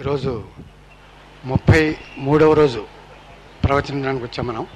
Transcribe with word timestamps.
ఈరోజు 0.00 0.42
ముప్పై 1.44 1.96
మూడవ 2.18 2.52
రోజు 2.52 2.80
ప్రవచనానికి 3.64 4.24
వచ్చాం 4.24 4.46
మనం. 4.46 4.66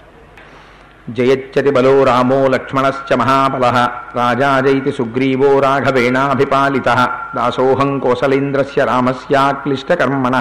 జయచ్చతి 1.08 1.71
బలో 1.71 2.05
రామో 2.05 2.48
లక్ష్మణశ్చ 2.48 3.14
మహాబల 3.14 3.66
రాజాజైతి 4.14 4.92
సుగ్రీవో 4.92 5.60
రాఘవేణాభిపాలిత 5.60 6.89
దాసోహం 7.37 7.98
కోసలేంద్రస్య 7.98 8.85
రామస్యాక్లిష్టకర్మణ 8.85 10.37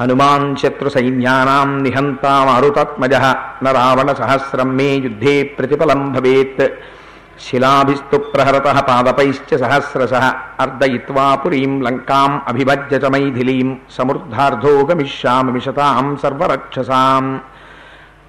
హనుమాన్ 0.00 0.56
శత్రుసైన్యానాం 0.56 1.82
నిహంతా 1.82 2.44
మారుతాత్మజ 2.44 3.14
న 3.64 3.70
రావణ 3.70 4.12
సహస్రం 4.12 4.76
మే 4.76 4.94
యుద్ధే 4.96 5.42
ప్రతిఫలం 5.42 6.12
భవేత్. 6.12 6.72
శిలాభిస్తు 7.38 8.16
ప్రహరత 8.32 8.68
పాదపైశ్చ 8.88 9.56
సహస్రశ 9.56 10.14
అర్దయిత్వా 10.60 11.26
పురీం 11.34 11.72
లంకాం 11.82 12.32
అభిభజ్య 12.48 12.96
చ 12.98 13.08
మైథిలీం 13.08 13.68
సమృద్ధార్థో 13.96 14.74
గమిష్యామి 14.90 15.52
మిషతాం 15.52 16.08
సర్వరక్షసాం 16.22 17.26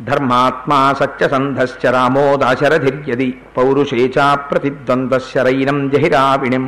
ధర్మాత్మా 0.02 0.80
సత్యసంధశ్చ 0.94 1.92
రామో 1.92 2.26
దాశరథిర్యది 2.38 3.30
పౌరుషేచా 3.58 4.28
చ 4.38 4.48
ప్రతిద్వంద్వశరైనం 4.50 5.78
జహిరావిణిం 5.90 6.66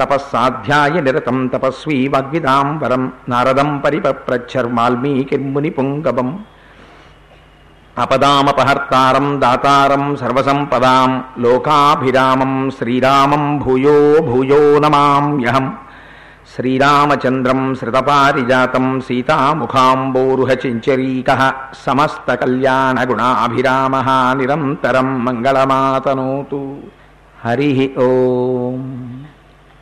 తపస్సాధ్యాయ 0.00 0.96
నిరతం 1.00 1.38
తపస్వీ 1.48 1.98
వాగ్విదాం 2.08 2.68
వరం 2.78 3.02
నారదం 3.28 3.70
పరిపప్రచ్చర్మాల్మీకిర్ముని 3.84 5.70
పుంగవం 5.70 6.30
అపదామపహర్తారం 7.96 9.40
దాతారం 9.40 10.16
సర్వసంపదాం 10.16 11.24
లోకాభిరామం 11.38 12.70
శ్రీరామం 12.70 13.58
భూయో 13.58 14.22
భూయో 14.22 14.78
నమామ్యహం 14.78 15.78
శ్రీరామచంద్రం 16.54 17.74
శ్రుతపారిజాతం 17.74 19.00
సీతాముఖాంబోరుహచించరీక 19.00 21.52
సమస్తకల్యాణగుణాభిరామ 21.84 23.96
నిరంతరం 24.36 25.24
మంగళమాతనోతు 25.24 26.82
హరి 27.36 27.92
ఓం 28.02 29.14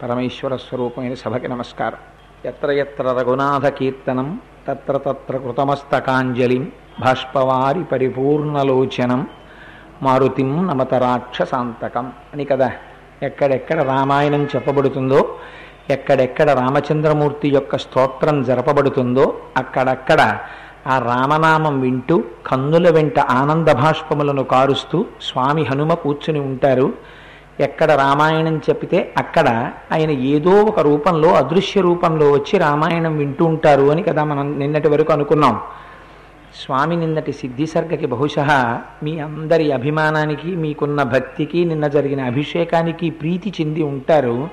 పరమేశ్వర 0.03 0.59
స్వరూపమైన 0.59 1.15
సభకి 1.15 1.49
నమస్కారం 1.49 1.99
ఎత్ర 2.47 2.79
ఎత్ర 2.79 3.13
రఘునాథ 3.13 3.75
కీర్తనం 3.75 4.41
తత్ర 4.69 4.99
తత్ర 4.99 5.39
కృతమస్తకాంజలిం 5.39 6.73
భాష్పవారి 7.01 7.85
పరిపూర్ణలోచనం 7.85 9.27
మారుతిం 10.03 10.67
నమత 10.67 10.95
రాక్షసాంతకం 10.95 12.13
అని 12.35 12.45
కదా. 12.45 12.71
ఎక్కడెక్కడ 13.23 13.83
రామాయణం 13.83 14.45
చెప్పబడుతుందో 14.45 15.21
ఎక్కడెక్కడ 15.91 16.51
రామచంద్రమూర్తి 16.51 17.49
యొక్క 17.49 17.77
స్తోత్రం 17.79 18.43
జరపబడుతుందో 18.43 19.35
అక్కడక్కడ 19.57 20.39
ఆ 20.87 20.99
రామనామం 20.99 21.81
వింటూ 21.81 22.25
కన్నుల 22.47 22.91
వెంట 22.91 23.19
ఆనంద 23.19 23.69
భాష్పములను 23.69 24.45
కారుస్తూ 24.45 25.05
స్వామి 25.23 25.63
హనుమ 25.63 25.95
కూర్చుని 25.95 26.41
ఉంటారు. 26.41 26.93
ఎక్కడ 27.61 27.93
రామాయణం 27.93 28.57
చెప్పితే 28.57 29.15
అక్కడ 29.19 29.49
ఆయన 29.93 30.11
ఏదో 30.11 30.51
ఒక 30.51 30.81
రూపంలో 30.81 31.29
అదృశ్య 31.35 31.81
రూపంలో 31.81 32.33
వచ్చి 32.33 32.59
రామాయణం 32.59 33.17
వింటూ 33.17 33.45
ఉంటారు 33.45 33.91
అని 33.91 34.03
కదా 34.03 34.25
మనం 34.25 34.59
నిన్నటి 34.59 34.89
వరకు 34.89 35.13
అనుకున్నాం. 35.13 35.61
స్వామి 36.55 36.97
నిన్నటి 36.97 37.33
సిద్ధిసర్గకి 37.33 38.07
బహుశా 38.07 38.81
మీ 39.03 39.19
అందరి 39.19 39.73
అభిమానానికి 39.73 40.57
మీకున్న 40.57 41.03
భక్తికి 41.03 41.65
నిన్న 41.65 41.87
జరిగిన 41.87 42.25
అభిషేకానికి 42.25 43.11
ప్రీతి 43.11 43.55
చెంది 43.61 43.83
ఉంటారు. 43.83 44.49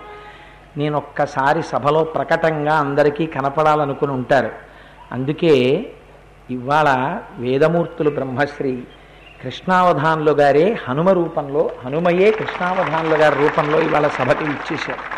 నేను 0.78 0.98
ఒక్కసారి 0.98 1.64
సభలో 1.64 2.04
ప్రకటంగా 2.04 2.76
అందరికీ 2.76 3.26
కనపడాలనుకుని 3.26 4.12
ఉంటారు. 4.12 4.50
అందుకే 5.12 5.86
ఇవాళ 6.50 7.20
వేదమూర్తులు 7.38 8.10
బ్రహ్మశ్రీ 8.10 8.84
కృష్ణావధానులు 9.44 10.32
గారే 10.32 10.78
హనుమ 10.88 11.10
రూపంలో 11.10 11.70
హనుమయే 11.86 12.32
కృష్ణావధానులు 12.32 13.16
గారి 13.16 13.36
రూపంలో 13.36 13.80
ఇవాళ 13.80 14.08
సభకి 14.08 14.44
ఇచ్చేశారు. 14.44 15.18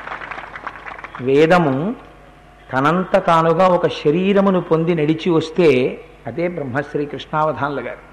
వేదము 1.23 1.95
తనంత 2.73 3.25
తానుగా 3.25 3.67
ఒక 3.67 3.87
శరీరమును 3.87 4.61
పొంది 4.61 4.95
నడిచి 4.95 5.29
వస్తే 5.29 6.01
అదే 6.27 6.47
బ్రహ్మశ్రీ 6.47 7.05
కృష్ణావధానులు 7.05 7.81
గారు. 7.81 8.09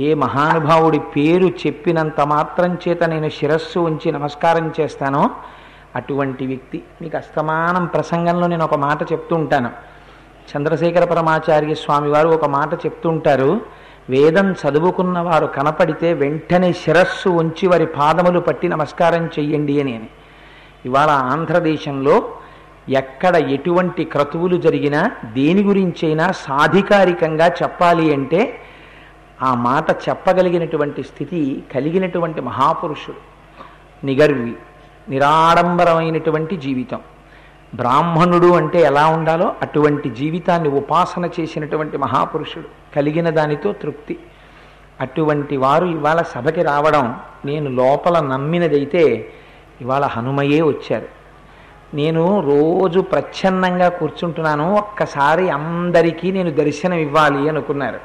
ఏ 0.00 0.14
మహానుభావుడి 0.14 0.98
పేరు 0.98 1.46
చెప్పినంత 1.46 2.20
మాత్రం 2.20 2.78
చేత 2.88 3.04
నేను 3.04 3.28
శిరస్సు 3.28 3.78
ఉంచి 3.78 4.12
నమస్కారం 4.12 4.72
చేస్తానో 4.80 5.30
అటువంటి 5.96 6.46
వ్యక్తి 6.46 6.82
మీకు 7.02 7.16
అస్తమానం 7.16 7.86
ప్రసంగంలో 7.86 8.46
నేను 8.46 8.64
ఒక 8.64 8.74
మాట 8.74 9.12
చెప్తూ 9.12 9.36
ఉంటాను. 9.36 9.70
చంద్రశేఖర 10.56 11.04
పరమాచార్య 11.04 11.74
స్వామి 11.74 12.08
వారు 12.08 12.28
ఒక 12.28 12.44
మాట 12.44 12.74
చెప్తూ 12.74 13.08
ఉంటారు. 13.08 13.60
వేదం 14.10 14.52
చదువుకున్న 14.52 15.18
వారు 15.18 15.46
కనపడితే 15.46 16.12
వెంటనే 16.12 16.72
శిరస్సు 16.72 17.28
ఉంచి 17.28 17.68
వారి 17.68 17.86
పాదములు 17.86 18.40
పట్టి 18.40 18.68
నమస్కారం 18.68 19.26
చెయ్యండి 19.26 19.80
అని. 19.80 19.96
అని 19.96 20.08
ఇవాళ 20.86 21.10
ఆంధ్రదేశంలో 21.10 22.32
ఎక్కడ 22.88 23.36
ఎటువంటి 23.36 24.04
క్రతువులు 24.04 24.56
జరిగినా 24.56 25.10
దేని 25.24 25.62
గురించైనా 25.62 26.32
సాధికారికంగా 26.32 27.46
చెప్పాలి 27.46 28.14
అంటే 28.14 28.60
ఆ 29.42 29.54
మాట 29.54 29.90
చెప్పగలిగినటువంటి 29.90 31.02
స్థితి 31.02 31.62
కలిగినటువంటి 31.74 32.40
మహాపురుషుడు. 32.40 33.16
నిగర్వి 34.06 34.54
నిరాడంబరమైనటువంటి 35.08 36.56
జీవితం. 36.56 37.00
బ్రాహ్మణుడు 37.74 38.46
అంటే 38.46 38.80
ఎలా 38.80 39.06
ఉండాలో 39.06 39.54
అటువంటి 39.62 40.10
జీవితాన్ని 40.10 40.68
ఉపాసన 40.68 41.30
చేసినటువంటి 41.40 41.96
మహాపురుషుడు. 41.96 42.96
కలిగిన 42.96 43.30
దానితో 43.30 43.72
తృప్తి. 43.72 44.18
అటువంటి 45.00 45.56
వారు 45.56 45.86
ఇవాళ 45.86 46.22
సభకి 46.22 46.62
రావడం 46.62 47.20
నేను 47.44 47.70
లోపల 47.70 48.20
నమ్మినదైతే 48.20 49.32
ఇవాళ 49.80 50.04
హనుమయే 50.04 50.62
వచ్చారు. 50.62 51.19
నేను 51.94 52.40
రోజు 52.40 53.00
ప్రచ్ఛన్నంగా 53.00 53.88
కూర్చుంటున్నాను. 53.88 54.74
ఒక్కసారి 54.74 55.50
అందరికీ 55.50 56.32
నేను 56.32 56.50
దర్శనం 56.50 56.98
ఇవ్వాలి 56.98 57.48
అనుకున్నారు. 57.48 58.00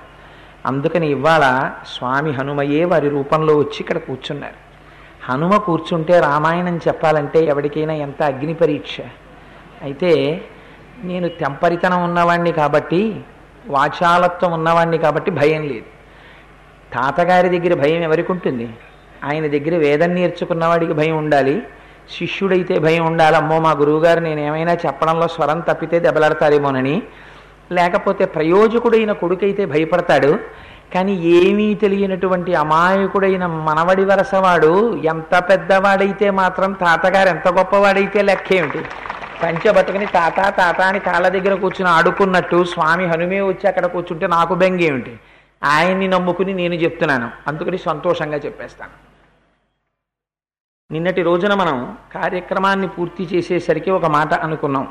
అందుకని 0.65 1.07
ఇవాళ 1.07 1.71
స్వామి 1.87 2.31
హనుమయే 2.31 2.85
వారి 2.85 3.09
రూపంలో 3.09 3.57
వచ్చి 3.57 3.77
ఇక్కడ 3.79 3.97
కూర్చున్నారు. 3.97 4.57
హనుమ 5.29 5.57
కూర్చుంటే 5.57 6.19
రామాయణం 6.19 6.77
చెప్పాలంటే 6.77 7.45
ఎవరికైనా 7.45 7.93
ఎంత 7.93 8.23
అగ్ని 8.23 8.53
పరీక్ష? 8.53 8.97
అయితే 9.81 10.41
నేను 11.03 11.27
తెంపరితనం 11.29 12.03
ఉన్నవాణ్ణి 12.03 12.51
కాబట్టి 12.51 13.21
వాచాలత్వం 13.67 14.51
ఉన్నవాణ్ణి 14.51 14.97
కాబట్టి 14.97 15.31
భయం 15.31 15.61
లేదు. 15.61 15.85
తాతగారి 16.93 17.59
దగ్గర 17.59 17.81
భయం 17.81 18.03
ఎవరికి 18.03 18.31
ఉంటుంది? 18.31 18.69
ఆయన 19.23 19.47
దగ్గర 19.47 19.77
వేదం 19.77 20.09
నేర్చుకున్నవాడికి 20.09 20.93
భయం 20.93 21.17
ఉండాలి. 21.17 21.63
శిష్యుడైతే 22.11 22.79
భయం 22.79 23.05
ఉండాలమ్మో 23.05 23.59
మా 23.59 23.71
గురువుగారు 23.71 24.19
నేను 24.19 24.39
ఏమైనా 24.39 24.73
చెప్పడంలో 24.73 25.27
స్వరం 25.27 25.59
తప్పితే 25.59 25.99
దెబ్బలాడతారేమోనని 25.99 27.03
లేకపోతే 27.71 28.25
ప్రయోజకుడైన 28.25 29.11
కొడుకైతే 29.11 29.65
భయపడతాడు. 29.65 30.39
కానీ 30.93 31.13
ఏమీ 31.15 31.73
తెలియనటువంటి 31.73 32.55
అమాయకుడైన 32.55 33.45
మనవడి 33.45 34.05
వరసవాడు 34.05 34.95
ఎంత 34.95 35.39
పెద్దవాడైతే 35.39 36.29
మాత్రం 36.29 36.71
తాతగారు 36.71 37.29
ఎంత 37.29 37.47
గొప్పవాడైతే 37.47 38.21
లెక్కేమిటి? 38.21 38.77
పంచె 39.43 39.71
బతుకుని 39.71 40.05
తాత 40.05 40.57
తాత 40.57 40.81
అని 40.81 40.99
కాళ్ళ 40.99 41.27
దగ్గర 41.27 41.53
కూర్చుని 41.53 41.89
ఆడుకున్నట్టు 41.89 42.63
స్వామి 42.63 43.05
హనుమే 43.05 43.41
వచ్చి 43.41 43.67
అక్కడ 43.67 43.85
కూర్చుంటే 43.85 44.27
నాకు 44.27 44.53
బెంగేమిటి? 44.53 45.13
ఆయన్ని 45.63 46.07
నమ్ముకుని 46.07 46.53
నేను 46.53 46.73
చెప్తున్నాను. 46.73 47.29
అందుకని 47.47 47.77
సంతోషంగా 47.77 48.37
చెప్పేస్తాను. 48.37 49.04
నిన్నటి 50.91 51.21
రోజున 51.21 51.53
మనం 51.53 51.97
కార్యక్రమాన్ని 52.15 52.87
పూర్తి 52.87 53.23
చేసేసరికి 53.23 53.91
ఒక 53.91 54.05
మాట 54.05 54.33
అనుకున్నాం. 54.33 54.87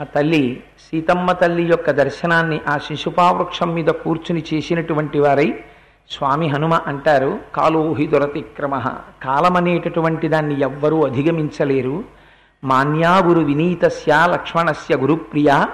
ఆ 0.00 0.04
తల్లి 0.04 0.64
సీతమ్మ 0.78 1.32
తల్లి 1.32 1.62
యొక్క 1.62 1.90
దర్శనాన్ని 1.90 2.60
ఆ 2.68 2.78
శిశుపావృక్షం 2.78 3.74
మీద 3.74 3.86
కూర్చుని 3.86 4.44
చేసినటువంటి 4.54 5.18
వారై 5.18 5.64
స్వామి 6.10 6.48
హనుమ 6.48 6.74
అంటారు 6.74 7.38
కాలోహి 7.54 8.06
దొరతిక్రమ. 8.06 8.78
కాలమనేటటువంటి 9.22 10.28
దాన్ని 10.28 10.60
ఎవ్వరూ 10.60 11.06
అధిగమించలేరు. 11.06 12.04
మాన్యా 12.64 13.18
గురు 13.18 13.40
వినీతస్య 13.40 14.26
లక్ష్మణస్య 14.26 14.96
గురుప్రియ. 14.96 15.66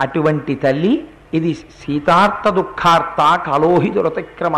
అటువంటి 0.00 0.54
తల్లి 0.54 1.08
ఇది 1.34 1.54
సీతార్థ 1.54 2.48
దుఃఖార్త 2.48 3.44
కాలోహి 3.46 3.90
దురతిక్రమ. 3.90 4.56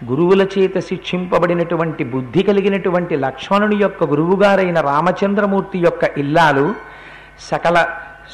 గురువుల 0.00 0.42
చేత 0.54 0.78
శిక్షింపబడినటువంటి 0.88 2.04
బుద్ధి 2.06 2.42
కలిగినటువంటి 2.42 3.14
లక్ష్మణుని 3.16 3.76
యొక్క 3.76 4.04
గురువుగారైన 4.04 4.78
రామచంద్రమూర్తి 4.88 5.78
యొక్క 5.78 6.04
ఇల్లాలు 6.18 6.66
సకల 7.46 7.78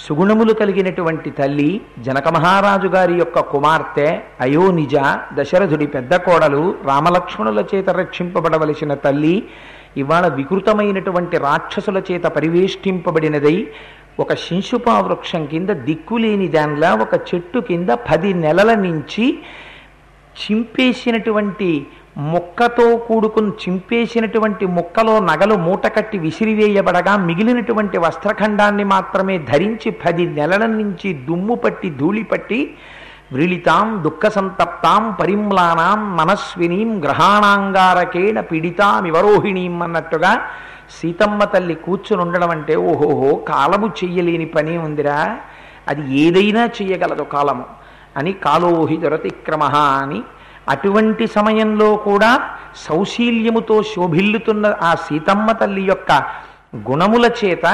సుగుణములు 0.03 0.53
కలిగినటువంటి 0.53 1.31
తల్లి 1.39 1.71
జనక 2.05 2.29
మహారాజు 2.29 2.89
గారి 2.89 3.15
యొక్క 3.15 3.41
కుమార్తె 3.51 4.09
అయోనిజ 4.41 4.97
దశరథుడి 5.33 5.87
పెద్ద 5.87 6.15
కోడలు 6.25 6.63
రామలక్ష్మణుల 6.87 7.63
చేత 7.73 7.91
రక్షింపబడవలసిన 7.97 8.95
తల్లి 9.05 9.35
ఇవాళ 9.97 10.27
వికృతమైనటువంటి 10.35 11.37
రాక్షసుల 11.39 11.99
చేత 12.11 12.27
పరివేష్టింపబడినదై 12.37 13.57
ఒక 14.21 14.33
శింశుపా 14.41 14.95
వృక్షం 15.01 15.43
కింద 15.47 15.71
దిక్కులేని 15.85 16.49
దానిలా 16.49 16.91
ఒక 17.03 17.15
చెట్టు 17.29 17.61
కింద 17.69 17.91
పది 18.09 18.31
నెలల 18.37 18.71
నుంచి 18.83 19.27
చింపేసినటువంటి 20.41 21.87
మొక్కతో 22.17 22.97
కూడుకుని 22.97 23.49
చింపేసినటువంటి 23.49 24.67
మొక్కలో 24.67 25.21
నగలు 25.21 25.55
మూటకట్టి 25.55 26.19
విసిరివేయబడగా 26.19 27.17
మిగిలినటువంటి 27.17 27.99
వస్త్రఖండాన్ని 27.99 28.85
మాత్రమే 28.85 29.39
ధరించి 29.39 29.91
పది 29.91 30.27
నెలల 30.27 30.67
నుంచి 30.67 31.13
దుమ్ము 31.13 31.55
పట్టి 31.55 31.91
ధూళి 31.91 32.23
పట్టి 32.23 32.75
వ్రీళితాం 33.33 34.03
దుఃఖ 34.03 34.27
సంతప్తాం 34.27 35.17
పరిమ్లానాం 35.21 36.17
మనస్వినీం 36.17 37.03
గ్రహాణాంగారకేణ 37.05 38.41
పీడితాం 38.41 39.07
ఇవరోహిణీం 39.07 39.83
అన్నట్టుగా 39.83 40.41
సీతమ్మ 41.01 41.45
తల్లి 41.45 41.75
కూర్చుని 41.75 42.23
ఉండడం 42.23 42.51
అంటే 42.51 42.77
ఓహోహో 42.77 43.37
కాలము 43.37 43.87
చెయ్యలేని 43.87 44.45
పని 44.45 44.79
ఉందిరా. 44.79 45.37
అది 45.89 46.19
ఏదైనా 46.19 46.65
చెయ్యగలదు 46.65 47.23
కాలము. 47.23 47.65
అని 48.17 48.33
కాలోహి 48.45 48.97
దొరతిక్రమ 49.03 49.65
అని 49.97 50.21
అటువంటి 50.73 51.25
సమయంలో 51.37 51.89
కూడా 52.07 52.31
సౌశీల్యముతో 52.83 53.77
శోభిల్లుతున్న 53.93 54.67
ఆ 54.83 54.91
సీతమ్మ 55.07 55.53
తల్లి 55.53 55.85
యొక్క 55.89 56.13
గుణముల 56.89 57.27
చేత 57.41 57.67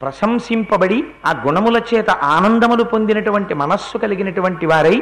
ప్రశంసింపబడి 0.00 0.98
ఆ 1.26 1.32
గుణముల 1.44 1.76
చేత 1.90 2.10
ఆనందములు 2.30 2.84
పొందినటువంటి 2.84 3.54
మనస్సు 3.54 3.96
కలిగినటువంటి 3.98 4.66
వారై 4.66 4.96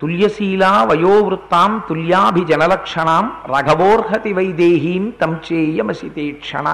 తుల్యశీలా 0.00 0.70
వయోవృత్తాం 0.90 1.72
తుల్యాభిజనలక్షణాం 1.88 3.24
రఘవోర్హతి 3.50 4.32
వైదేహీం 4.32 5.04
తం 5.20 5.32
చేయమసితేక్షణ 5.46 6.68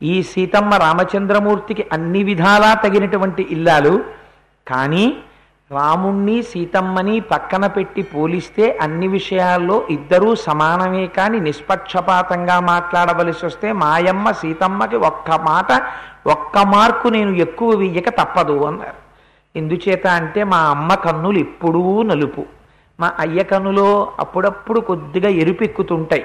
ఈ 0.00 0.14
సీతమ్మ 0.22 0.74
రామచంద్రమూర్తికి 0.76 1.84
అన్ని 1.92 2.22
విధాలా 2.22 2.70
తగినటువంటి 2.82 3.44
ఇల్లాలు 3.50 3.94
కానీ 4.66 5.04
రాముణ్ణి 5.72 6.42
సీతమ్మని 6.42 7.20
పక్కన 7.20 7.66
పెట్టి 7.66 8.02
పోలిస్తే 8.02 8.78
అన్ని 8.78 9.08
విషయాల్లో 9.08 9.86
ఇద్దరూ 9.90 10.34
సమానమే 10.34 11.06
కానీ 11.06 11.40
నిష్పక్షపాతంగా 11.40 12.60
మాట్లాడవలసి 12.60 13.46
వస్తే 13.46 13.72
మాయమ్మ 13.72 14.30
సీతమ్మకి 14.30 14.96
ఒక్క 14.96 15.30
మాట 15.30 15.82
ఒక్క 16.28 16.58
మార్కు 16.58 17.08
నేను 17.08 17.30
ఎక్కువ 17.30 17.76
వెయ్యక 17.76 18.08
తప్పదు 18.08 18.64
అన్నారు. 18.64 18.94
ఎందుచేత 19.58 20.06
అంటే 20.06 20.44
మా 20.44 20.56
అమ్మ 20.56 20.94
కన్నులు 20.94 21.38
ఎప్పుడూ 21.38 22.02
నలుపు. 22.02 22.46
మా 23.00 23.12
అయ్య 23.18 23.42
కన్నులో 23.42 24.12
అప్పుడప్పుడు 24.18 24.80
కొద్దిగా 24.80 25.28
ఎరుపెక్కుతుంటాయి. 25.28 26.24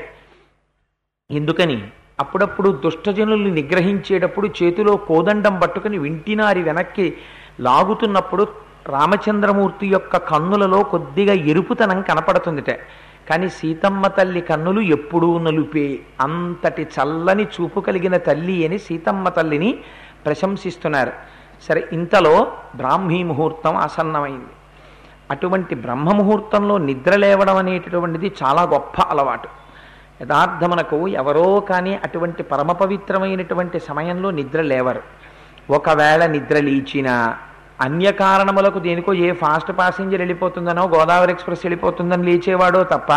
ఎందుకని? 1.32 1.84
అప్పుడప్పుడు 2.20 2.70
దుష్టజనుల్ని 2.70 3.52
నిగ్రహించేటప్పుడు 3.52 4.50
చేతిలో 4.64 4.96
కోదండం 4.96 5.60
పట్టుకుని 5.60 5.98
వింటినారి 5.98 6.64
వెనక్కి 6.64 7.18
లాగుతున్నప్పుడు 7.60 8.48
రామచంద్రమూర్తి 8.88 9.88
యొక్క 9.88 10.18
కన్నులలో 10.18 10.84
కొద్దిగా 10.84 11.34
ఎరుపుతనం 11.34 12.02
కనపడుతుందిట. 12.02 12.70
కానీ 13.30 13.50
సీతమ్మ 13.50 14.08
తల్లి 14.08 14.42
కన్నులు 14.42 14.82
ఎప్పుడూ 14.82 15.38
నలుపే. 15.38 16.00
అంతటి 16.22 16.84
చల్లని 16.84 17.44
చూపు 17.44 17.80
కలిగిన 17.80 18.18
తల్లి 18.18 18.66
అని 18.66 18.78
సీతమ్మ 18.80 19.30
తల్లిని 19.30 19.80
ప్రశంసిస్తున్నారు. 20.26 21.12
సరే 21.62 21.90
ఇంతలో 21.94 22.52
బ్రాహ్మీ 22.76 23.24
ముహూర్తం 23.24 23.76
ఆసన్నమైంది. 23.76 24.54
అటువంటి 25.32 25.76
బ్రహ్మ 25.76 26.12
ముహూర్తంలో 26.12 26.78
నిద్ర 26.78 27.16
లేవడం 27.16 27.58
అనేటటువంటిది 27.58 28.32
చాలా 28.44 28.64
గొప్ప 28.64 29.02
అలవాటు. 29.02 29.48
యథార్థమునకు 30.22 31.08
ఎవరో 31.08 31.60
కానీ 31.60 31.96
అటువంటి 31.96 32.44
పరమ 32.44 32.72
పవిత్రమైనటువంటి 32.72 33.80
సమయంలో 33.80 34.32
నిద్ర 34.32 34.62
లేవరు. 34.62 35.02
ఒకవేళ 35.70 36.26
నిద్ర 36.26 36.60
లేచినా 36.60 37.38
అన్య 37.86 38.08
కారణములకు 38.24 38.80
దేనికో 38.80 39.12
ఏ 39.26 39.30
ఫాస్ట్ 39.34 39.72
ప్యాసింజర్ 39.78 40.24
వెళ్ళిపోతుందనో 40.24 40.84
గోదావరి 40.94 41.34
ఎక్స్ప్రెస్ 41.34 41.66
వెళ్ళిపోతుందని 41.66 42.28
లేచేవాడో 42.30 42.82
తప్ప 42.94 43.12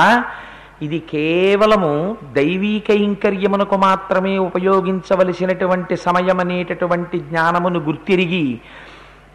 ఇది 0.83 0.99
కేవలము 1.11 1.93
దైవీ 2.39 2.75
కైంకర్యమునకు 2.89 3.77
మాత్రమే 3.85 4.35
ఉపయోగించవలసినటువంటి 4.49 5.95
సమయం 6.07 6.41
అనేటటువంటి 6.45 7.19
జ్ఞానమును 7.29 7.81
గుర్తిరిగి 7.89 8.47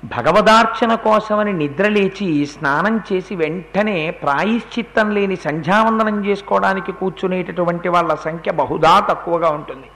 భగవదార్చన 0.04 0.92
కోసమని 1.06 1.54
నిద్రలేచి 1.54 2.28
స్నానం 2.54 2.96
చేసి 3.08 3.34
వెంటనే 3.36 3.98
ప్రాయశ్చిత్తం 4.22 5.10
లేని 5.18 5.38
సంధ్యావందనం 5.46 6.18
చేసుకోవడానికి 6.28 6.94
కూర్చునేటటువంటి 7.02 7.90
వాళ్ళ 7.90 8.14
సంఖ్య 8.28 8.52
బహుదా 8.62 8.94
తక్కువగా 9.10 9.52
ఉంటుంది. 9.58 9.90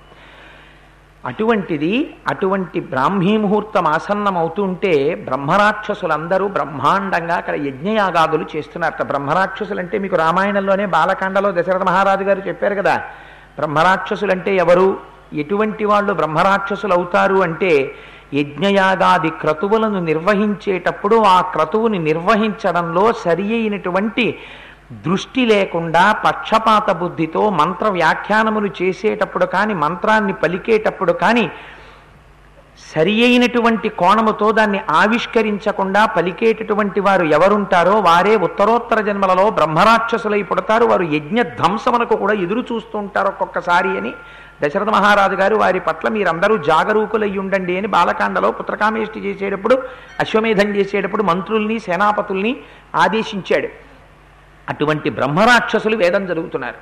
అటువంటిది 1.25 2.15
అటువంటి 2.27 2.79
బ్రాహ్మీ 2.79 3.37
ముహూర్తం 3.37 3.87
ఆసన్నం 3.87 4.37
అవుతుంటే 4.37 5.15
బ్రహ్మరాక్షసులందరూ 5.15 6.47
బ్రహ్మాండంగా 6.47 7.35
అక్కడ 7.35 7.55
యజ్ఞయాగాదులు 7.55 8.45
చేస్తున్నారు. 8.55 9.03
బ్రహ్మరాక్షసులు 9.03 9.79
అంటే 9.79 9.99
మీకు 9.99 10.15
రామాయణంలోనే 10.15 10.85
బాలకాండలో 10.85 11.51
దశరథ 11.51 11.83
మహారాజు 11.83 12.23
గారు 12.23 12.39
చెప్పారు 12.47 12.75
కదా. 12.75 12.95
బ్రహ్మరాక్షసులంటే 13.57 14.55
ఎవరు? 14.55 14.97
ఎటువంటి 15.33 15.85
వాళ్ళు 15.85 16.13
బ్రహ్మరాక్షసులు 16.13 16.93
అవుతారు 16.93 17.35
అంటే 17.35 17.95
యజ్ఞయాగాది 18.33 19.29
క్రతువులను 19.29 19.99
నిర్వహించేటప్పుడు 19.99 21.15
ఆ 21.15 21.41
క్రతువుని 21.41 21.99
నిర్వహించడంలో 21.99 23.13
సరి 23.13 23.53
అయినటువంటి 23.53 24.39
దృష్టి 24.91 25.45
లేకుండా 25.45 26.11
పక్షపాత 26.11 26.91
బుద్ధితో 26.91 27.49
మంత్ర 27.49 27.87
వ్యాఖ్యానములు 27.87 28.69
చేసేటప్పుడు 28.81 29.45
కానీ 29.45 29.73
మంత్రాన్ని 29.73 30.33
పలికేటప్పుడు 30.33 31.13
కానీ 31.13 31.51
సరి 32.93 33.25
అయినటువంటి 33.25 33.89
కోణముతో 33.89 34.51
దాన్ని 34.51 34.81
ఆవిష్కరించకుండా 34.89 36.05
పలికేటటువంటి 36.05 36.99
వారు 36.99 37.25
ఎవరుంటారో 37.25 37.99
వారే 37.99 38.35
ఉత్తరోత్తర 38.35 39.01
జన్మలలో 39.01 39.49
బ్రహ్మరాక్షసులై 39.49 40.41
పుడతారు. 40.41 40.85
వారు 40.85 41.03
యజ్ఞ 41.03 41.41
ధ్వంసమునకు 41.41 42.15
కూడా 42.15 42.33
ఎదురు 42.33 42.65
చూస్తూ 42.71 42.99
ఉంటారు 42.99 43.27
ఒక్కొక్కసారి 43.27 43.97
అని. 43.97 44.13
దశరథ 44.63 44.89
మహారాజు 44.89 45.35
గారు 45.35 45.55
వారి 45.55 45.79
పట్ల 45.79 46.09
మీరందరూ 46.09 46.57
జాగరూకులై 46.57 47.37
ఉండండి 47.37 47.77
అని 47.77 47.87
బాలకాండలో 47.87 48.51
పుత్రకామేష్టి 48.51 49.19
చేసేటప్పుడు 49.19 49.83
అశ్వమేధం 50.19 50.75
చేసేటప్పుడు 50.75 51.23
మంత్రుల్ని 51.23 51.79
సేనాపతుల్ని 51.79 52.57
ఆదేశించాడు. 52.95 53.84
అటువంటి 54.69 55.09
బ్రహ్మరాక్షసులు 55.09 55.95
వేదం 55.95 56.25
జరుగుతున్నారు. 56.25 56.79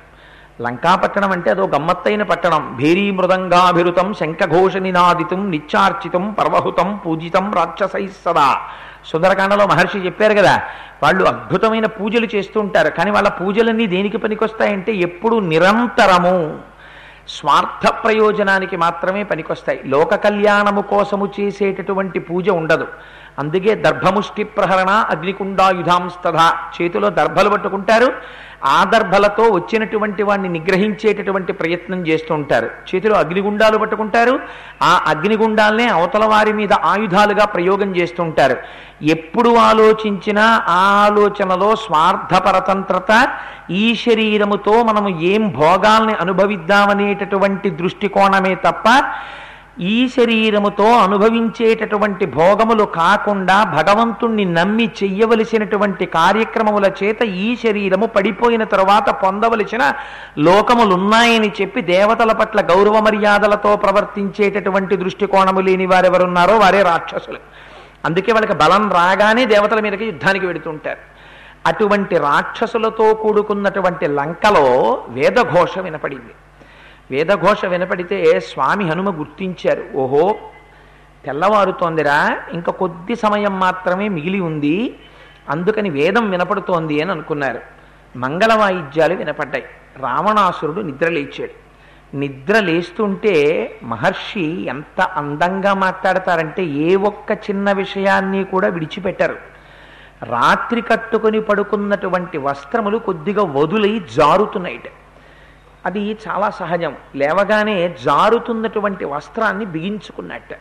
లంకాపట్టణం 0.62 1.30
అంటే 1.32 1.50
అదో 1.50 1.64
గమ్మత్తైన 1.66 2.22
పట్టణం. 2.22 2.76
భేరీ 2.80 3.10
మృదంగాభిరుతం 3.10 4.14
శంఖఘోష 4.14 4.76
నినాదితం 4.76 5.50
నిత్యార్చితం 5.50 6.36
పర్వహుతం 6.38 7.00
పూజితం 7.06 7.52
రాక్షసై 7.52 8.06
సదా. 8.06 8.60
సుందరకాండలో 9.06 9.66
మహర్షి 9.66 9.98
చెప్పారు 9.98 10.34
కదా 10.34 10.62
వాళ్ళు 11.02 11.24
అద్భుతమైన 11.24 11.86
పూజలు 11.86 12.28
చేస్తూ 12.34 12.60
ఉంటారు. 12.60 12.90
కానీ 12.90 13.10
వాళ్ళ 13.10 13.28
పూజలన్నీ 13.28 13.86
దేనికి 13.86 14.18
పనికొస్తాయంటే 14.18 14.92
ఎప్పుడు 14.92 15.36
నిరంతరము. 15.36 16.58
స్వార్థ 17.28 17.88
ప్రయోజనానికి 17.88 18.76
మాత్రమే 18.76 19.22
పనికొస్తాయి. 19.22 19.80
లోక 19.86 20.14
కళ్యాణము 20.14 20.82
కోసము 20.82 21.32
చేసేటటువంటి 21.40 22.18
పూజ 22.18 22.48
ఉండదు. 22.48 22.86
అందుకే 23.38 23.74
దర్భముష్టి 23.74 24.44
ప్రహరణ 24.44 24.90
అగ్నికుండాయుధాంస్తథ 24.90 26.36
చేతిలో 26.82 27.10
దర్భలు 27.10 27.48
పట్టుకుంటారు. 27.48 28.12
ఆదర్భలతో 28.64 29.42
వచ్చినటువంటి 29.42 30.22
వాడిని 30.22 30.48
నిగ్రహించేటటువంటి 30.48 31.52
ప్రయత్నం 31.52 32.06
చేస్తూ 32.06 32.34
ఉంటారు. 32.34 32.70
చేతిలో 32.94 33.16
అగ్నిగుండాలు 33.16 33.78
పట్టుకుంటారు. 33.78 34.40
ఆ 34.82 35.04
అగ్నిగుండాలనే 35.06 35.88
అవతల 35.88 36.24
వారి 36.24 36.52
మీద 36.52 36.72
ఆయుధాలుగా 36.72 37.44
ప్రయోగం 37.44 37.96
చేస్తూ 37.96 38.22
ఉంటారు. 38.22 38.56
ఎప్పుడు 39.02 39.56
ఆలోచించినా 39.56 40.62
ఆ 40.68 41.08
ఆలోచనలో 41.10 41.76
స్వార్థపరతంత్రత 41.76 43.28
ఈ 43.70 43.94
శరీరముతో 43.94 44.82
మనము 44.82 45.08
ఏం 45.08 45.48
భోగాల్ని 45.48 46.14
అనుభవిద్దామనేటటువంటి 46.14 47.70
దృష్టికోణమే 47.70 48.54
తప్ప 48.54 48.84
ఈ 49.80 50.08
శరీరముతో 50.08 50.84
అనుభవించేటటువంటి 50.84 52.26
భోగములు 52.26 52.84
కాకుండా 52.84 53.64
భగవంతుణ్ణి 53.64 54.44
నమ్మి 54.44 54.90
చెయ్యవలసినటువంటి 55.02 56.06
కార్యక్రమముల 56.06 56.90
చేత 57.02 57.22
ఈ 57.22 57.56
శరీరము 57.56 58.06
పడిపోయిన 58.06 58.64
తరువాత 58.64 59.10
పొందవలసిన 59.10 59.92
లోకములున్నాయని 60.38 61.52
చెప్పి 61.60 61.80
దేవతల 61.80 62.32
పట్ల 62.32 62.60
గౌరవ 62.60 63.00
మర్యాదలతో 63.00 63.76
ప్రవర్తించేటటువంటి 63.76 64.96
దృష్టికోణము 64.96 65.60
లేని 65.60 65.86
వారెవరున్నారో 65.86 66.58
వారే 66.58 66.82
రాక్షసులు. 66.82 67.38
అందుకే 68.04 68.32
వాళ్ళకి 68.32 68.54
బలం 68.54 68.92
రాగానే 68.92 69.44
దేవతల 69.44 69.80
మీదకి 69.80 70.04
యుద్ధానికి 70.04 70.46
వెడుతుంటారు. 70.46 70.98
అటువంటి 71.66 72.18
రాక్షసులతో 72.18 73.14
కూడుకున్నటువంటి 73.14 74.06
లంకలో 74.06 74.98
వేదఘోష 75.08 75.78
వినపడింది. 75.78 76.34
వేదఘోష 77.10 77.64
వినపడితే 77.64 78.40
స్వామి 78.40 78.90
హనుమ 78.90 79.18
గుర్తించారు? 79.18 79.84
ఓహో 79.94 80.36
తెల్లవారుతోందిరా 81.24 82.38
ఇంకా 82.52 82.72
కొద్ది 82.72 83.14
సమయం 83.14 83.60
మాత్రమే 83.60 84.08
మిగిలి 84.08 84.40
ఉంది 84.40 84.96
అందుకని 85.48 85.90
వేదం 85.90 86.30
వినపడుతోంది 86.30 87.02
అని 87.02 87.10
అనుకున్నారు. 87.10 87.60
మంగళ 88.16 88.54
వాయిద్యాలు 88.54 89.14
వినపడ్డాయి. 89.14 89.64
రావణాసురుడు 89.96 90.80
నిద్రలేచాడు 90.80 91.64
నిద్ర 92.16 92.60
లేస్తుంటే 92.60 93.34
మహర్షి 93.82 94.66
ఎంత 94.66 95.00
అందంగా 95.00 95.74
మాట్లాడతారంటే 95.74 96.64
ఏ 96.64 96.96
ఒక్క 96.96 97.32
చిన్న 97.32 97.72
విషయాన్ని 97.72 98.44
కూడా 98.44 98.68
విడిచిపెట్టరు. 98.68 99.36
రాత్రి 100.22 100.80
కట్టుకొని 100.80 101.40
పడుకున్నటువంటి 101.40 102.38
వస్త్రములు 102.38 102.98
కొద్దిగా 102.98 103.42
వదులై 103.42 104.00
జారుతున్నాయిట. 104.16 104.82
అది 105.86 106.18
చాలా 106.28 106.50
సహజం. 106.50 106.94
లేవగానే 107.16 107.96
జారుతున్నటువంటి 108.04 109.04
వస్త్రాన్ని 109.04 109.64
బిగించుకున్నట్టు. 109.64 110.54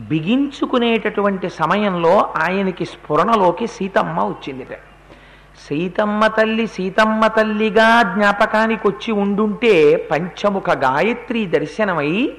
బిగించుకునేటటువంటి 0.00 1.48
సమయంలో 1.50 2.34
ఆయనకి 2.36 2.84
స్ఫురణలోకి 2.84 3.66
సీతమ్మ 3.66 4.24
వచ్చిందిట. 4.24 4.72
సీతమ్మ 5.68 6.26
తల్లి 6.26 6.66
సీతమ్మ 6.66 7.26
తల్లిగా 7.26 8.02
జ్ఞాపకానికి 8.02 8.88
వచ్చి 8.88 9.12
ఉండుంటే 9.12 9.96
పంచముఖ 10.10 10.70
గాయత్రి 10.70 11.46
దర్శనమై 11.46 12.32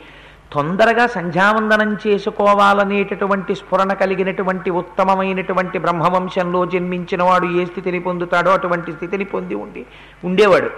తొందరగా 0.53 1.07
సంధ్యావందనం 1.07 1.97
చేసుకోవాలనేటటువంటి 2.07 3.55
స్ఫురణ 3.55 3.93
కలిగినటువంటి 3.93 4.69
ఉత్తమమైనటువంటి 4.69 5.79
బ్రహ్మవంశంలో 5.79 6.65
జన్మించిన 6.65 7.23
వాడు 7.23 7.45
ఏ 7.45 7.65
స్థితిని 7.65 7.99
పొందుతాడో 7.99 8.51
అటువంటి 8.51 8.91
స్థితిని 8.91 9.23
పొంది 9.25 9.55
ఉండి 9.55 9.85
ఉండేవాడు. 10.23 10.71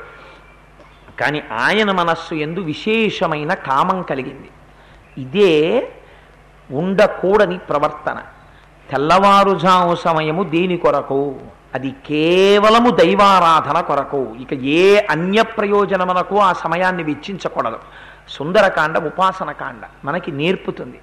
కానీ 1.20 1.44
ఆయన 1.60 1.92
మనస్సు 1.92 2.34
ఎందు 2.36 2.60
విశేషమైన 2.60 3.54
కామం 3.54 4.02
కలిగింది. 4.02 4.50
ఇదే 5.18 5.92
ఉండకూడని 6.72 7.58
ప్రవర్తన. 7.58 8.22
తెల్లవారుజాము 8.90 9.96
సమయము 9.96 10.44
దేని 10.44 10.78
కొరకు? 10.78 11.36
అది 11.76 11.92
కేవలము 11.92 12.90
దైవారాధన 12.90 13.82
కొరకు. 13.82 14.36
ఇక 14.42 14.54
ఏ 14.54 15.02
అన్య 15.10 15.42
ప్రయోజనమునకు 15.42 16.40
ఆ 16.40 16.54
సమయాన్ని 16.54 17.04
వెచ్చించకూడదు. 17.04 17.80
సుందరకాండ 18.30 18.98
ఉపాసనకాండ 18.98 19.82
మనకి 20.06 20.32
నేర్పుతుంది. 20.32 21.00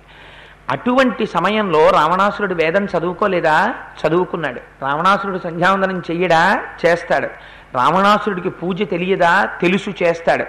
అటువంటి 0.70 1.26
సమయంలో 1.26 1.90
రావణాసురుడు 1.90 2.54
వేదం 2.54 2.84
చదువుకోలేదా? 2.84 3.74
చదువుకున్నాడు. 4.06 4.60
రావణాసురుడు 4.82 5.38
సంధ్యావందనం 5.38 5.98
చెయ్యడా? 5.98 6.64
చేస్తాడు. 6.86 7.28
రావణాసురుడికి 7.74 8.50
పూజ 8.50 8.82
తెలియదా? 8.90 9.44
తెలుసు 9.60 9.94
చేస్తాడు. 10.02 10.44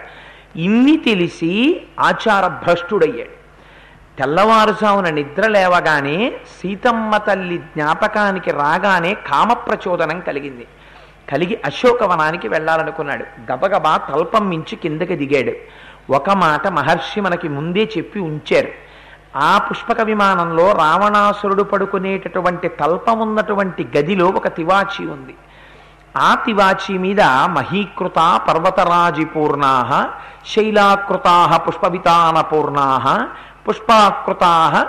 ఇన్ని 0.56 0.98
తెలిసి 0.98 1.82
ఆచార 2.00 2.48
భ్రష్టుడయ్యాడు 2.48 3.42
తెల్లవారుజామున 4.18 5.10
నిద్ర 5.10 5.48
లేవగానే 5.48 6.34
సీతమ్మ 6.62 7.18
తల్లి 7.18 7.58
జ్ఞాపకానికి 7.58 8.52
రాగానే 8.52 9.14
కామప్రచోదనం 9.14 10.20
కలిగింది. 10.20 10.68
కలిగి 11.32 11.60
అశోకవనానికి 11.66 12.48
వెళ్ళాలనుకున్నాడు. 12.48 13.52
గబగబా 13.52 13.98
తల్పం 13.98 14.50
మించి 14.50 14.76
కిందకి 14.76 15.16
దిగాడు. 15.16 15.54
ఒక 16.12 16.30
మాట 16.30 16.68
మహర్షి 16.68 17.22
మనకి 17.22 17.50
ముందే 17.50 17.92
చెప్పి 17.98 18.20
ఉంచారు. 18.20 18.68
ఆ 19.36 19.58
పుష్పక 19.58 20.02
విమానంలో 20.02 20.72
రావణాసురుడు 20.72 21.64
పడుకునేటటువంటి 21.64 22.68
తల్పం 22.68 23.20
ఉన్నటువంటి 23.20 23.88
గదిలో 23.98 24.26
ఒక 24.26 24.48
తివాచి 24.48 25.08
ఉంది. 25.08 25.36
ఆ 26.18 26.36
తివాచి 26.36 26.98
మీద 26.98 27.22
మహీకృత 27.46 28.42
పర్వతరాజిపూర్ణా 28.50 30.10
శైలాకృతా 30.56 31.58
పుష్పవితానపూర్ణా 31.58 33.28
పుష్పాకృతా 33.70 34.86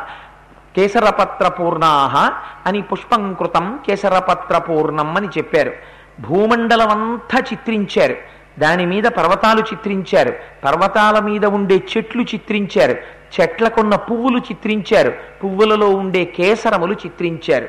కేసరపత్రపూర్ణా 0.76 2.32
అని 2.66 2.82
పుష్పంకృతం 2.82 3.78
కేసరపత్రపూర్ణం 3.86 5.16
అని 5.16 5.26
చెప్పారు. 5.26 5.72
భూమండలమంతా 6.20 7.38
చిత్రించారు. 7.38 8.16
దాని 8.58 8.86
మీద 8.86 9.04
పర్వతాలు 9.04 9.60
చిత్రించారు. 9.60 10.32
పర్వతాల 10.64 11.18
మీద 11.18 11.46
ఉండే 11.46 11.84
చెట్లు 11.96 12.22
చిత్రించారు. 12.22 12.96
చెట్లకున్న 13.40 13.96
పువ్వులు 13.96 14.38
చిత్రించారు. 14.38 15.12
పువ్వులలో 15.44 15.90
ఉండే 15.90 16.24
కేసరములు 16.24 16.92
చిత్రించారు. 16.92 17.68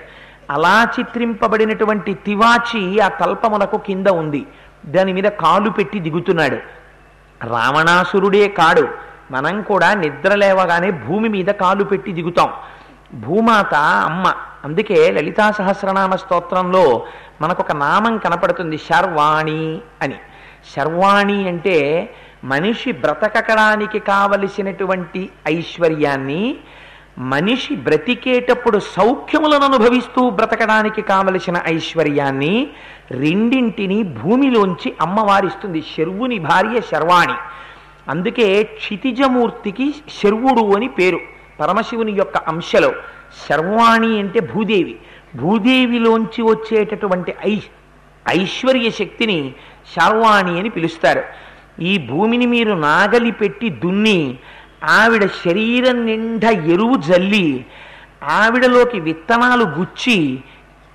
అలా 0.50 0.88
చిత్రింపబడినటువంటి 1.00 2.13
తివాచి 2.13 3.00
ఆ 3.00 3.07
తల్పమునకు 3.07 3.77
కింద 3.77 4.07
ఉంది. 4.07 4.45
దాని 4.85 5.13
మీద 5.13 5.23
కాలు 5.23 5.69
పెట్టి 5.69 6.00
దిగుతున్నాడు. 6.00 6.55
రావణాసురుడే 7.43 8.47
కాడు. 8.47 8.88
మనం 9.31 9.62
కూడా 9.62 9.93
నిద్ర 9.93 10.35
లేవగానే 10.35 10.91
భూమి 10.91 11.29
మీద 11.29 11.45
కాలు 11.45 11.83
పెట్టి 11.83 12.12
దిగుతాం. 12.12 12.53
భూమాత 13.13 13.73
అమ్మ. 13.75 14.33
అందుకే 14.63 15.12
లలితా 15.12 15.51
సహస్రనామ 15.51 16.15
స్తోత్రంలో 16.15 17.05
మనకొక 17.41 17.71
నామం 17.71 18.17
కనపడుతుంది 18.17 18.77
శర్వాణి 18.77 19.81
అని. 20.01 20.15
శర్వాణి 20.75 21.47
అంటే 21.47 22.09
మనిషి 22.43 22.91
బ్రతకడానికి 22.91 24.00
కావలసినటువంటి 24.00 25.29
ఐశ్వర్యాన్ని 25.47 26.57
మనిషి 27.17 27.75
బ్రతికేటప్పుడు 27.75 28.79
సౌఖ్యములను 28.79 29.65
అనుభవిస్తూ 29.65 30.29
బ్రతకడానికి 30.29 31.01
కావలసిన 31.01 31.62
ఐశ్వర్యాన్ని 31.67 32.67
రెండింటిని 33.12 34.03
భూమిలోంచి 34.03 34.93
అమ్మవారిస్తుంది 35.01 35.82
శర్వుని 35.82 36.39
భార్య 36.39 36.82
శర్వాణి. 36.82 37.34
అందుకే 38.10 38.63
క్షితిజమూర్తికి 38.63 39.96
శర్వుడు 40.24 40.75
అని 40.75 40.88
పేరు 40.88 41.20
పరమశివుని 41.60 42.12
యొక్క 42.12 42.38
అంశలో. 42.38 42.93
శర్వాణి 43.50 44.20
అంటే 44.20 44.39
భూదేవి. 44.39 44.96
భూదేవిలోంచి 45.36 46.41
వచ్చేటటువంటి 46.41 47.36
ఐ 47.46 47.60
ఐశ్వర్య 48.29 48.89
శక్తిని 48.89 49.53
శర్వాణి 49.96 50.60
అని 50.60 50.70
పిలుస్తారు. 50.70 51.24
ఈ 51.82 51.98
భూమిని 51.98 52.46
మీరు 52.46 52.74
నాగలి 52.74 53.32
పెట్టి 53.32 53.70
దున్ని 53.70 54.38
ఆవిడ 54.83 55.25
శరీరం 55.25 56.05
నిండా 56.05 56.49
ఎరువు 56.49 56.95
జల్లి 56.95 57.65
ఆవిడలోకి 58.23 58.99
విత్తనాలు 58.99 59.63
గుచ్చి 59.63 60.43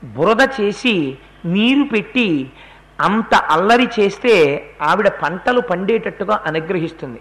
బురద 0.04 0.48
చేసి 0.60 1.18
నీరు 1.44 1.82
పెట్టి 1.82 2.52
అంత 3.00 3.34
అల్లరి 3.34 3.88
చేస్తే 4.00 4.64
ఆవిడ 4.82 5.08
పంటలు 5.08 5.60
పండేటట్టుగా 5.60 6.40
అనుగ్రహిస్తుంది. 6.46 7.20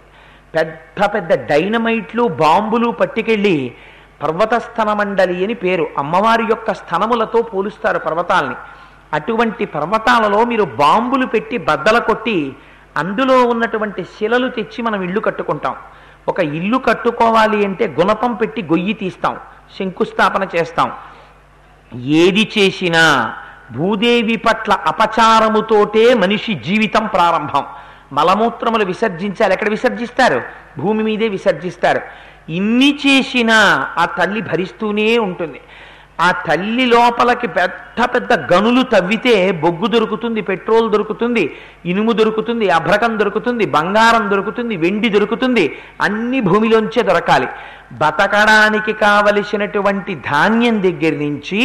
పెద్ద 0.54 1.14
పెద్ద 1.14 1.48
డైనమైట్లు 1.48 2.22
బాంబులు 2.22 2.90
పట్టుకెళ్ళి 2.90 3.74
పర్వతస్థన 4.22 4.92
మండలి 4.92 5.44
అని 5.44 5.54
పేరు. 5.54 5.86
అమ్మవారి 5.98 6.44
యొక్క 6.50 6.74
స్థనములతో 6.74 7.42
పోలుస్తారు 7.42 7.98
పర్వతాల్ని. 7.98 8.56
అటువంటి 9.12 9.64
పర్వతాలలో 9.64 10.44
మీరు 10.44 10.64
బాంబులు 10.64 11.26
పెట్టి 11.26 11.58
బద్దల 11.58 11.98
కొట్టి 11.98 12.52
అందులో 12.96 13.44
ఉన్నటువంటి 13.44 14.04
శిలలు 14.04 14.48
తెచ్చి 14.48 14.82
మనం 14.82 15.02
ఇల్లు 15.02 15.20
కట్టుకుంటాం. 15.20 15.76
ఒక 16.28 16.40
ఇల్లు 16.40 16.78
కట్టుకోవాలి 16.78 17.64
అంటే 17.64 17.86
గుణపం 17.86 18.34
పెట్టి 18.34 18.62
గొయ్యి 18.62 18.92
తీస్తాం 18.92 19.36
శంకుస్థాపన 19.78 20.48
చేస్తాం. 20.56 20.92
ఏది 22.00 22.50
చేసినా 22.58 23.34
భూదేవి 23.72 24.36
పట్ల 24.36 24.72
అపచారముతోటే 24.72 26.14
మనిషి 26.14 26.54
జీవితం 26.54 27.06
ప్రారంభం. 27.06 27.64
మలమూత్రములు 28.12 28.84
విసర్జించాలి. 28.84 29.52
ఎక్కడ 29.52 29.68
విసర్జిస్తారు? 29.68 30.42
భూమి 30.78 31.02
మీదే 31.02 31.28
విసర్జిస్తారు. 31.28 32.00
ఇన్ని 32.52 32.98
చేసినా 33.06 33.88
ఆ 33.98 34.04
తల్లి 34.04 34.40
భరిస్తూనే 34.40 35.18
ఉంటుంది. 35.18 35.60
ఆ 36.20 36.28
తల్లి 36.46 36.84
లోపలికి 36.92 37.48
పెద్ద 37.58 37.98
పెద్ద 38.14 38.32
గనులు 38.52 38.82
తవ్వితే 38.94 39.34
బొగ్గు 39.64 39.86
దొరుకుతుంది 39.86 40.40
పెట్రోల్ 40.48 40.88
దొరుకుతుంది 40.94 41.44
ఇనుము 41.90 42.12
దొరుకుతుంది 42.20 42.66
అభ్రకం 42.78 43.12
దొరుకుతుంది 43.18 43.66
బంగారం 43.76 44.24
దొరుకుతుంది 44.30 44.76
వెండి 44.76 45.08
దొరుకుతుంది 45.08 45.64
అన్ని 46.00 46.40
భూమిలోంచే 46.48 47.02
దొరకాలి. 47.02 47.48
బతకడానికి 48.02 48.92
కావలసినటువంటి 49.04 50.14
ధాన్యం 50.30 50.76
దగ్గర 50.82 51.14
నుంచి 51.24 51.60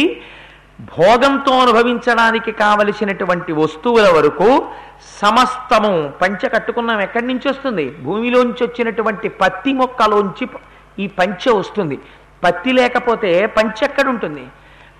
భోగంతో 0.94 1.52
అనుభవించడానికి 1.64 2.52
కావలసినటువంటి 2.52 3.52
వస్తువుల 3.52 4.06
వరకు 4.16 4.48
సమస్తము 5.20 5.92
పంచ 6.22 6.48
కట్టుకున్నాం 6.48 7.00
ఎక్కడి 7.00 7.26
నుంచి 7.26 7.46
వస్తుంది? 7.48 7.84
భూమిలోంచి 8.04 8.62
వచ్చినటువంటి 8.66 9.28
పత్తి 9.40 9.72
మొక్కలోంచి 9.72 10.46
ఈ 10.98 11.06
పంచె 11.18 11.50
వస్తుంది. 11.60 11.98
పత్తి 12.44 12.72
లేకపోతే 12.72 13.46
పంచె 13.46 13.84
ఎక్కడుంటుంది 13.84 14.46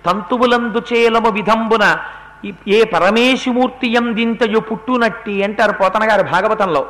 తంతువులందు 0.05 0.81
చేలము 0.93 1.29
విధంబున 1.29 1.97
ఏ 2.67 2.83
పరమేశుమూర్తి 2.83 3.93
ఎందింతయు 3.93 4.59
పుట్టునట్టి 4.59 5.43
అంటారు 5.43 5.71
పోతనగారు 5.71 6.23
భాగవతంలో. 6.23 6.85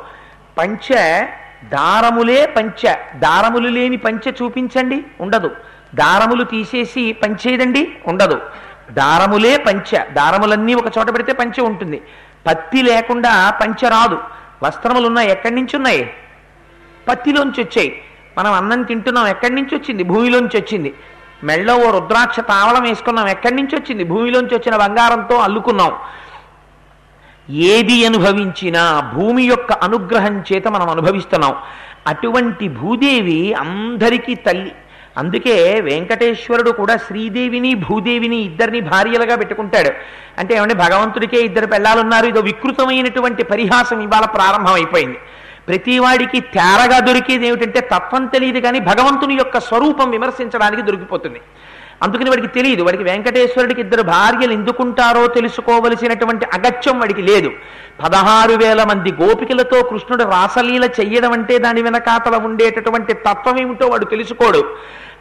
పంచె 0.58 1.28
దారములే 1.64 2.46
పంచె. 2.46 2.94
దారములు 3.14 3.68
లేని 3.68 3.96
పంచె 3.96 4.32
చూపించండి 4.42 5.04
ఉండదు. 5.20 5.50
దారములు 5.94 6.44
తీసేసి 6.44 7.12
పంచేదండి 7.12 7.92
ఉండదు. 8.06 8.40
దారములే 8.90 9.56
పంచ. 9.56 10.04
దారములన్నీ 10.12 10.74
ఒక 10.74 10.98
చోట 10.98 11.08
పెడితే 11.12 11.32
పంచె 11.32 11.62
ఉంటుంది. 11.62 12.02
పత్తి 12.46 12.82
లేకుండా 12.82 13.50
పంచె 13.62 13.88
రాదు. 13.88 14.18
వస్త్రములు 14.62 15.06
ఉన్నాయి 15.06 15.30
ఎక్కడి 15.30 15.54
నుంచి 15.54 15.76
ఉన్నాయి 15.76 16.14
పత్తిలోంచి 17.08 17.62
వచ్చాయి 17.62 18.02
మనం 18.38 18.52
అన్నం 18.52 18.82
తింటున్నాం 18.82 19.26
ఎక్కడి 19.26 19.54
నుంచి 19.54 19.76
వచ్చింది? 19.76 20.02
భూమిలోంచి 20.02 20.60
వచ్చింది. 20.60 20.94
మెళ్ళో 21.44 21.76
ఓ 21.76 21.90
రుద్రాక్ష 21.90 22.40
తావళం 22.40 22.82
వేసుకున్నాం 22.82 23.28
ఎక్కడి 23.28 23.56
నుంచి 23.56 23.76
వచ్చింది? 23.76 24.04
భూమిలోంచి 24.04 24.54
వచ్చిన 24.54 24.76
బంగారంతో 24.76 25.36
అల్లుకున్నాం. 25.36 25.92
ఏది 27.50 28.06
అనుభవించినా 28.06 29.12
భూమి 29.14 29.42
యొక్క 29.42 29.72
అనుగ్రహం 29.72 30.44
చేత 30.52 30.68
మనం 30.68 30.88
అనుభవిస్తున్నాం. 30.88 31.56
అటువంటి 32.06 32.68
భూదేవి 32.68 33.54
అందరికీ 33.54 34.34
తల్లి. 34.34 34.72
అందుకే 35.18 35.80
వెంకటేశ్వరుడు 35.80 36.70
కూడా 36.70 36.96
శ్రీదేవిని 36.96 37.74
భూదేవిని 37.74 38.36
ఇద్దరిని 38.36 38.80
భార్యలుగా 38.80 39.36
పెట్టుకుంటాడు. 39.36 39.90
అంటే 40.38 40.56
ఏమంటే 40.56 40.74
భగవంతుడికే 40.74 41.36
ఇద్దరు 41.36 41.66
పెళ్ళాలున్నారు. 41.66 42.26
ఇదో 42.26 42.40
వికృతమైనటువంటి 42.40 43.42
పరిహాసం 43.42 44.00
ఇవాళ 44.00 44.24
ప్రారంభమైపోయింది. 44.24 45.18
ప్రతివాడికి 45.68 46.40
తేరగా 46.40 46.98
దొరికేది 46.98 47.46
ఏమిటంటే 47.48 47.80
తత్వం 47.80 48.26
తెలియదు 48.26 48.60
కానీ 48.60 48.80
భగవంతుని 48.80 49.34
యొక్క 49.34 49.58
స్వరూపం 49.58 50.10
విమర్శించడానికి 50.10 50.82
దొరికిపోతుంది. 50.82 51.40
అందుకని 52.02 52.30
వాడికి 52.30 52.46
తెలియదు. 52.46 52.82
వాడికి 52.82 53.04
వెంకటేశ్వరుడికి 53.04 53.80
ఇద్దరు 53.80 54.02
భార్యలు 54.02 54.52
ఎందుకుంటారో 54.52 55.26
తెలుసుకోవలసినటువంటి 55.26 56.46
అగత్యం 56.56 56.98
వాడికి 57.00 57.22
లేదు. 57.22 57.50
పదహారు 58.04 58.52
వేల 58.52 58.84
మంది 58.84 59.12
గోపికలతో 59.12 59.82
కృష్ణుడు 59.82 60.24
రాసలీల 60.24 60.84
చెయ్యడం 60.84 61.32
అంటే 61.32 61.58
దాని 61.58 61.82
వెనకాతల 61.82 62.36
ఉండేటటువంటి 62.36 63.12
తత్వం 63.14 63.58
ఏమిటో 63.60 63.86
వాడు 63.86 64.04
తెలుసుకోడు. 64.04 64.60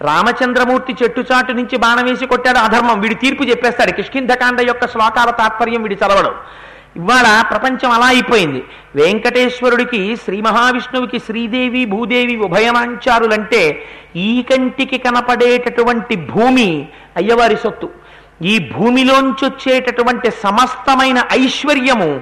రామచంద్రమూర్తి 0.02 0.96
చెట్టుచాటు 1.04 1.52
నుంచి 1.52 1.78
బాణం 1.78 2.06
వేసి 2.06 2.26
కొట్టాడు 2.26 2.58
అధర్మం 2.58 3.02
వీడి 3.02 3.16
తీర్పు 3.16 3.44
చెప్పేస్తాడు. 3.44 3.92
కిష్కింధకాండ 3.92 4.62
యొక్క 4.62 4.88
శ్లోకాల 4.88 5.30
తాత్పర్యం 5.30 5.82
వీడి 5.82 5.96
చదవడం. 5.96 6.36
ఇవాళ 6.98 7.44
ప్రపంచం 7.50 7.92
అలా 7.92 8.06
అయిపోయింది. 8.06 8.64
వెంకటేశ్వరుడికి 8.96 10.16
శ్రీ 10.16 10.42
మహావిష్ణువుకి 10.42 11.20
శ్రీదేవి 11.20 11.86
భూదేవి 11.86 12.36
ఉభయమాంచారులంటే 12.36 13.86
ఈ 14.16 14.42
కంటికి 14.42 14.98
కనపడేటటువంటి 14.98 16.16
భూమి 16.16 16.88
అయ్యవారి 17.18 17.58
సొత్తు. 17.58 17.90
ఈ 18.42 18.72
భూమిలోంచి 18.76 19.46
వచ్చేటటువంటి 19.46 20.32
సమస్తమైన 20.32 21.24
ఐశ్వర్యము 21.32 22.22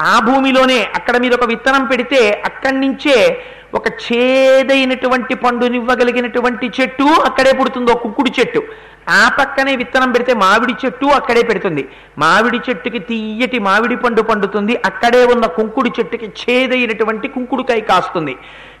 ఆ 0.00 0.20
భూమిలోనే. 0.20 0.84
అక్కడ 0.94 1.16
మీరు 1.16 1.34
ఒక 1.34 1.44
విత్తనం 1.44 1.84
పెడితే 1.84 2.42
అక్కడి 2.44 2.76
నుంచే 2.80 3.44
ఒక 3.74 3.88
చేదైనటువంటి 3.88 5.34
పండునివ్వగలిగినటువంటి 5.34 6.70
చెట్టు 6.80 7.04
అక్కడే 7.04 7.52
పుడుతుందో 7.52 7.94
కుక్కుడు 7.94 8.30
చెట్టు. 8.40 8.62
ఆ 9.08 9.28
పక్కనే 9.38 9.76
విత్తనం 9.76 10.12
పెడితే 10.12 10.34
మామిడి 10.34 10.74
చెట్టు 10.84 11.06
అక్కడే 11.06 11.42
పెడుతుంది. 11.42 11.88
మామిడి 12.18 12.60
చెట్టుకి 12.68 12.98
తీయటి 12.98 13.58
మామిడి 13.58 13.96
పండు 13.96 14.22
పండుతుంది. 14.22 14.76
అక్కడే 14.84 15.24
ఉన్న 15.24 15.46
కుంకుడు 15.46 15.90
చెట్టుకి 15.98 16.28
చేదైనటువంటి 16.42 17.28
కుంకుడుకాయ 17.28 17.80
కాస్తుంది. 17.80 18.36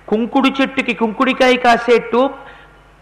కుంకుడు 0.08 0.48
చెట్టుకి 0.60 0.94
కుంకుడికాయ 0.94 1.56
కాసేట్టు 1.56 2.30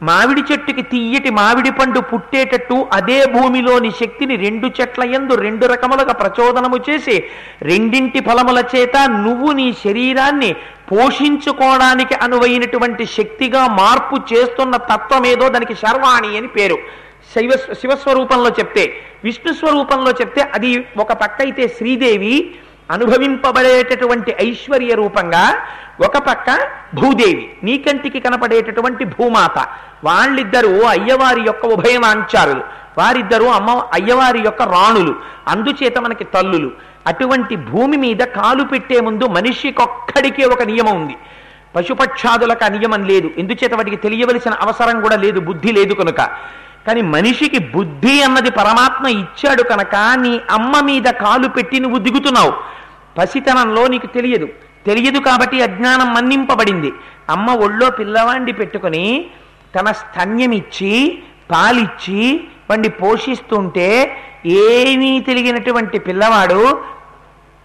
మామిడి 0.03 0.43
చెట్టుకి 0.53 0.83
తీయటి 0.83 1.31
మామిడి 1.31 1.71
పండు 1.71 2.01
పుట్టేటట్టు 2.01 2.87
అదే 2.93 3.27
భూమిలోని 3.33 3.91
శక్తిని 3.91 4.37
రెండు 4.37 4.73
చెట్ల 4.81 5.05
యందు 5.15 5.35
రెండు 5.35 5.67
రకములుగా 5.67 6.13
ప్రచోదనము 6.13 6.79
చేసి 6.89 7.25
రెండింటి 7.63 8.21
ఫలముల 8.21 8.63
చేత 8.75 8.97
నువ్వు 9.25 9.53
నీ 9.53 9.73
శరీరాన్ని 9.85 10.51
పోషించుకోవడానికి 10.91 12.15
అనువైనటువంటి 12.15 13.07
శక్తిగా 13.07 13.67
మార్పు 13.81 14.19
చేస్తున్న 14.33 14.77
తత్వం 14.77 15.27
ఏదో 15.27 15.49
దానికి 15.49 15.75
శర్వాణి 15.75 16.37
అని 16.39 16.47
పేరు. 16.47 16.79
శైవ 17.39 17.51
శివస్వరూపంలో 17.73 18.51
చెప్తే 18.51 18.93
విష్ణు 19.25 19.53
స్వరూపంలో 19.53 20.11
చెప్తే 20.11 20.43
అది 20.55 20.87
ఒక 20.97 21.13
పక్క 21.13 21.43
అయితే 21.43 21.69
శ్రీదేవి 21.69 22.55
అనుభవింపబడేటటువంటి 22.91 24.37
ఐశ్వర్య 24.41 24.95
రూపంగా 24.95 25.59
ఒక 26.05 26.19
పక్క 26.19 26.47
భూదేవి 26.95 27.51
నీకంటికి 27.65 28.21
కనపడేటటువంటి 28.21 29.05
భూమాత. 29.05 29.69
వాళ్ళిద్దరూ 30.05 30.83
అయ్యవారి 30.83 31.41
యొక్క 31.41 31.67
ఉభయమాంచారులు 31.67 32.61
వారిద్దరూ 32.99 33.47
అమ్మ 33.47 33.71
అయ్యవారి 33.93 34.39
యొక్క 34.39 34.63
రాణులు. 34.63 35.15
అందుచేత 35.49 35.99
మనకి 35.99 36.25
తల్లులు. 36.25 36.71
అటువంటి 37.07 37.57
భూమి 37.57 37.97
మీద 37.97 38.17
కాలు 38.17 38.65
పెట్టే 38.65 39.01
ముందు 39.01 39.25
మనిషికొక్కడికే 39.25 40.45
ఒక 40.45 40.63
నియమం 40.63 41.03
ఉంది. 41.03 41.17
పశుపక్షాదులకు 41.77 42.65
నియమం 42.65 43.05
లేదు. 43.05 43.31
ఎందుచేత 43.39 43.75
వాటికి 43.75 43.97
తెలియవలసిన 43.97 44.53
అవసరం 44.53 45.01
కూడా 45.01 45.17
లేదు 45.17 45.41
బుద్ధి 45.41 45.73
లేదు 45.73 45.95
కనుక. 45.95 46.31
కానీ 46.89 47.03
మనిషికి 47.03 47.59
బుద్ధి 47.59 48.23
అన్నది 48.23 48.51
పరమాత్మ 48.51 49.07
ఇచ్చాడు 49.07 49.63
కనుక 49.63 49.97
నీ 50.15 50.41
అమ్మ 50.51 50.81
మీద 50.81 51.03
కాలు 51.03 51.49
పెట్టి 51.49 51.81
నువ్వు 51.81 51.99
దిగుతున్నావు. 51.99 52.53
పసితనంలో 53.19 53.87
నీకు 53.87 54.07
తెలియదు. 54.07 54.49
తెలియదు 54.87 55.19
కాబట్టి 55.19 55.63
అజ్ఞానం 55.63 56.15
మన్నింపబడింది. 56.15 56.93
అమ్మ 57.31 57.51
ఒళ్ళో 57.51 57.91
పిల్లవాడిని 57.91 58.53
పెట్టుకొని 58.53 59.27
తన 59.77 59.93
స్తన్యమిచ్చి 59.93 61.23
పాలిచ్చి 61.51 62.45
వండి 62.71 62.89
పోషిస్తుంటే 62.89 64.17
ఏమీ 64.47 65.21
తెలియనటువంటి 65.21 65.99
పిల్లవాడు 65.99 66.85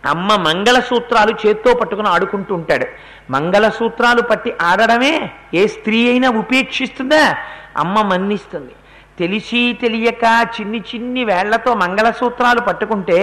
అమ్మ 0.05 0.35
మంగళసూత్రాలు 0.35 1.33
చేత్తో 1.45 1.73
పట్టుకుని 1.73 2.07
ఆడుకుంటూ 2.07 2.55
ఉంటాడు. 2.55 2.85
మంగళసూత్రాలు 3.31 4.21
పట్టి 4.21 4.53
ఆడడమే 4.61 5.29
ఏ 5.53 5.67
స్త్రీ 5.67 6.09
అయినా 6.09 6.29
ఉపేక్షిస్తుందా? 6.29 7.37
అమ్మ 7.77 8.01
మన్నిస్తుంది. 8.01 8.71
తెలిసి 9.19 9.77
తెలియక 9.81 10.23
చిన్ని 10.55 10.79
చిన్ని 10.79 11.23
వేళ్ళతో 11.23 11.73
మంగళసూత్రాలు 11.73 12.59
పట్టుకుంటే 12.59 13.19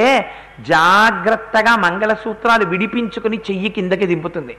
జాగ్రత్తగా 0.60 1.76
మంగళసూత్రాలు 1.76 2.64
విడిపించుకుని 2.64 3.36
చెయ్యి 3.36 3.68
కిందకి 3.68 4.06
దింపుతుంది. 4.06 4.56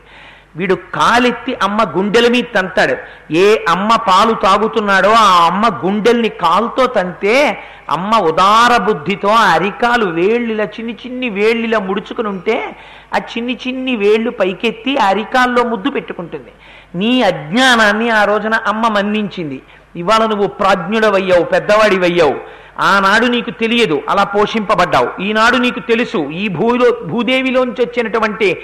వీడు 0.56 0.76
కాలెత్తి 0.76 1.56
అమ్మ 1.63 1.84
గుండెల 1.98 2.28
మీద 2.32 2.44
తంతాడు. 2.56 2.96
ఏ 3.34 3.65
అమ్మ 3.70 3.96
పాలు 3.96 4.34
తాగుతున్నాడో 4.34 5.10
ఆ 5.10 5.46
అమ్మ 5.46 5.67
గుండెల్ని 5.86 6.30
కాలుతో 6.30 6.88
తంతే 6.88 7.63
అమ్మ 7.89 8.17
ఉదార 8.17 8.78
బుద్ధితో 8.78 9.30
ఆ 9.30 9.46
అరికాలు 9.52 10.06
వేళ్ళిలా 10.06 10.63
చిన్ని 10.63 10.94
చిన్ని 10.94 11.30
వేళ్ళిలా 11.30 11.80
ముడుచుకుని 11.80 12.28
ఉంటే 12.28 12.76
ఆ 13.15 13.17
చిన్ని 13.17 13.58
చిన్ని 13.67 13.96
వేళ్ళు 13.96 14.32
పైకెత్తి 14.32 14.98
ఆ 14.98 15.08
అరికాల్లో 15.08 15.63
ముద్దు 15.63 15.89
పెట్టుకుంటుంది. 15.89 16.52
నీ 16.96 17.22
అజ్ఞానాన్ని 17.22 18.10
ఆ 18.10 18.24
రోజున 18.24 18.54
అమ్మ 18.54 18.88
మన్నించింది. 18.88 19.62
ఇవాళ 19.95 20.25
నువ్వు 20.25 20.47
ప్రాజ్ఞుడవయ్యావు 20.47 21.43
పెద్దవాడివయ్యావు. 21.43 22.62
ఆనాడు 22.80 23.25
నీకు 23.25 23.49
తెలియదు 23.49 24.04
అలా 24.10 24.23
పోషింపబడ్డావు. 24.23 25.21
ఈనాడు 25.21 25.58
నీకు 25.58 25.80
తెలుసు 25.80 26.17
ఈ 26.17 26.47
భూలో 26.47 26.91
భూదేవిలోంచి 27.06 27.86
వచ్చినటువంటి 27.86 28.58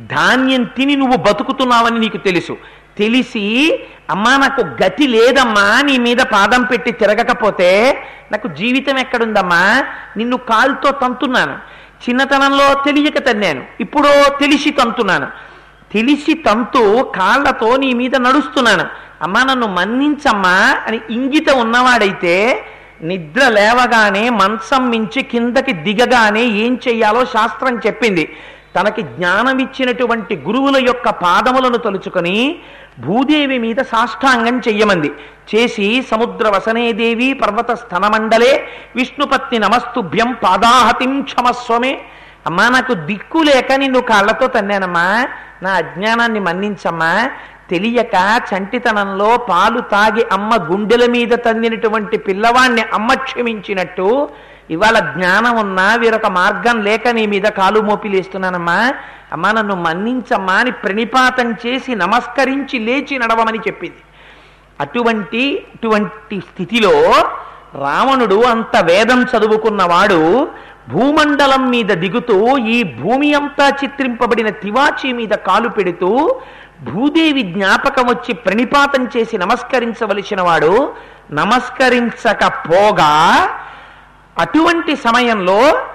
ధాన్యం 0.00 0.64
తిని 0.64 0.96
నువ్వు 0.96 1.16
బతుకుతున్నావని 1.16 1.98
నీకు 1.98 2.16
తెలుసు. 2.16 2.56
తెలిసి 2.98 3.80
అమ్మా 4.10 4.36
నాకు 4.36 4.60
గతి 4.60 5.06
లేదమ్మా 5.06 5.80
నీ 5.80 5.98
మీద 5.98 6.16
పాదం 6.16 6.62
పెట్టి 6.62 6.92
తిరగకపోతే 6.92 8.02
నాకు 8.32 8.48
జీవితం 8.48 8.98
ఎక్కడుందమ్మా? 8.98 9.84
నిన్ను 10.16 10.36
కాలుతో 10.36 10.90
తంతున్నాను. 10.90 11.58
చిన్నతనంలో 12.08 12.74
తెలియక 12.74 13.18
తన్నాను. 13.18 13.64
ఇప్పుడు 13.80 14.08
తెలిసి 14.40 14.70
తంతున్నాను. 14.70 15.26
తెలిసి 15.94 16.34
తంతు 16.34 17.02
కాళ్ళతో 17.02 17.76
నీ 17.76 17.92
మీద 17.92 18.16
నడుస్తున్నాను. 18.16 18.84
అమ్మా 19.22 19.42
నన్ను 19.44 19.66
మన్నించమ్మా 19.66 20.56
అని 20.86 21.00
ఇంగిత 21.10 21.50
ఉన్నవాడైతే 21.50 22.64
నిద్ర 23.02 23.48
లేవగానే 23.48 24.30
మంచం 24.30 24.90
మించి 24.90 25.22
కిందకి 25.22 25.72
దిగగానే 25.72 26.44
ఏం 26.44 26.80
చెయ్యాలో 26.88 27.24
శాస్త్రం 27.24 27.78
చెప్పింది. 27.78 28.36
తనకి 28.76 29.02
జ్ఞానం 29.02 29.58
ఇచ్చినటువంటి 29.58 30.36
గురువుల 30.36 30.76
యొక్క 30.86 31.10
పాదములను 31.10 31.76
తలుచుకొని 31.76 32.58
భూదేవి 32.98 33.58
మీద 33.58 33.76
సాష్టాంగం 33.76 34.58
చెయ్యమంది. 34.58 35.10
చేసి 35.50 36.02
సముద్ర 36.10 36.48
వసనేదేవి 36.48 37.32
పర్వత 37.32 37.70
స్థనమండలే 37.72 38.68
విష్ణుపత్ని 38.96 39.58
నమస్తుభ్యం 39.58 40.36
పాదాహతిం 40.44 41.22
క్షమస్వమే. 41.22 41.98
అమ్మా 42.46 42.68
నాకు 42.68 42.94
దిక్కు 42.94 43.38
లేక 43.38 43.72
నిన్ను 43.72 44.00
కాళ్ళతో 44.00 44.46
తన్నానమ్మా. 44.46 45.26
నా 45.62 45.70
అజ్ఞానాన్ని 45.70 46.40
మన్నించమ్మా. 46.40 47.30
తెలియక 47.70 48.16
చంటితనంలో 48.48 49.36
పాలు 49.36 49.80
తాగి 49.80 50.26
అమ్మ 50.32 50.54
గుండెల 50.72 51.10
మీద 51.10 51.28
తన్నినటువంటి 51.28 52.16
పిల్లవాణ్ణి 52.18 52.82
అమ్మ 52.82 53.14
క్షమించినట్టు 53.14 54.28
ఇవాళ 54.70 54.98
జ్ఞానం 54.98 55.56
ఉన్నా 55.56 55.94
వీరొక 55.94 56.26
మార్గం 56.26 56.84
లేక 56.84 57.08
నీ 57.08 57.26
మీద 57.26 57.42
కాలు 57.42 57.80
మోపిలేస్తున్నానమ్మా 57.80 58.92
అమ్మా 59.32 59.52
నన్ను 59.52 59.74
మన్నించమ్మా 59.74 60.52
అని 60.52 60.70
ప్రణిపాతం 60.70 61.54
చేసి 61.66 61.94
నమస్కరించి 61.94 62.78
లేచి 62.78 63.18
నడవమని 63.18 63.58
చెప్పింది. 63.58 64.02
అటువంటి 64.80 65.66
అటువంటి 65.74 66.40
స్థితిలో 66.40 66.94
రావణుడు 67.80 68.42
అంత 68.42 68.76
వేదం 68.84 69.22
చదువుకున్నవాడు 69.22 70.48
భూమండలం 70.88 71.70
మీద 71.70 71.86
దిగుతూ 71.86 72.58
ఈ 72.58 72.82
భూమి 72.82 73.34
అంతా 73.34 73.68
చిత్రింపబడిన 73.68 74.48
తివాచి 74.48 75.12
మీద 75.12 75.28
కాలు 75.28 75.68
పెడుతూ 75.68 76.40
భూదేవి 76.82 77.42
జ్ఞాపకం 77.42 78.06
వచ్చి 78.06 78.34
ప్రణిపాతం 78.34 79.08
చేసి 79.16 79.38
నమస్కరించవలసిన 79.38 80.40
వాడు 80.40 80.92
నమస్కరించకపోగా 81.32 83.12
అటువంటి 84.38 84.96
సమయంలో 84.96 85.86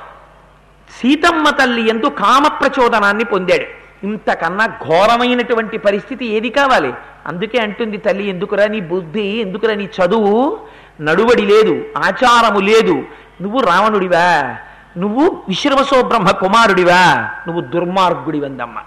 సీతమ్మ 1.01 1.49
తల్లి 1.49 1.89
ఎందు 1.89 2.05
కామ 2.05 2.47
ప్రచోదనాన్ని 2.47 3.23
పొందాడు. 3.23 3.79
ఇంతకన్నా 4.05 4.65
ఘోరమైనటువంటి 4.65 5.77
పరిస్థితి 5.77 6.25
ఏది 6.25 6.49
కావాలి? 6.49 6.93
అందుకే 7.27 7.57
అంటుంది 7.57 7.97
తల్లి 7.97 8.29
ఎందుకురా 8.29 8.67
నీ 8.67 8.81
బుద్ధి? 8.81 9.21
ఎందుకురా 9.21 9.75
నీ 9.75 9.83
చదువు? 9.83 10.59
నడువడి 11.01 11.41
లేదు 11.41 11.85
ఆచారము 11.97 12.59
లేదు. 12.59 13.03
నువ్వు 13.41 13.59
రావణుడివా? 13.59 14.55
నువ్వు 14.97 15.43
విశ్రవసో 15.47 16.01
బ్రహ్మ 16.01 16.31
కుమారుడివా? 16.31 17.29
నువ్వు 17.47 17.61
దుర్మార్గుడివందమ్మ. 17.61 18.77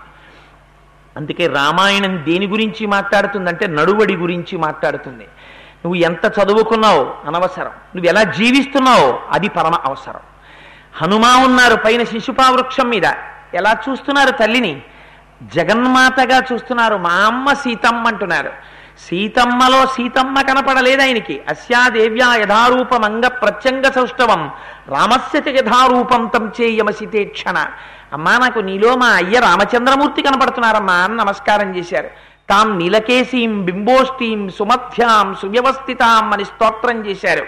అందుకే 1.17 1.47
రామాయణం 1.47 2.25
దేని 2.25 2.47
గురించి 2.47 2.87
మాట్లాడుతుందంటే 2.87 3.67
నడువడి 3.67 4.17
గురించి 4.17 4.59
మాట్లాడుతుంది. 4.59 5.25
నువ్వు 5.85 5.95
ఎంత 5.95 6.33
చదువుకున్నావు? 6.43 7.15
అనవసరం. 7.27 7.67
నువ్వు 7.67 8.07
ఎలా 8.07 8.23
జీవిస్తున్నావు? 8.23 9.19
అది 9.31 9.49
పరమ 9.49 9.75
అవసరం. 9.75 10.21
హనుమా 10.95 11.37
ఉన్నారు 11.37 11.77
పైన 11.77 12.05
శిశుపావృక్షం 12.05 12.88
మీద. 12.88 13.03
ఎలా 13.55 13.77
చూస్తున్నారు 13.88 14.31
తల్లిని? 14.31 14.83
జగన్మాతగా 15.43 16.43
చూస్తున్నారు 16.53 16.97
మా 16.97 17.11
అమ్మ 17.11 17.53
సీతమ్మ 17.53 18.07
అంటున్నారు. 18.07 18.53
సీతమ్మలో 19.09 19.87
సీతమ్మ 19.87 20.41
కనపడలేదు 20.41 21.03
ఆయనకి. 21.03 21.41
అస్యాదేవ్యా 21.49 22.35
యథారూపమంగ 22.35 23.27
ప్రత్యంగ 23.27 23.83
సౌష్ఠవం 23.83 24.51
రామస్య 24.88 25.43
యథారూపం 25.49 26.31
తం 26.35 26.53
చేయమసితే 26.61 27.25
క్షణ. 27.25 27.67
అమ్మా 28.12 28.38
నాకు 28.38 28.59
నీలో 28.59 28.97
మా 28.97 29.07
అయ్య 29.07 29.41
రామచంద్రమూర్తి 29.41 30.23
కనపడుతున్నారమ్మా 30.23 30.95
అని 30.95 31.17
నమస్కారం 31.17 31.77
చేశారు. 31.77 32.11
తాం 32.51 32.79
నీలకేశీం 32.79 33.65
బింబోష్ఠీం 33.65 34.51
సుమధ్యాం 34.51 35.35
సువ్యవస్థితాం 35.35 36.33
అని 36.33 36.45
స్తోత్రం 36.45 37.07
చేశారు. 37.07 37.47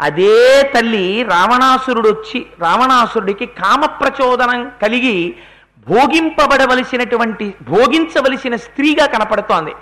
అదే 0.00 0.62
తల్లి 0.74 1.22
రావణాసురుడు 1.22 2.08
వచ్చి 2.08 2.46
రావణాసురుడికి 2.60 3.46
కామ 3.46 3.84
ప్రచోదనం 3.84 4.72
కలిగి 4.82 5.36
భోగింపబడవలసినటువంటి 5.88 7.54
భోగించవలసిన 7.68 8.56
స్త్రీగా 8.56 9.06
కనపడుతోంది. 9.06 9.72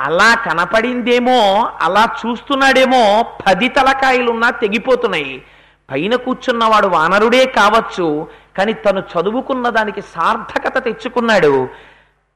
అలా 0.00 0.34
కనపడిందేమో 0.34 1.38
అలా 1.82 2.08
చూస్తున్నాడేమో 2.20 3.26
పది 3.46 3.68
తలకాయలున్నా 3.68 4.50
తెగిపోతున్నాయి. 4.50 5.42
పైన 5.90 6.14
కూర్చున్నవాడు 6.14 6.86
వానరుడే 6.86 7.46
కావచ్చు 7.46 8.26
కానీ 8.56 8.72
తను 8.72 9.02
చదువుకున్న 9.12 9.68
దానికి 9.68 10.00
సార్థకత 10.00 10.84
తెచ్చుకున్నాడు. 10.84 11.68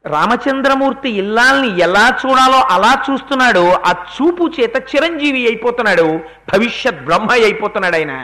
రామచంద్రమూర్తి 0.07 1.11
ఇల్లాల్ని 1.11 1.81
ఎలా 1.81 2.19
చూడాలో 2.23 2.61
అలా 2.75 3.03
చూస్తున్నాడు 3.11 3.73
ఆ 3.73 3.93
చూపు 4.15 4.51
చేత 4.61 4.77
చిరంజీవి 4.77 5.47
అయిపోతున్నాడు 5.47 6.21
భవిష్యత్ 6.53 7.05
బ్రహ్మ 7.05 7.31
అయిపోతున్నాడు 7.31 7.97
ఆయన. 7.97 8.15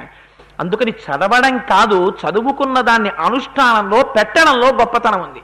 అందుకని 0.61 0.90
చదవడం 0.90 1.59
కాదు 1.59 2.14
చదువుకున్న 2.22 2.81
దాన్ని 2.81 3.11
అనుష్ఠానంలో 3.11 4.03
పెట్టడంలో 4.03 4.68
గొప్పతనం 4.68 5.20
ఉంది. 5.22 5.42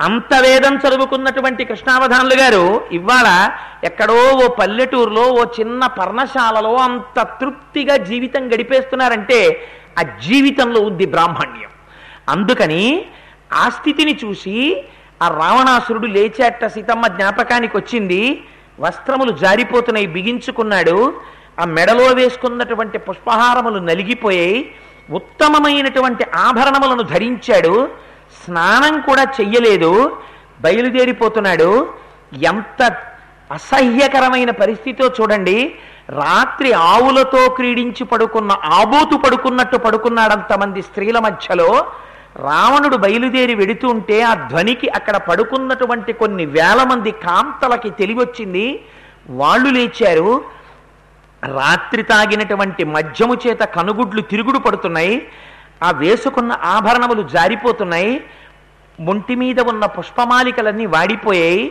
అంత 0.00 0.34
వేదం 0.34 0.76
చదువుకున్నటువంటి 0.76 1.64
కృష్ణావధానులు 1.64 2.34
గారు 2.34 2.84
ఇవాళ 2.92 3.50
ఎక్కడో 3.84 4.14
ఓ 4.14 4.48
పల్లెటూరులో 4.48 5.22
ఓ 5.22 5.44
చిన్న 5.60 5.86
పర్ణశాలలో 5.86 6.76
అంత 6.76 7.22
తృప్తిగా 7.22 7.96
జీవితం 7.96 8.48
గడిపేస్తున్నారంటే 8.48 9.68
ఆ 9.98 10.02
జీవితంలో 10.02 10.80
ఉంది 10.80 11.06
బ్రాహ్మణ్యం. 11.06 11.70
అందుకని 12.28 13.04
ఆ 13.52 13.68
స్థితిని 13.68 14.18
చూసి 14.24 14.84
ఆ 15.22 15.28
రావణాసురుడు 15.28 16.06
లేచేట 16.06 16.66
సీతమ్మ 16.66 17.06
జ్ఞాపకానికి 17.06 17.76
వచ్చింది. 17.76 18.44
వస్త్రములు 18.80 19.30
జారిపోతున్నాయి 19.30 20.06
బిగించుకున్నాడు. 20.06 21.14
ఆ 21.60 21.64
మెడలో 21.64 22.06
వేసుకున్నటువంటి 22.06 22.98
పుష్పహారములు 22.98 23.78
నలిగిపోయాయి. 23.78 24.74
ఉత్తమమైనటువంటి 25.10 26.26
ఆభరణములను 26.34 27.02
ధరించాడు. 27.02 27.88
స్నానం 28.44 29.00
కూడా 29.00 29.22
చెయ్యలేదు 29.22 30.16
బయలుదేరిపోతున్నాడు. 30.60 31.88
ఎంత 32.42 32.82
అసహ్యకరమైన 33.52 34.50
పరిస్థితితో 34.50 35.14
చూడండి 35.20 35.74
రాత్రి 36.10 36.72
ఆవులతో 36.72 37.48
క్రీడించి 37.48 38.04
పడుకున్న 38.04 38.52
ఆబోతు 38.64 39.16
పడుకున్నట్టు 39.16 39.76
పడుకున్నాడంతమంది 39.76 40.82
స్త్రీల 40.82 41.18
మధ్యలో 41.18 41.86
రావణుడు 42.36 42.96
బయలుదేరి 42.96 43.54
వెడుతుంటే 43.54 44.22
ఆ 44.22 44.34
ధ్వనికి 44.34 44.88
అక్కడ 44.88 45.16
పడుకున్నటువంటి 45.16 46.12
కొన్ని 46.12 46.46
వేల 46.46 46.82
మంది 46.82 47.10
కాంతలకి 47.10 47.90
తెలివొచ్చింది. 47.90 48.80
వాళ్ళు 49.30 49.70
లేచారు. 49.70 50.44
రాత్రి 51.44 52.02
తాగినటువంటి 52.02 52.84
మద్యము 52.84 53.36
చేత 53.46 53.60
కనుగుడ్లు 53.60 54.20
తిరుగుడు 54.20 54.58
పడుతున్నాయి. 54.58 55.28
ఆ 55.82 55.90
వేసుకున్న 55.90 56.52
ఆభరణములు 56.64 57.22
జారిపోతున్నాయి 57.34 58.14
ఒంటి 58.98 59.34
మీద 59.34 59.60
ఉన్న 59.60 59.84
పుష్పమాలికలన్నీ 59.86 60.86
వాడిపోయాయి 60.86 61.64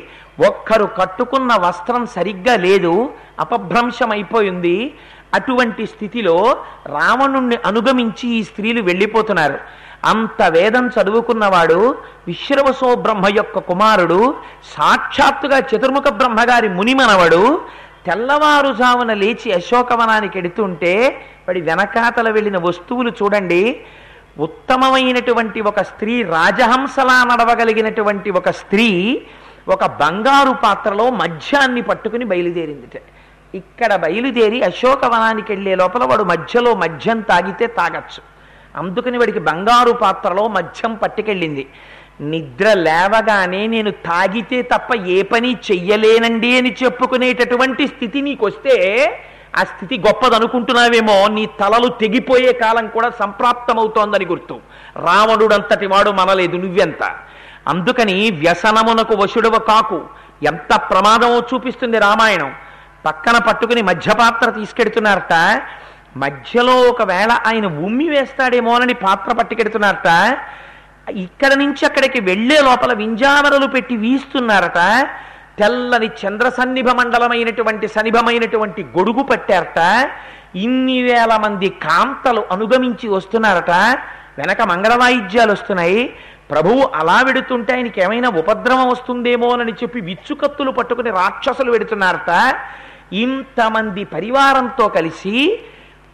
ఒక్కరు 0.48 0.88
కట్టుకున్న 1.00 1.52
వస్త్రం 1.56 2.04
సరిగ్గా 2.16 2.56
లేదు 2.58 2.94
అపభ్రంశమైపోయింది. 3.40 4.78
అటువంటి 5.34 5.84
స్థితిలో 5.86 6.38
రావణుణ్ణి 6.96 7.58
అనుగమించి 7.66 8.26
ఈ 8.30 8.40
స్త్రీలు 8.44 8.82
వెళ్ళిపోతున్నారు. 8.82 9.58
అంత 10.06 10.42
వేదం 10.50 10.86
చదువుకున్నవాడు 10.88 11.80
విశ్రవసో 12.28 12.90
బ్రహ్మ 12.96 13.26
యొక్క 13.38 13.60
కుమారుడు 13.60 14.20
సాక్షాత్తుగా 14.78 15.58
చతుర్ముఖ 15.70 16.08
బ్రహ్మగారి 16.10 16.70
మునిమనవడు 16.70 17.62
తెల్లవారుజామున 18.06 19.14
లేచి 19.14 19.50
అశోకవనానికి 19.54 20.40
ఎడుతుంటే 20.40 20.94
వాడి 21.48 21.62
వెనకాతల 21.62 22.30
వెళ్ళిన 22.30 22.58
వస్తువులు 22.58 23.12
చూడండి 23.24 23.64
ఉత్తమమైనటువంటి 24.40 25.62
ఒక 25.62 25.82
స్త్రీ 25.82 26.24
రాజహంసలా 26.24 27.24
నడవగలిగినటువంటి 27.24 28.30
ఒక 28.30 28.50
స్త్రీ 28.50 29.22
ఒక 29.68 29.86
బంగారు 29.86 30.52
పాత్రలో 30.64 31.10
మధ్యాన్ని 31.10 31.82
పట్టుకుని 31.82 32.26
బయలుదేరిందిట. 32.26 33.02
ఇక్కడ 33.56 33.96
బయలుదేరి 33.96 34.64
అశోకవనానికి 34.64 35.52
వెళ్ళే 35.52 35.76
లోపల 35.76 36.04
వాడు 36.04 36.24
మధ్యలో 36.24 36.76
మద్యం 36.76 37.20
తాగితే 37.20 37.68
తాగచ్చు. 37.68 38.22
అందుకని 38.76 39.18
వాడికి 39.18 39.40
బంగారు 39.40 39.92
పాత్రలో 39.92 40.48
మద్యం 40.48 40.96
పట్టుకెళ్ళింది. 40.96 41.68
నిద్ర 42.22 42.74
లేవగానే 42.74 43.68
నేను 43.68 43.92
తాగితే 43.92 44.62
తప్ప 44.62 44.96
ఏ 44.96 45.22
పని 45.22 45.58
చెయ్యలేనండి 45.72 46.58
అని 46.58 46.76
చెప్పుకునేటటువంటి 46.84 47.88
స్థితి 47.88 48.22
నీకొస్తే 48.22 48.70
వస్తే 48.70 49.24
ఆ 49.60 49.64
స్థితి 49.64 50.04
గొప్పదనుకుంటున్నావేమో 50.08 51.28
నీ 51.28 51.46
తలలు 51.46 51.88
తెగిపోయే 51.88 52.54
కాలం 52.54 52.88
కూడా 52.88 53.10
సంప్రాప్తమవుతోందని 53.10 54.26
గుర్తు. 54.26 54.60
రావణుడంతటి 54.96 55.86
వాడు 55.86 56.12
మనలేదు 56.12 56.58
నువ్వెంత? 56.58 57.16
అందుకని 57.68 58.32
వ్యసనమునకు 58.32 59.16
వశుడవ 59.16 59.60
కాకు. 59.60 60.02
ఎంత 60.44 60.76
ప్రమాదమో 60.76 61.38
చూపిస్తుంది 61.40 62.00
రామాయణం. 62.00 62.54
పక్కన 63.06 63.38
పట్టుకుని 63.38 63.82
మధ్యపాత్ర 63.82 64.50
తీసుకెడుతున్నారట. 64.50 65.62
మధ్యలో 66.18 66.82
ఒకవేళ 66.82 67.32
ఆయన 67.32 67.66
ఉమ్మి 67.66 68.10
వేస్తాడేమోనని 68.10 68.94
పాత్ర 68.94 69.34
పట్టుకెడుతున్నారట. 69.34 70.38
ఇక్కడ 71.10 71.54
నుంచి 71.54 71.86
అక్కడికి 71.86 72.22
వెళ్ళే 72.22 72.62
లోపల 72.62 72.94
వింజామరలు 72.94 73.68
పెట్టి 73.68 73.98
వీస్తున్నారట. 73.98 75.08
తెల్లని 75.62 76.08
చంద్ర 76.08 76.50
సన్నిభ 76.50 76.90
మండలమైనటువంటి 76.90 77.88
సన్నిభమైనటువంటి 77.88 78.84
గొడుగు 78.84 79.24
పట్టారట. 79.24 80.10
ఇన్ని 80.56 81.02
వేల 81.02 81.38
మంది 81.38 81.70
కాంతలు 81.70 82.44
అనుగమించి 82.52 83.10
వస్తున్నారట. 83.10 83.72
వెనక 84.38 84.62
మంగళవాయిద్యాలు 84.62 85.52
వస్తున్నాయి. 85.52 86.14
ప్రభువు 86.52 86.90
అలా 86.96 87.22
వెడుతుంటే 87.22 87.74
ఆయనకి 87.74 88.02
ఏమైనా 88.02 88.30
ఉపద్రవం 88.30 88.88
వస్తుందేమోనని 88.90 89.72
చెప్పి 89.72 90.02
విచ్చుకత్తులు 90.02 90.72
పట్టుకుని 90.72 91.10
రాక్షసులు 91.10 91.72
వెడుతున్నారట. 91.72 92.56
ఇంతమంది 93.14 94.04
పరివారంతో 94.04 94.88
కలిసి 94.88 95.60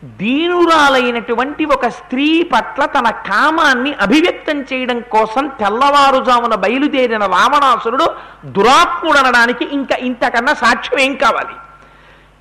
దీనురాలైనటువంటి 0.03 1.65
ఒక 1.65 1.87
స్త్రీ 1.87 2.43
పట్ల 2.43 2.85
తన 2.85 3.09
కామాన్ని 3.09 3.93
అభివ్యక్తం 3.93 4.65
చేయడం 4.73 4.99
కోసం 4.99 5.47
తెల్లవారుజామున 5.47 6.55
బయలుదేరిన 6.55 7.25
రావణాసురుడు 7.25 8.07
దురాత్ముడనడానికి 8.45 9.65
ఇంకా 9.65 9.95
ఇంతకన్నా 9.95 10.53
సాక్ష్యం 10.53 10.99
ఏం 10.99 11.15
కావాలి? 11.15 11.55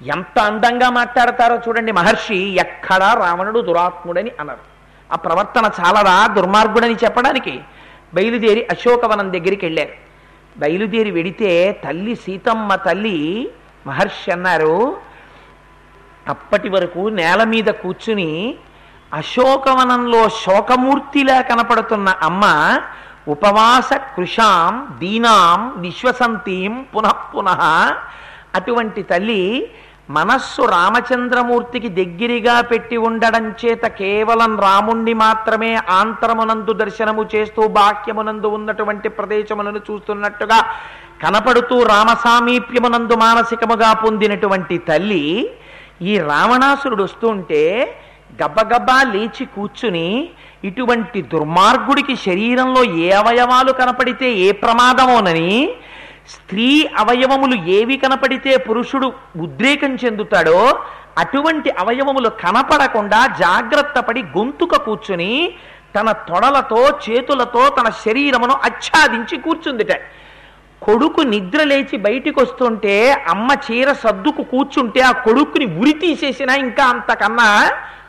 ఎంత 0.09 0.39
అందంగా 0.39 0.91
మాట్లాడతారో 0.91 1.57
చూడండి 1.69 1.93
మహర్షి 1.93 2.37
ఎక్కడా 2.37 3.15
రావణుడు 3.15 3.61
దురాత్ముడని 3.61 4.33
అనరు. 4.41 4.65
ఆ 5.13 5.17
ప్రవర్తన 5.17 5.71
చాలదా 5.81 6.27
దుర్మార్గుడని 6.27 6.95
చెప్పడానికి? 7.05 7.61
బయలుదేరి 8.15 8.67
అశోకవనం 8.71 9.33
దగ్గరికి 9.33 9.67
వెళ్ళారు. 9.67 9.95
బయలుదేరి 10.59 11.11
వెడితే 11.11 11.81
తల్లి 11.85 12.15
సీతమ్మ 12.15 12.75
తల్లి 12.75 13.51
మహర్షి 13.87 14.31
అన్నారు 14.31 14.97
అప్పటి 16.27 16.69
వరకు 16.69 17.03
నేల 17.19 17.41
మీద 17.47 17.69
కూర్చుని 17.81 18.31
అశోకవనంలో 19.13 20.21
శోకమూర్తిలా 20.39 21.39
కనపడుతున్న 21.51 22.09
అమ్మ 22.23 22.45
ఉపవాస 23.27 23.89
కృషాం 24.11 24.73
దీనాం 25.01 25.61
విశ్వసంతీం 25.79 26.73
పునః 26.93 27.21
పునః 27.33 27.63
అటువంటి 28.57 29.03
తల్లి 29.11 29.43
మనస్సు 30.17 30.63
రామచంద్రమూర్తికి 30.73 31.89
దగ్గరగా 31.95 32.57
పెట్టి 32.63 32.97
ఉండడం 33.07 33.47
చేత 33.61 33.87
కేవలం 33.97 34.53
రాముణ్ణి 34.59 35.15
మాత్రమే 35.23 35.71
ఆంతరమునందు 35.97 36.73
దర్శనము 36.83 37.23
చేస్తూ 37.33 37.63
బాహ్యమునందు 37.77 38.51
ఉన్నటువంటి 38.59 39.11
ప్రదేశములను 39.17 39.81
చూస్తున్నట్టుగా 39.89 40.59
కనపడుతూ 41.23 41.77
రామసామీప్యమునందు 41.91 43.17
మానసికముగా 43.21 43.91
పొందినటువంటి 44.03 44.77
తల్లి 44.89 45.25
ఈ 46.01 46.19
రావణాసురుడు 46.19 47.03
వస్తుంటే 47.03 47.63
గబ్బగబ్బా 48.43 49.03
లేచి 49.03 49.45
కూర్చుని 49.47 50.31
ఇటువంటి 50.65 51.23
దుర్మార్గుడికి 51.23 52.17
శరీరంలో 52.17 52.85
ఏ 52.85 53.11
అవయవాలు 53.11 53.73
కనపడితే 53.73 54.35
ఏ 54.37 54.53
ప్రమాదమోనని 54.53 55.75
స్త్రీ 56.29 56.69
అవయవములు 56.97 57.57
ఏవి 57.71 57.97
కనపడితే 57.97 58.57
పురుషుడు 58.57 59.13
ఉద్రేకం 59.37 59.97
చెందుతాడో 60.05 60.61
అటువంటి 61.19 61.71
అవయవములు 61.71 62.29
కనపడకుండా 62.29 63.27
జాగ్రత్త 63.27 63.99
పడి 64.01 64.23
గొంతుక 64.37 64.77
కూర్చుని 64.77 65.33
తన 65.97 66.13
తొడలతో 66.13 66.81
చేతులతో 67.07 67.69
తన 67.69 67.89
శరీరమును 67.91 68.55
ఆచ్ఛాదించి 68.69 69.37
కూర్చుందిట. 69.37 69.93
కొడుకు 70.83 71.21
నిద్ర 71.33 71.61
లేచి 71.63 71.97
బయటికి 72.07 72.39
వస్తుంటే 72.41 72.95
అమ్మ 73.29 73.49
చీర 73.67 73.89
సర్దుకు 74.03 74.43
కూర్చుంటే 74.43 75.01
ఆ 75.01 75.13
కొడుకుని 75.27 75.67
ఉరి 75.81 75.93
తీసేసినా 76.03 76.55
ఇంకా 76.67 76.85
అంతకన్నా 76.85 77.49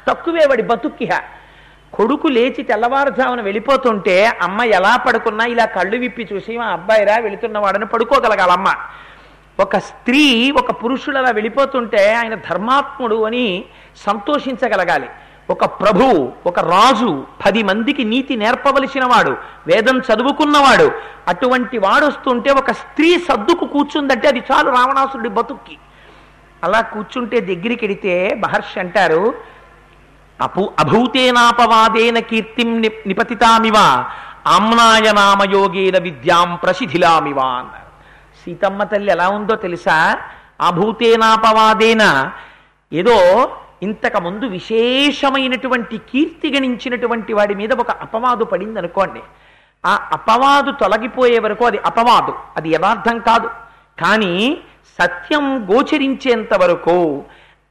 తక్కువే 0.08 0.44
వాడి 0.46 0.64
బతుక్కిహ 0.72 1.14
కొడుకు 1.94 2.28
లేచి 2.28 2.62
తెల్లవారుజామున 2.64 3.42
వెళ్ళిపోతుంటే 3.42 4.16
అమ్మ 4.46 4.62
ఎలా 4.78 4.94
పడుకున్నా 5.06 5.46
ఇలా 5.54 5.66
కళ్ళు 5.78 5.98
విప్పి 5.98 6.24
చూసి 6.32 6.58
మా 6.58 6.68
అబ్బాయిరా 6.68 7.16
వెళుతున్నవాడని 7.18 7.86
పడుకోగలగాలమ్మ 7.86 8.70
ఒక 9.60 9.78
స్త్రీ 9.90 10.52
ఒక 10.62 10.72
పురుషుడు 10.82 11.18
అలా 11.18 11.32
వెళ్ళిపోతుంటే 11.32 12.02
ఆయన 12.14 12.36
ధర్మాత్ముడు 12.50 13.18
అని 13.28 13.46
సంతోషించగలగాలి. 14.06 15.08
ఒక 15.50 15.66
ప్రభు 15.66 16.06
ఒక 16.46 16.60
రాజు 16.60 17.24
పది 17.46 17.64
మందికి 17.64 18.04
నీతి 18.04 18.36
నేర్పవలసిన 18.36 19.06
వాడు 19.06 19.38
వేదం 19.68 19.98
చదువుకున్నవాడు 19.98 20.92
అటువంటి 21.28 21.78
వాడు 21.78 22.06
వస్తుంటే 22.06 22.52
ఒక 22.52 22.72
స్త్రీ 22.72 23.18
సద్దుకు 23.18 23.66
కూర్చుందంటే 23.66 24.28
అది 24.28 24.44
చాలు 24.52 24.70
రావణాసురుడి 24.70 25.30
బతుక్కి. 25.30 25.78
అలా 26.64 26.82
కూర్చుంటే 26.82 27.40
దగ్గరికి 27.40 27.86
ఎడితే 27.86 28.42
మహర్షి 28.46 28.80
అంటారు 28.80 29.34
అపు 30.42 30.74
అభూతేనాపవాదేన 30.80 32.20
కీర్తిం 32.20 32.82
ని 32.82 32.90
నిపతితామివ 33.08 33.78
ఆమ్నాయ 34.48 35.12
నామయోగేన 35.12 35.98
విద్యాం 35.98 36.60
ప్రసిధిలామివ 36.64 37.40
అన్నారు. 37.40 37.90
సీతమ్మ 38.46 38.84
తల్లి 38.84 39.12
ఎలా 39.12 39.30
ఉందో 39.30 39.56
తెలుసా? 39.56 40.18
అభూతేనాపవాదేన 40.62 42.32
ఏదో 42.94 43.18
ఇంతకుముందు 43.82 44.46
విశేషమైనటువంటి 44.46 45.98
కీర్తి 45.98 46.56
గణించినటువంటి 46.56 47.34
వాడి 47.34 47.56
మీద 47.56 47.74
ఒక 47.74 47.92
అపవాదు 47.92 48.44
పడింది 48.44 48.80
అనుకోండి 48.80 49.20
ఆ 49.86 50.10
అపవాదు 50.14 50.72
తొలగిపోయే 50.72 51.40
వరకు 51.40 51.66
అది 51.66 51.78
అపవాదు 51.78 52.34
అది 52.58 52.70
యథార్థం 52.70 53.20
కాదు. 53.20 53.50
కానీ 54.00 54.58
సత్యం 55.00 55.68
గోచరించేంత 55.72 56.54
వరకు 56.54 57.24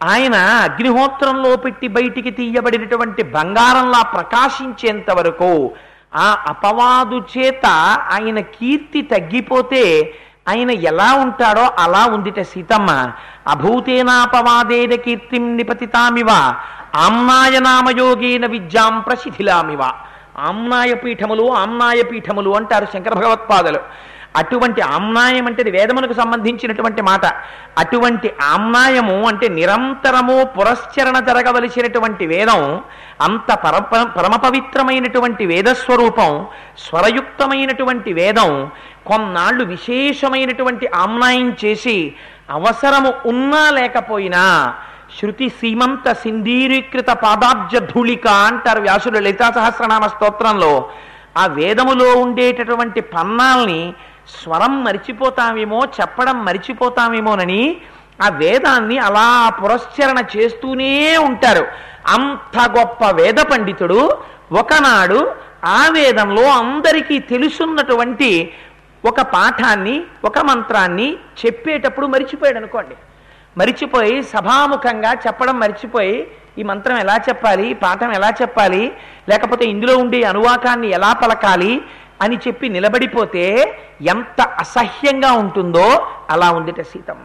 ఆయన 0.02 0.34
అగ్నిహోత్రంలో 0.34 1.56
పెట్టి 1.56 1.88
బయటికి 1.88 2.30
తీయబడినటువంటి 2.30 3.22
బంగారంలా 3.22 4.02
ప్రకాశించేంత 4.02 5.10
వరకు 5.10 5.72
ఆ 6.14 6.44
అపవాదు 6.46 7.24
చేత 7.38 7.66
ఆయన 8.10 8.40
కీర్తి 8.40 9.02
తగ్గిపోతే 9.02 10.14
ఆయన 10.48 10.70
ఎలా 10.70 11.14
ఉంటాడో 11.14 11.62
అలా 11.78 12.06
ఉందిట 12.06 12.40
సీతమ్మ. 12.40 13.12
అభూతేనాపవాదేన 13.48 14.94
కీర్తిం 14.94 15.56
నిపతితామివ. 15.56 16.30
ఆమ్నాయ 16.94 17.58
నామయోగేన 17.58 18.46
విద్యాం 18.46 19.00
ప్రసిధిలామివ 19.00 19.82
ఆమ్నాయ 20.38 20.94
పీఠములు 20.94 21.52
ఆమ్నాయ 21.52 22.02
పీఠములు 22.02 22.50
అంటారు 22.50 22.86
శంకర 22.92 23.14
భగవత్పాదలు. 23.14 23.80
అటువంటి 24.36 24.80
ఆమ్నాయం 24.80 25.46
అంటే 25.46 25.70
వేదమునకు 25.70 26.12
సంబంధించినటువంటి 26.12 27.02
మాట. 27.02 27.24
అటువంటి 27.78 28.28
ఆమ్నాయము 28.42 29.16
అంటే 29.26 29.48
నిరంతరము 29.48 30.36
పురస్చరణ 30.44 31.18
జరగవలసినటువంటి 31.18 32.26
వేదం 32.26 32.62
అంత 33.20 33.50
పర 33.54 33.74
పరమ 34.16 34.36
పవిత్రమైనటువంటి 34.36 35.46
వేదస్వరూపం 35.46 36.32
స్వరయుక్తమైనటువంటి 36.78 38.12
వేదం 38.12 38.50
కొన్నాళ్ళు 39.06 39.64
విశేషమైనటువంటి 39.64 40.86
ఆమ్నాయం 40.94 41.56
చేసి 41.64 41.96
అవసరము 42.50 43.12
ఉన్నా 43.26 43.70
లేకపోయినా 43.70 44.44
శృతి 45.20 45.48
సీమంత 45.48 46.12
సింధీరీకృత 46.12 47.10
పాదాబ్జ 47.24 47.76
ధూళిక 47.78 48.26
అంటారు 48.28 48.80
వ్యాసుడు 48.80 49.18
లలితా 49.18 49.46
సహస్రనామ 49.50 50.06
స్తోత్రంలో. 50.06 50.72
ఆ 51.36 51.46
వేదములో 51.46 52.08
ఉండేటటువంటి 52.20 53.00
పన్నాల్ని 53.00 53.80
స్వరం 54.28 54.84
మరిచిపోతామేమో 54.84 55.82
చెప్పడం 56.00 56.44
మరిచిపోతామేమోనని 56.44 57.76
ఆ 58.22 58.28
వేదాన్ని 58.28 58.98
అలా 58.98 59.48
పురస్చరణ 59.48 60.24
చేస్తూనే 60.36 61.16
ఉంటారు. 61.18 61.66
అంత 62.08 62.78
గొప్ప 62.78 63.10
వేద 63.10 63.34
పండితుడు 63.34 64.18
ఒకనాడు 64.52 65.34
ఆ 65.64 65.88
వేదంలో 65.92 66.42
అందరికీ 66.42 67.18
తెలుసున్నటువంటి 67.18 68.54
ఒక 69.04 69.20
పాఠాన్ని 69.20 70.02
ఒక 70.24 70.38
మంత్రాన్ని 70.38 71.16
చెప్పేటప్పుడు 71.46 72.06
మరిచిపోయాడు 72.06 72.58
అనుకోండి. 72.58 72.94
మరిచిపోయి 73.58 74.22
సభాముఖంగా 74.22 75.12
చెప్పడం 75.12 75.60
మరిచిపోయి 75.60 76.26
ఈ 76.58 76.62
మంత్రం 76.62 76.98
ఎలా 76.98 77.16
చెప్పాలి 77.16 77.74
పాఠం 77.74 78.12
ఎలా 78.12 78.30
చెప్పాలి 78.42 78.92
లేకపోతే 79.28 79.64
ఇందులో 79.64 79.96
ఉండే 79.96 80.22
అనువాకాన్ని 80.22 80.90
ఎలా 80.90 81.12
పలకాలి 81.12 81.82
అని 82.22 82.36
చెప్పి 82.36 82.68
నిలబడిపోతే 82.68 83.78
ఎంత 84.02 84.40
అసహ్యంగా 84.42 85.32
ఉంటుందో 85.32 86.06
అలా 86.30 86.50
ఉందిట 86.50 86.80
సీతమ్మ. 86.80 87.22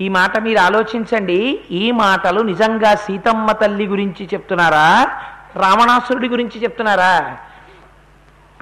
ఈ 0.00 0.08
మాట 0.08 0.38
మీరు 0.38 0.58
ఆలోచించండి. 0.58 1.60
ఈ 1.70 1.90
మాటలు 1.90 2.40
నిజంగా 2.40 2.94
సీతమ్మ 2.94 3.52
తల్లి 3.52 3.86
గురించి 3.86 4.28
చెప్తున్నారా? 4.34 5.06
రావణాసురుడి 5.56 6.28
గురించి 6.28 6.62
చెప్తున్నారా? 6.62 7.36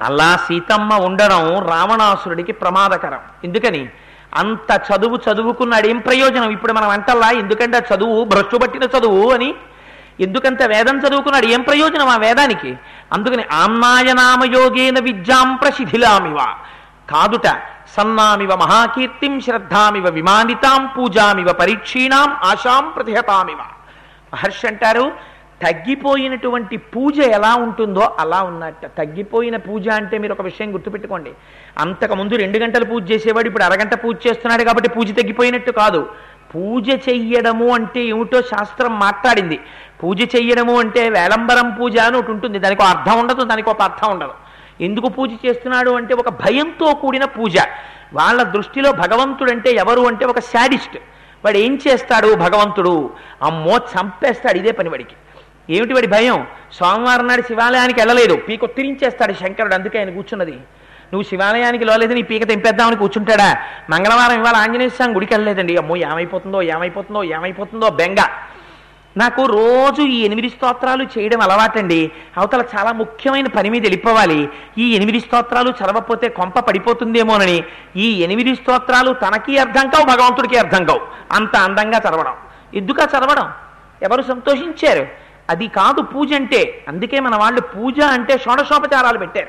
అలా 0.01 0.37
సీతమ్మ 0.37 0.95
ఉండడం 0.95 1.59
రావణాసురుడికి 1.69 2.53
ప్రమాదకరం. 2.53 3.21
ఎందుకని? 3.45 3.89
అంత 4.35 4.81
చదువు 4.93 5.17
చదువుకున్నాడు 5.17 5.87
ఏం 5.87 5.99
ప్రయోజనం? 5.99 6.51
ఇప్పుడు 6.51 6.73
మనం 6.73 6.89
అంటల్లా 6.89 7.31
ఎందుకంటే 7.31 7.79
చదువు 7.95 8.25
భ్రష్టు 8.25 8.57
పట్టిన 8.57 8.83
చదువు 8.83 9.31
అని 9.31 9.55
ఎందుకంత 10.21 10.63
వేదం 10.63 10.97
చదువుకున్నాడు? 10.99 11.47
ఏం 11.47 11.63
ప్రయోజనం 11.63 12.09
ఆ 12.09 12.17
వేదానికి? 12.17 12.71
అందుకని 13.13 13.45
ఆమ్నాయనామయోగేన 13.53 14.99
విద్యాం 14.99 15.57
ప్రసిధిలామివ 15.57 16.39
కాదుట 17.11 17.49
సన్నామివ 17.97 18.53
మహాకీర్తిం 18.55 19.41
శ్రద్ధామివ 19.41 20.09
విమానితాం 20.09 20.91
పూజామివ 20.99 21.53
పరీక్షీణాం 21.53 22.31
ఆశాం 22.45 22.93
ప్రతిహతామివ. 22.97 23.59
మహర్షి 24.35 24.67
అంటారు 24.67 25.13
తగ్గిపోయినటువంటి 25.63 26.77
పూజ 26.77 27.21
ఎలా 27.21 27.55
ఉంటుందో 27.55 28.17
అలా 28.19 28.43
ఉన్నట్ట. 28.43 28.87
తగ్గిపోయిన 28.87 29.57
పూజ 29.57 29.89
అంటే 29.89 30.19
మీరు 30.19 30.33
ఒక 30.33 30.43
విషయం 30.43 30.75
గుర్తుపెట్టుకోండి. 30.75 31.33
అంతకుముందు 31.79 32.35
రెండు 32.35 32.59
గంటలు 32.59 32.85
పూజ 32.85 33.13
చేసేవాడు 33.13 33.47
ఇప్పుడు 33.47 33.65
అరగంట 33.65 33.95
పూజ 33.95 34.17
చేస్తున్నాడు 34.27 34.63
కాబట్టి 34.63 34.91
పూజ 34.91 35.11
తగ్గిపోయినట్టు 35.11 35.71
కాదు. 35.71 36.09
పూజ 36.55 36.89
చెయ్యడము 37.09 37.75
అంటే 37.75 38.01
ఏమిటో 38.05 38.43
శాస్త్రం 38.43 38.99
మాట్లాడింది. 38.99 39.61
పూజ 40.03 40.21
చెయ్యడము 40.37 40.81
అంటే 40.81 41.09
వేలంబరం 41.09 41.71
పూజ 41.81 41.99
అని 41.99 42.17
ఒకటి 42.17 42.31
ఉంటుంది. 42.31 42.59
దానికి 42.59 42.83
ఒక 42.83 42.89
అర్థం 42.89 43.19
ఉండదు 43.19 43.45
దానికి 43.45 43.71
ఒక 43.71 43.83
అర్థం 43.83 44.11
ఉండదు. 44.11 44.35
ఎందుకు 44.81 45.09
పూజ 45.09 45.31
చేస్తున్నాడు 45.47 45.91
అంటే 45.91 46.15
ఒక 46.15 46.29
భయంతో 46.29 46.95
కూడిన 46.95 47.25
పూజ. 47.25 47.57
వాళ్ళ 48.15 48.43
దృష్టిలో 48.43 48.93
భగవంతుడు 48.93 49.51
అంటే 49.51 49.71
ఎవరు 49.71 50.01
అంటే 50.01 50.27
ఒక 50.27 50.39
శాడిస్ట్. 50.39 50.99
వాడు 51.45 51.59
ఏం 51.59 51.79
చేస్తాడు 51.89 52.35
భగవంతుడు? 52.35 53.11
అమ్మో 53.43 53.77
చంపేస్తాడు 53.77 54.59
ఇదే 54.59 54.71
పని 54.71 54.89
వాడికి. 54.89 55.17
ఏమిటి 55.71 55.95
వాడి 55.95 56.07
భయం? 56.07 56.47
సోమవారం 56.73 57.27
నాడు 57.27 57.43
శివాలయానికి 57.43 58.01
వెళ్ళలేదు. 58.01 58.37
పీక 58.37 58.65
తిరించేస్తాడు 58.65 59.33
శంకరుడు 59.33 59.75
అందుకే 59.75 59.99
ఆయన 59.99 60.11
కూర్చున్నది. 60.11 60.57
నువ్వు 61.13 61.23
శివాలయానికి 61.23 61.85
లోలేదు 61.85 62.15
నీ 62.15 62.23
పీక 62.23 62.49
తెంపేద్దామని 62.49 62.97
కూర్చుంటాడా? 62.97 63.59
మంగళవారం 63.91 64.41
ఇవాళ 64.41 64.55
ఆంజనేయ 64.55 64.89
స్వామి 64.89 65.15
గుడికి 65.15 65.35
వెళ్ళలేదండి. 65.35 65.77
అమ్మో 65.77 65.97
ఏమైపోతుందో 65.97 66.63
ఏమైపోతుందో 66.63 67.25
ఏమైపోతుందో 67.25 67.91
బెంగ. 67.91 68.17
నాకు 69.21 69.47
రోజు 69.47 70.03
ఈ 70.03 70.25
ఎనిమిది 70.25 70.51
స్తోత్రాలు 70.51 71.07
చేయడం 71.19 71.41
అలవాటండి. 71.41 72.13
అవతల 72.37 72.65
చాలా 72.77 72.93
ముఖ్యమైన 72.93 73.47
పని 73.47 73.71
మీద 73.71 73.83
వెళ్ళిపోవాలి. 73.83 74.49
ఈ 74.79 74.95
ఎనిమిది 74.95 75.21
స్తోత్రాలు 75.21 75.71
చదవకపోతే 75.71 76.29
కొంప 76.29 76.59
పడిపోతుందేమోనని. 76.59 77.65
ఈ 77.97 78.23
ఎనిమిది 78.23 78.57
స్తోత్రాలు 78.57 79.13
తనకి 79.13 79.59
అర్థం 79.59 79.89
కావు 79.89 80.05
భగవంతుడికి 80.05 80.57
అర్థం 80.57 80.85
కావు. 80.85 81.01
అంత 81.33 81.57
అందంగా 81.57 81.99
చదవడం. 81.99 82.35
ఎందుకా 82.75 83.05
చదవడం? 83.05 83.51
ఎవరు 84.03 84.23
సంతోషించారు? 84.23 85.07
అది 85.51 85.69
కాదు 85.69 86.03
పూజ 86.03 86.35
అంటే. 86.35 86.85
అందుకే 86.89 87.21
మన 87.21 87.37
వాళ్ళు 87.37 87.61
పూజ 87.61 88.01
అంటే 88.01 88.39
షోడశోపచారాలు 88.39 89.19
పెట్టారు. 89.19 89.47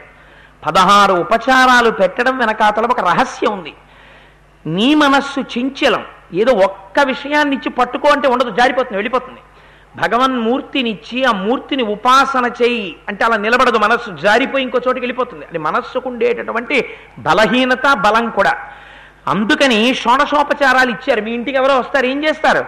పదహారు 0.65 1.13
ఉపచారాలు 1.13 1.91
పెట్టడం 1.91 2.38
వెనకాతల 2.38 2.86
ఒక 2.86 2.99
రహస్యం 2.99 3.51
ఉంది. 3.51 3.73
నీ 4.65 4.95
మనస్సు 4.95 5.39
చించలం. 5.39 6.05
ఏదో 6.34 6.51
ఒక్క 6.51 6.99
విషయాన్ని 6.99 7.55
ఇచ్చి 7.55 7.69
పట్టుకో 7.69 8.10
అంటే 8.10 8.27
ఉండదు. 8.27 8.49
జారిపోతుంది 8.49 8.97
వెళ్ళిపోతుంది. 8.97 9.39
భగవన్మూర్తినిచ్చి 9.95 11.23
ఆ 11.23 11.32
మూర్తిని 11.32 11.84
ఉపాసన 11.84 12.51
చేయి 12.62 12.95
అంటే 13.08 13.25
అలా 13.25 13.38
నిలబడదు 13.38 13.77
మనస్సు 13.77 14.12
జారిపోయి 14.21 14.63
ఇంకో 14.63 14.77
చోటుకి 14.77 14.99
వెళ్ళిపోతుంది. 14.99 15.45
అది 15.45 15.58
మనస్సుకు 15.58 16.10
ఉండేటటువంటి 16.10 16.86
బలహీనత 17.19 17.93
బలం 17.93 18.30
కూడా. 18.30 18.54
అందుకని 19.27 19.93
షోడశోపచారాలు 19.93 20.89
ఇచ్చారు. 20.89 21.21
మీ 21.21 21.32
ఇంటికి 21.32 21.58
ఎవరో 21.58 21.80
వస్తారు 21.80 22.06
ఏం 22.06 22.23
చేస్తారు? 22.23 22.60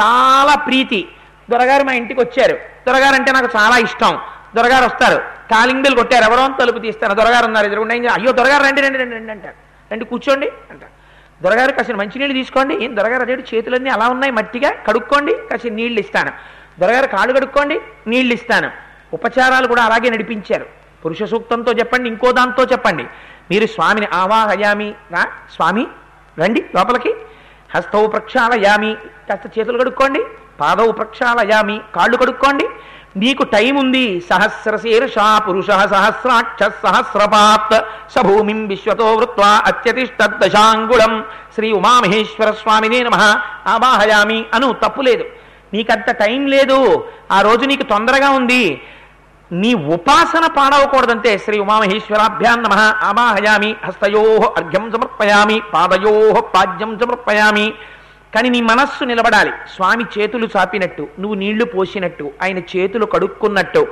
చాలా 0.00 0.54
ప్రీతి. 0.54 1.08
దొరగారు 1.50 1.84
మా 1.84 1.92
ఇంటికి 1.92 2.20
వచ్చారు. 2.20 2.58
దొరగారు 2.88 3.14
అంటే 3.14 3.32
నాకు 3.32 3.48
చాలా 3.56 3.78
ఇష్టం. 3.78 4.18
దొరగారు 4.56 4.84
వస్తారు. 4.84 5.18
కాలింగ్ 5.50 5.84
కొట్టారు. 5.84 6.24
ఎవరో 6.24 6.56
తలుపు 6.60 6.78
తీస్తారు. 6.78 7.14
దొరగారు 7.14 7.46
ఉన్నారు. 7.46 7.66
ఎదురుకుండా 7.66 7.94
ఏం 7.94 8.10
అయ్యో 8.12 8.32
దొరగారు 8.32 8.62
రండి 8.62 8.80
రండి 8.80 8.98
రండి 8.98 9.16
రండి 9.16 9.32
అంటారు. 9.32 9.54
రండి 9.92 10.04
కూర్చోండి 10.04 10.46
అంటారు. 10.70 11.00
దొరగారు 11.42 11.72
కాసిన 11.72 11.94
మంచినీళ్ళు 11.94 12.34
తీసుకోండి. 12.34 12.84
ఏం 12.84 12.96
దొరగారు 12.96 13.22
అదేంటి 13.22 13.56
చేతులన్నీ 13.56 13.90
అలా 13.90 14.08
ఉన్నాయి 14.08 14.32
మట్టిగా? 14.32 14.70
కడుక్కోండి. 14.70 15.34
కాసిన 15.34 15.74
నీళ్ళు 15.74 16.00
ఇస్తాను. 16.00 16.59
దొరగారు 16.80 17.06
కాళ్ళు 17.06 17.34
కడుక్కోండి 17.34 17.80
నీళ్ళు 18.06 18.34
ఇస్తాను. 18.34 18.70
ఉపచారాలు 19.12 19.66
కూడా 19.66 19.82
అలాగే 19.82 20.10
నడిపించారు. 20.10 20.66
పురుష 21.04 21.22
సూక్తంతో 21.22 21.72
చెప్పండి 21.72 22.08
ఇంకో 22.08 22.32
దాంతో 22.32 22.64
చెప్పండి. 22.64 23.04
మీరు 23.50 23.66
స్వామిని 23.66 24.06
ఆవాహయామి 24.12 24.94
నా 25.10 25.22
స్వామి 25.54 25.86
రండి 26.38 26.64
లోపలికి. 26.74 27.14
హస్తౌ 27.74 28.06
ప్రక్షాళయామి 28.06 28.96
కాస్త 29.28 29.58
చేతులు 29.58 29.78
కడుక్కోండి. 29.78 30.24
పాదౌ 30.60 30.90
ప్రక్షాళయామి 30.90 31.80
కాళ్ళు 31.96 32.16
కడుక్కోండి. 32.16 32.68
నీకు 33.16 33.42
టైం 33.42 33.76
ఉంది 33.76 34.20
సహస్ర 34.20 34.46
సహస్రశీర్ష 34.46 35.14
పురుష 35.48 35.66
సహస్రాక్ష 35.66 36.62
సహస్రపాత్ 36.62 37.84
సభూమిం 38.12 38.66
విశ్వతో 38.66 39.16
వృత్వా 39.16 39.62
అత్యతిష్టదశాంగుళం. 39.66 41.24
శ్రీ 41.54 41.72
ఉమామహేశ్వర 41.72 42.50
స్వామినే 42.50 43.02
నమ. 43.02 43.14
ఆవాహయామి 43.66 44.44
అను 44.54 44.72
తప్పులేదు 44.72 45.24
నీకంత 45.74 46.10
టైం 46.10 46.46
లేదు. 46.46 47.04
ఆ 47.32 47.40
రోజు 47.40 47.64
నీకు 47.64 47.82
తొందరగా 47.82 48.30
ఉంది. 48.30 48.82
నీ 49.52 49.74
ఉపాసన 49.74 50.46
పాడవకూడదంతే. 50.46 51.38
శ్రీ 51.38 51.58
ఉమామహేశ్వరాభ్యాం 51.58 52.62
నమ. 52.62 52.72
ఆమాహయామి 53.02 53.76
హస్తయో 53.84 54.54
అర్ఘ్యం 54.56 54.90
సమర్పయామి 54.90 55.62
పాదయో 55.74 56.40
పాద్యం 56.40 56.98
సమర్పయామి. 56.98 57.72
కానీ 58.34 58.48
నీ 58.48 58.60
మనస్సు 58.60 59.04
నిలబడాలి. 59.04 59.52
స్వామి 59.76 60.04
చేతులు 60.18 60.48
చాపినట్టు 60.56 61.08
నువ్వు 61.20 61.34
నీళ్ళు 61.34 61.64
పోసినట్టు 61.64 62.30
ఆయన 62.42 62.58
చేతులు 62.58 63.06
కడుక్కున్నట్టు. 63.06 63.86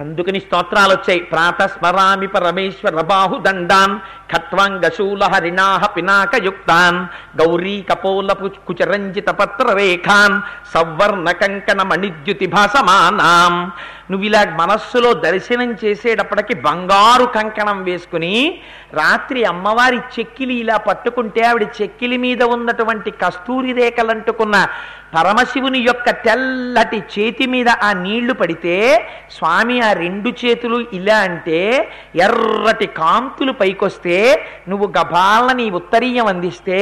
అందుకని 0.00 0.40
స్తోత్రాలు 0.40 0.92
వచ్చాయి 0.94 1.20
ప్రాతస్మరామి 1.30 2.26
పరమేశ్వర 2.26 3.00
బాహు 3.10 3.36
దండాన్ 3.46 3.94
ఖట్వాంగశూల 4.32 5.22
హరిణాహ 5.32 5.82
పినాకయుక్తాన్ 5.96 6.98
గౌరీ 7.40 7.76
కపోల 7.90 8.32
కుచరంజిత 8.68 9.28
పత్ర 9.40 9.66
రేఖాన్ 9.72 10.36
సవర్ణ 10.74 11.30
కంకణ 11.42 11.82
మణిద్యుతి 11.82 12.46
భాసమానాం. 12.46 13.54
నువ్వు 14.10 14.26
ఇలా 14.26 14.40
మనస్సులో 14.60 15.10
దర్శనం 15.24 15.72
చేసేటప్పటికి 15.82 16.54
బంగారు 16.60 17.26
కంకణం 17.36 17.78
వేసుకుని 17.84 18.34
రాత్రి 18.94 19.44
అమ్మవారి 19.44 20.00
చెక్కిలి 20.14 20.54
ఇలా 20.54 20.76
పట్టుకుంటే 20.76 21.42
ఆవిడ 21.42 21.66
చెక్కిలి 21.82 22.16
మీద 22.16 22.42
ఉన్నటువంటి 22.42 23.10
కస్తూరి 23.22 23.72
రేఖలంటుకున్న 23.72 24.56
పరమశివుని 25.12 25.80
యొక్క 25.80 26.10
తెల్లటి 26.24 26.98
చేతి 27.12 27.46
మీద 27.46 27.70
ఆ 27.82 27.90
నీళ్ళు 28.02 28.34
పడితే 28.34 28.76
స్వామి 29.30 29.76
ఆ 29.80 29.88
రెండు 30.00 30.30
చేతులు 30.40 30.78
ఇలా 30.92 31.16
అంటే 31.20 31.60
ఎర్రటి 32.24 32.88
కాంతులు 32.98 33.52
పైకొస్తే 33.60 34.18
నువ్వు 34.68 34.86
గభాలన 34.96 35.56
నీ 35.60 35.66
ఉత్తరీయం 35.80 36.26
అందిస్తే 36.26 36.78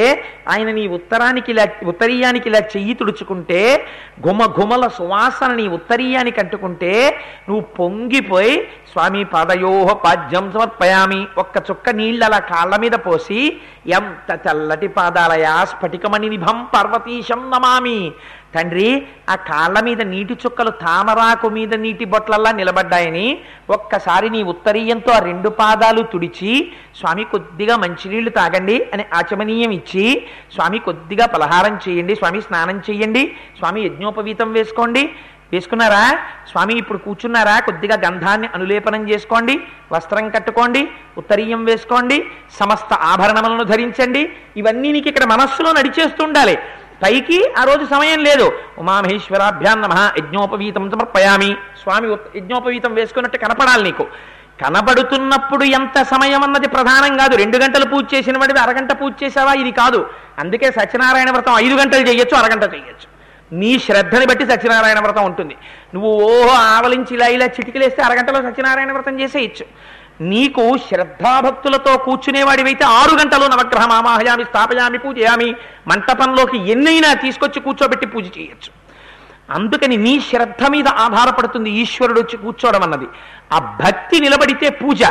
ఆయన 0.49 0.69
నీ 0.71 0.83
ఉత్తరానికి 0.95 1.51
ఇలా 1.51 1.65
ఉత్తరీయానికి 1.85 2.47
ఇలా 2.49 2.61
చెయ్యి 2.73 2.95
తుడుచుకుంటే 2.95 3.61
గుమ 4.25 4.43
గుమల 4.57 4.85
సువాసన 4.97 5.51
నీ 5.53 5.65
ఉత్తరీయానికి 5.75 6.39
అంటుకుంటే 6.39 6.93
నువ్వు 7.47 7.63
పొంగిపోయి 7.79 8.55
స్వామి 8.91 9.23
పాదయోహ 9.23 9.93
పాద్యం 9.93 10.51
సమర్పయామి. 10.51 11.27
ఒక్క 11.37 11.57
చుక్క 11.71 11.89
నీళ్ళు 11.89 12.25
కాళ్ళ 12.53 12.75
మీద 12.75 12.91
పోసి 12.91 13.61
ఎంత 13.87 14.39
చల్లటి 14.47 14.87
పాదాలయా 14.87 15.65
స్ఫటికమణి 15.65 16.29
నిభం 16.29 16.67
పార్వతీశం 16.73 17.51
నమామి. 17.51 18.11
తండ్రి 18.53 18.87
ఆ 19.29 19.35
కాళ్ళ 19.49 19.79
మీద 19.87 20.01
నీటి 20.11 20.35
చుక్కలు 20.43 20.71
తామరాకు 20.83 21.47
మీద 21.57 21.73
నీటి 21.83 22.05
బొట్లల్లా 22.13 22.51
నిలబడ్డాయని 22.51 23.27
ఒక్కసారి 23.69 24.29
నీ 24.35 24.41
ఉత్తరీయంతో 24.53 25.11
ఆ 25.17 25.23
రెండు 25.29 25.49
పాదాలు 25.61 26.03
తుడిచి 26.13 26.53
స్వామి 26.99 27.25
కొద్దిగా 27.33 27.75
మంచినీళ్ళు 27.83 28.31
తాగండి 28.39 28.77
అని 28.93 29.05
ఆచమనీయం 29.19 29.73
ఇచ్చి 29.79 30.05
స్వామి 30.55 30.79
కొద్దిగా 30.79 31.27
పలహారం 31.35 31.75
చేయండి 31.87 32.15
స్వామి 32.15 32.41
స్నానం 32.41 32.79
చేయండి 32.89 33.23
స్వామి 33.59 33.81
యజ్ఞోపవీతం 33.87 34.51
వేసుకోండి 34.53 35.03
వేసుకున్నారా? 35.53 36.01
స్వామి 36.49 36.73
ఇప్పుడు 36.77 36.99
కూర్చున్నారా? 37.05 37.53
కొద్దిగా 37.67 37.95
గంధాన్ని 38.03 38.47
అనులేపనం 38.55 39.03
చేసుకోండి 39.09 39.55
వస్త్రం 39.93 40.25
కట్టుకోండి 40.29 40.81
ఉత్తరీయం 41.17 41.61
వేసుకోండి 41.69 42.17
సమస్త 42.59 42.93
ఆభరణములను 43.11 43.65
ధరించండి 43.71 44.21
ఇవన్నీ 44.61 44.91
నీకు 44.95 45.09
ఇక్కడ 45.11 45.25
మనస్సులో 45.33 45.71
నడిచేస్తుండాలి. 45.79 46.55
పైకి 47.03 47.37
ఆ 47.57 47.63
రోజు 47.63 47.85
సమయం 47.85 48.19
లేదు. 48.23 48.51
ఉమామహేశ్వరాభ్యాన్ 48.77 49.81
నమ 49.81 50.11
యజ్ఞోపవీతం 50.17 50.91
సమర్పయామి. 50.91 51.51
స్వామి 51.83 52.07
యజ్ఞోపవీతం 52.35 52.93
వేసుకున్నట్టు 52.93 53.37
కనపడాలి 53.37 53.83
నీకు. 53.83 54.07
కనబడుతున్నప్పుడు 54.63 55.63
ఎంత 55.63 56.01
సమయం 56.01 56.43
అన్నది 56.43 56.67
ప్రధానం 56.67 57.17
కాదు. 57.17 57.35
రెండు 57.35 57.57
గంటలు 57.57 57.85
పూజ 57.85 58.03
చేసిన 58.13 58.37
వాడివి 58.37 58.59
అరగంట 58.59 58.91
పూజ 58.91 59.13
చేసావా 59.23 59.53
ఇది 59.53 59.71
కాదు. 59.71 60.09
అందుకే 60.39 60.71
సత్యనారాయణ 60.71 61.31
వ్రతం 61.31 61.57
ఐదు 61.57 61.75
గంటలు 61.75 62.07
చేయొచ్చు 62.07 62.37
అరగంట 62.37 62.63
చేయొచ్చు. 62.73 63.07
నీ 63.51 63.79
శ్రద్ధని 63.79 64.25
బట్టి 64.25 64.45
సత్యనారాయణ 64.45 64.99
వ్రతం 64.99 65.25
ఉంటుంది. 65.25 65.55
నువ్వు 65.93 66.09
ఓహో 66.11 66.55
ఆవలించి 66.55 67.15
ఇలా 67.15 67.27
ఇలా 67.27 67.45
చిటికలేస్తే 67.45 68.01
అరగంటలో 68.01 68.41
సత్యనారాయణ 68.41 68.91
వ్రతం 68.91 69.19
చేసేయచ్చు. 69.19 69.65
నీకు 70.21 70.77
శ్రద్ధాభక్తులతో 70.77 71.97
కూర్చునేవాడివైతే 71.97 72.85
ఆరు 72.85 73.15
గంటలు 73.15 73.45
నవగ్రహ 73.45 73.85
మామాహయామి 73.87 74.43
స్థాపయామి 74.43 74.97
పూజయామి 74.97 75.55
మంటపంలోకి 75.87 76.71
ఎన్నైనా 76.71 77.13
తీసుకొచ్చి 77.13 77.59
కూర్చోబెట్టి 77.59 78.07
పూజ 78.07 78.23
చేయొచ్చు. 78.23 78.79
అందుకని 79.49 79.97
నీ 79.97 80.19
శ్రద్ధ 80.19 80.63
మీద 80.67 80.87
ఆధారపడుతుంది 80.87 81.69
ఈశ్వరుడు 81.69 82.19
వచ్చి 82.19 82.37
కూర్చోవడం 82.37 82.83
అన్నది. 82.83 83.05
ఆ 83.53 83.77
భక్తి 83.85 84.19
నిలబడితే 84.19 84.69
పూజ. 84.69 85.03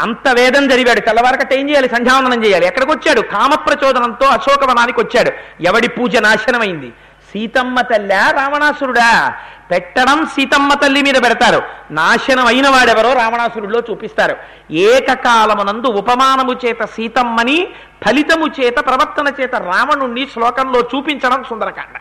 అంత 0.00 0.28
వేదం 0.28 0.68
జరిగాడు. 0.68 1.00
తెల్లవారకట్ట 1.00 1.52
ఏం 1.52 1.70
చేయాలి? 1.70 1.88
సంధ్యావందనం 1.88 2.44
చేయాలి. 2.44 2.66
ఎక్కడికి 2.66 2.92
వచ్చాడు 2.92 3.20
కామప్రచోదనంతో 3.20 4.26
అశోకవనానికి 4.26 5.00
వచ్చాడు. 5.00 5.30
ఎవడి 5.62 5.88
పూజ 5.88 6.16
నాశనమైంది? 6.16 6.92
సీతమ్మ 7.32 7.80
తల్లా 7.80 8.30
రావణాసురుడా? 8.30 9.34
పెట్టడం 9.70 10.26
సీతమ్మ 10.26 10.74
తల్లి 10.74 11.02
మీద 11.02 11.14
పెడతారు. 11.14 11.62
నాశనం 11.90 12.46
అయిన 12.46 12.68
వాడెవరో 12.68 13.12
రావణాసురుడిలో 13.12 13.82
చూపిస్తారు. 13.90 14.36
ఏకకాలమునందు 14.70 15.86
ఉపమానము 15.86 16.52
చేత 16.52 16.84
సీతమ్మని 16.84 17.68
ఫలితము 18.06 18.46
చేత 18.46 18.76
ప్రవర్తన 18.76 19.42
చేత 19.42 19.54
రావణుణ్ణి 19.54 20.28
శ్లోకంలో 20.32 20.80
చూపించడం 20.80 21.44
సుందరకాండ. 21.44 22.00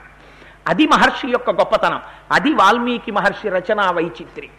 అది 0.68 0.88
మహర్షి 0.88 1.28
యొక్క 1.28 1.50
గొప్పతనం. 1.50 2.02
అది 2.32 2.54
వాల్మీకి 2.54 3.12
మహర్షి 3.12 3.50
రచనా 3.50 3.92
వైచిత్రి. 3.92 4.50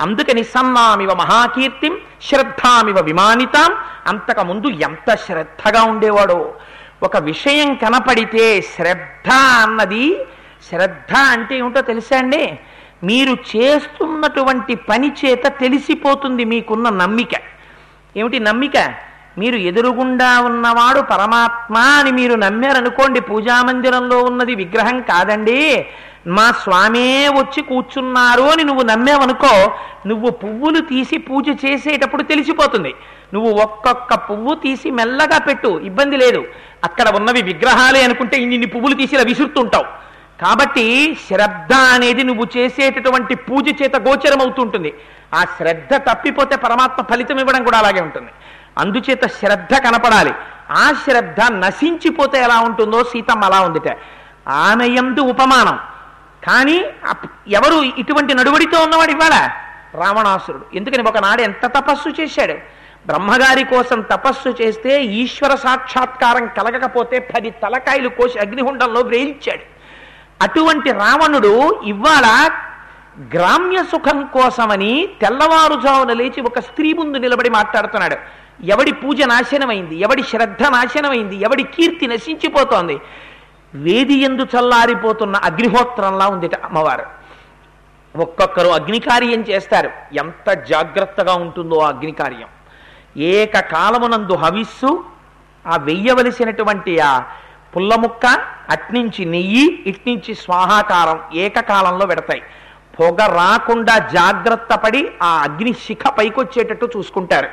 అందుకని 0.00 0.44
సన్నామివ 0.44 1.14
మహాకీర్తిం 1.14 1.98
శ్రద్ధామివ 2.22 3.00
విమానితాం 3.00 3.74
అంతకుముందు 4.06 4.66
ఎంత 4.66 5.14
శ్రద్ధగా 5.14 5.82
ఉండేవాడో. 5.82 6.54
ఒక 7.02 7.16
విషయం 7.16 7.74
కనపడితే 7.74 8.60
శ్రద్ధ 8.60 9.30
అన్నది 9.32 10.26
శ్రద్ధ 10.70 11.12
అంటే 11.14 11.58
ఏమిటో 11.58 11.80
తెలుసా 11.80 12.18
అండి? 12.18 12.58
మీరు 13.04 13.32
చేస్తున్నటువంటి 13.32 14.74
పని 14.74 15.12
చేత 15.24 15.46
తెలిసిపోతుంది 15.46 16.44
మీకున్న 16.44 16.88
నమ్మిక. 16.88 17.30
ఏమిటి 18.16 18.40
నమ్మిక? 18.40 18.78
మీరు 19.38 19.56
ఎదురుగుండా 19.56 20.40
ఉన్నవాడు 20.40 21.00
పరమాత్మ 21.00 21.78
అని 21.78 22.12
మీరు 22.12 22.34
నమ్మారనుకోండి 22.34 23.20
పూజామందిరంలో 23.20 24.18
ఉన్నది 24.22 24.54
విగ్రహం 24.54 25.00
కాదండి. 25.00 25.86
మా 26.26 26.50
స్వామే 26.50 27.28
వచ్చి 27.28 27.62
కూర్చున్నారు 27.62 28.42
అని 28.42 28.64
నువ్వు 28.64 28.82
నమ్మావనుకో 28.82 29.72
నువ్వు 30.06 30.30
పువ్వులు 30.30 30.80
తీసి 30.80 31.16
పూజ 31.18 31.48
చేసేటప్పుడు 31.64 32.22
తెలిసిపోతుంది. 32.22 32.94
నువ్వు 33.34 33.50
ఒక్కొక్క 33.50 34.14
పువ్వు 34.14 34.54
తీసి 34.54 34.90
మెల్లగా 34.90 35.38
పెట్టు 35.38 35.80
ఇబ్బంది 35.84 36.16
లేదు. 36.16 36.44
అక్కడ 36.84 37.16
ఉన్నవి 37.16 37.42
విగ్రహాలే 37.42 38.02
అనుకుంటే 38.04 38.36
ఇన్ని 38.36 38.66
పువ్వులు 38.66 38.94
తీసి 38.94 39.14
ఇలా 39.14 39.24
విసురుతుంటావు 39.24 39.84
కాబట్టి 40.42 40.86
శ్రద్ధ 41.28 41.72
అనేది 41.72 42.22
నువ్వు 42.22 42.46
చేసేటటువంటి 42.56 43.34
పూజ 43.34 43.82
చేత 43.82 43.96
గోచరం 43.96 44.40
అవుతుంటుంది 44.40 44.94
ఆ 45.34 45.44
శ్రద్ధ 45.44 45.94
తప్పిపోతే 45.94 46.56
పరమాత్మ 46.56 47.04
ఫలితం 47.10 47.38
ఇవ్వడం 47.38 47.64
కూడా 47.64 47.78
అలాగే 47.78 48.00
ఉంటుంది. 48.00 48.30
అందుచేత 48.78 49.26
శ్రద్ధ 49.26 49.74
కనపడాలి. 49.74 50.34
ఆ 50.70 50.92
శ్రద్ధ 51.04 51.40
నశించిపోతే 51.52 52.42
ఎలా 52.42 52.60
ఉంటుందో 52.60 53.04
సీతమ్మ 53.04 53.44
అలా 53.44 53.60
ఉందిట. 53.60 53.96
ఆమె 54.48 55.20
ఉపమానం. 55.20 55.78
కానీ 56.46 56.84
ఎవరు 57.48 57.82
ఇటువంటి 57.98 58.34
నడువడితో 58.34 58.78
ఉన్నవాడు 58.84 59.10
ఇవాళ 59.10 59.48
రావణాసురుడు. 59.94 60.64
ఎందుకని 60.74 61.02
ఒకనాడు 61.08 61.42
ఎంత 61.42 61.66
తపస్సు 61.66 62.08
చేశాడు? 62.20 62.54
బ్రహ్మగారి 63.06 63.64
కోసం 63.64 64.00
తపస్సు 64.00 64.48
చేస్తే 64.62 65.04
ఈశ్వర 65.04 65.54
సాక్షాత్కారం 65.54 66.46
కలగకపోతే 66.46 67.18
పది 67.18 67.50
తలకాయలు 67.50 68.08
కోసి 68.08 68.38
అగ్నిహుండంలో 68.38 69.00
వేయించాడు. 69.00 69.71
అటువంటి 70.42 70.92
రావణుడు 70.92 71.80
ఇవాళ 71.84 72.50
గ్రామ్య 73.34 73.82
సుఖం 73.82 74.28
కోసమని 74.32 75.08
తెల్లవారుజామున 75.20 76.12
లేచి 76.12 76.40
ఒక 76.40 76.58
స్త్రీ 76.58 76.92
ముందు 76.92 77.18
నిలబడి 77.18 77.50
మాట్లాడుతున్నాడు. 77.50 78.16
ఎవడి 78.64 78.92
పూజ 78.92 79.22
నాశనమైంది? 79.22 79.96
ఎవడి 80.00 80.22
శ్రద్ధ 80.22 80.62
నాశనమైంది? 80.62 81.36
ఎవడి 81.36 81.62
కీర్తి 81.62 82.06
నశించిపోతోంది? 82.06 83.00
వేది 83.74 84.14
ఎందు 84.14 84.42
చల్లారిపోతున్న 84.42 85.36
అగ్నిహోత్రంలా 85.36 86.28
ఉందిట 86.28 86.56
అమ్మవారు. 86.64 87.06
ఒక్కొక్కరు 88.16 88.68
అగ్నికార్యం 88.68 89.40
చేస్తారు. 89.40 89.90
ఎంత 90.12 90.50
జాగ్రత్తగా 90.50 91.34
ఉంటుందో 91.34 91.78
ఆ 91.78 91.88
అగ్నికార్యం. 91.88 92.48
ఏకకాలమునందు 93.16 94.32
హవిస్సు 94.32 95.04
ఆ 95.66 95.76
వెయ్యవలసినటువంటి 95.76 97.00
ఆ 97.00 97.22
పుల్లముక్క 97.76 98.26
అట్నుంచి 98.70 99.24
నెయ్యి 99.24 99.82
ఇట్నుంచి 99.86 100.34
స్వాహాకారం 100.34 101.20
ఏకకాలంలో 101.34 102.06
పెడతాయి. 102.06 102.42
పొగ 103.00 103.16
రాకుండా 103.26 103.98
జాగ్రత్త 103.98 104.74
పడి 104.74 105.08
ఆ 105.22 105.42
అగ్ని 105.42 105.72
శిఖ 105.72 106.08
పైకొచ్చేటట్టు 106.18 106.90
చూసుకుంటారు. 106.96 107.48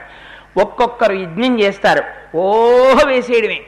ఒక్కొక్కరు 0.59 1.13
యజ్ఞం 1.13 1.59
చేస్తారు. 1.59 2.03
ఓహ 2.38 3.07
వేసేయడమే. 3.07 3.61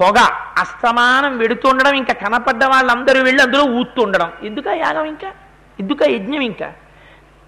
పొగ 0.00 0.18
అస్తమానం 0.58 1.38
వెడుతుండడం 1.38 1.94
ఇంకా 1.94 2.14
కనపడ్డ 2.14 2.64
వాళ్ళందరూ 2.64 3.22
వెళ్ళి 3.22 3.42
అందులో 3.42 3.64
ఊతుండడం. 3.64 4.32
ఎందుక 4.42 4.68
యాగం 4.68 5.04
ఇంకా? 5.04 5.32
ఎందుక 5.80 6.02
యజ్ఞం 6.02 6.40
ఇంకా? 6.40 6.72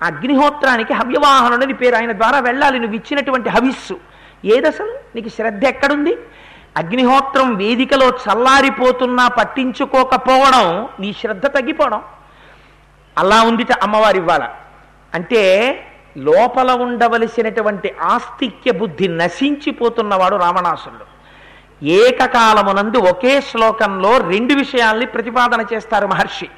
అగ్నిహోత్రానికి 0.02 0.92
హవ్యవాహనుడని 0.92 1.72
పేరు 1.72 1.96
ఆయన 1.96 2.12
ద్వారా 2.12 2.38
వెళ్ళాలి. 2.38 2.78
నువ్వు 2.78 2.96
ఇచ్చినటువంటి 2.96 3.48
హవిస్సు. 3.48 4.00
ఏదసలు? 4.44 4.98
నీకు 5.14 5.28
శ్రద్ధ 5.28 5.64
ఎక్కడుంది? 5.64 6.16
అగ్నిహోత్రం 6.76 7.54
వేదికలో 7.54 8.08
చల్లారిపోతున్నా 8.08 9.28
పట్టించుకోకపోవడం 9.28 10.88
నీ 11.00 11.12
శ్రద్ధ 11.12 11.46
తగ్గిపోవడం. 11.46 12.02
అలా 13.18 13.42
ఉంది 13.42 13.66
అమ్మవారి 13.82 14.18
ఇవ్వాల 14.18 14.48
అంటే 15.14 15.42
లోపల 16.18 16.70
ఉండవలసినటువంటి 16.72 17.94
ఆస్తిక్య 18.02 18.72
బుద్ధి 18.72 19.08
నశించిపోతున్నవాడు 19.08 20.36
రావణాసురుడు. 20.36 21.06
ఏకకాలమునందు 21.84 22.98
ఒకే 22.98 23.40
శ్లోకంలో 23.40 24.18
రెండు 24.18 24.54
విషయాల్ని 24.54 25.06
ప్రతిపాదన 25.06 25.64
చేస్తారు 25.72 26.06
మహర్షి. 26.06 26.48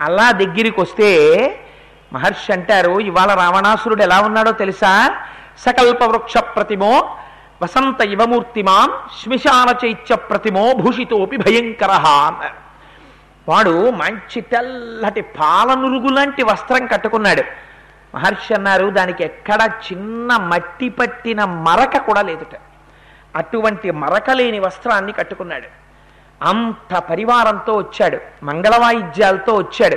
అలా 0.00 0.30
దగ్గరికి 0.30 0.80
వస్తే 0.80 1.08
మహర్షి 2.12 2.52
అంటారు 2.52 3.00
ఇవాళ 3.00 3.34
రావణాసురుడు 3.34 4.02
ఎలా 4.02 4.20
ఉన్నాడో 4.20 4.52
తెలుసా? 4.52 5.16
సకల్ప 5.58 6.02
వృక్ష 6.04 6.36
ప్రతిమో 6.36 7.16
వసంత 7.62 8.00
ఇవమూర్తిమాన్ 8.00 9.08
శ్మశాన 9.22 9.86
చైత్య 9.86 10.16
ప్రతిమో 10.16 10.72
భూషితోపి 10.72 11.36
భయంకర 11.36 11.90
అన్నారు 11.90 12.70
వాడు 13.48 13.90
మంచి 13.90 14.40
తెల్లటి 14.40 15.20
పాలనురుగు 15.20 16.08
లాంటి 16.08 16.42
వస్త్రం 16.42 16.86
కట్టుకున్నాడు. 16.86 17.42
మహర్షి 18.14 18.54
అన్నారు 18.54 18.86
దానికి 18.86 19.24
ఎక్కడ 19.24 19.70
చిన్న 19.92 20.36
మట్టి 20.36 20.88
పట్టిన 20.88 21.44
మరక 21.44 21.96
కూడా 21.96 22.22
లేదుట. 22.22 22.56
అటువంటి 23.36 23.90
మరక 23.90 24.30
లేని 24.30 24.58
వస్త్రాన్ని 24.58 25.12
కట్టుకున్నాడు. 25.12 25.66
అంత 26.44 26.98
పరివారంతో 26.98 27.76
వచ్చాడు. 27.76 28.18
మంగళవాయిద్యాలతో 28.42 29.54
వచ్చాడు. 29.54 29.96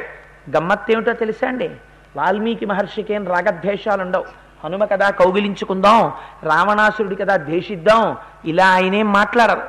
గమ్మత్తేమిటో 0.57 1.13
తెలుసా 1.13 1.47
అండి? 1.47 1.71
వాల్మీకి 2.15 2.65
మహర్షికేం 2.65 3.27
రాగద్వేషాలు 3.27 4.01
ఉండవు 4.01 4.25
హనుమ 4.63 4.85
కదా 4.85 5.09
కౌగిలించుకుందాం 5.09 5.99
రావణాసురుడి 6.43 7.15
కదా 7.15 7.37
ద్వేషిద్దాం 7.37 8.03
ఇలా 8.45 8.67
ఆయనేం 8.67 9.07
మాట్లాడరు. 9.13 9.65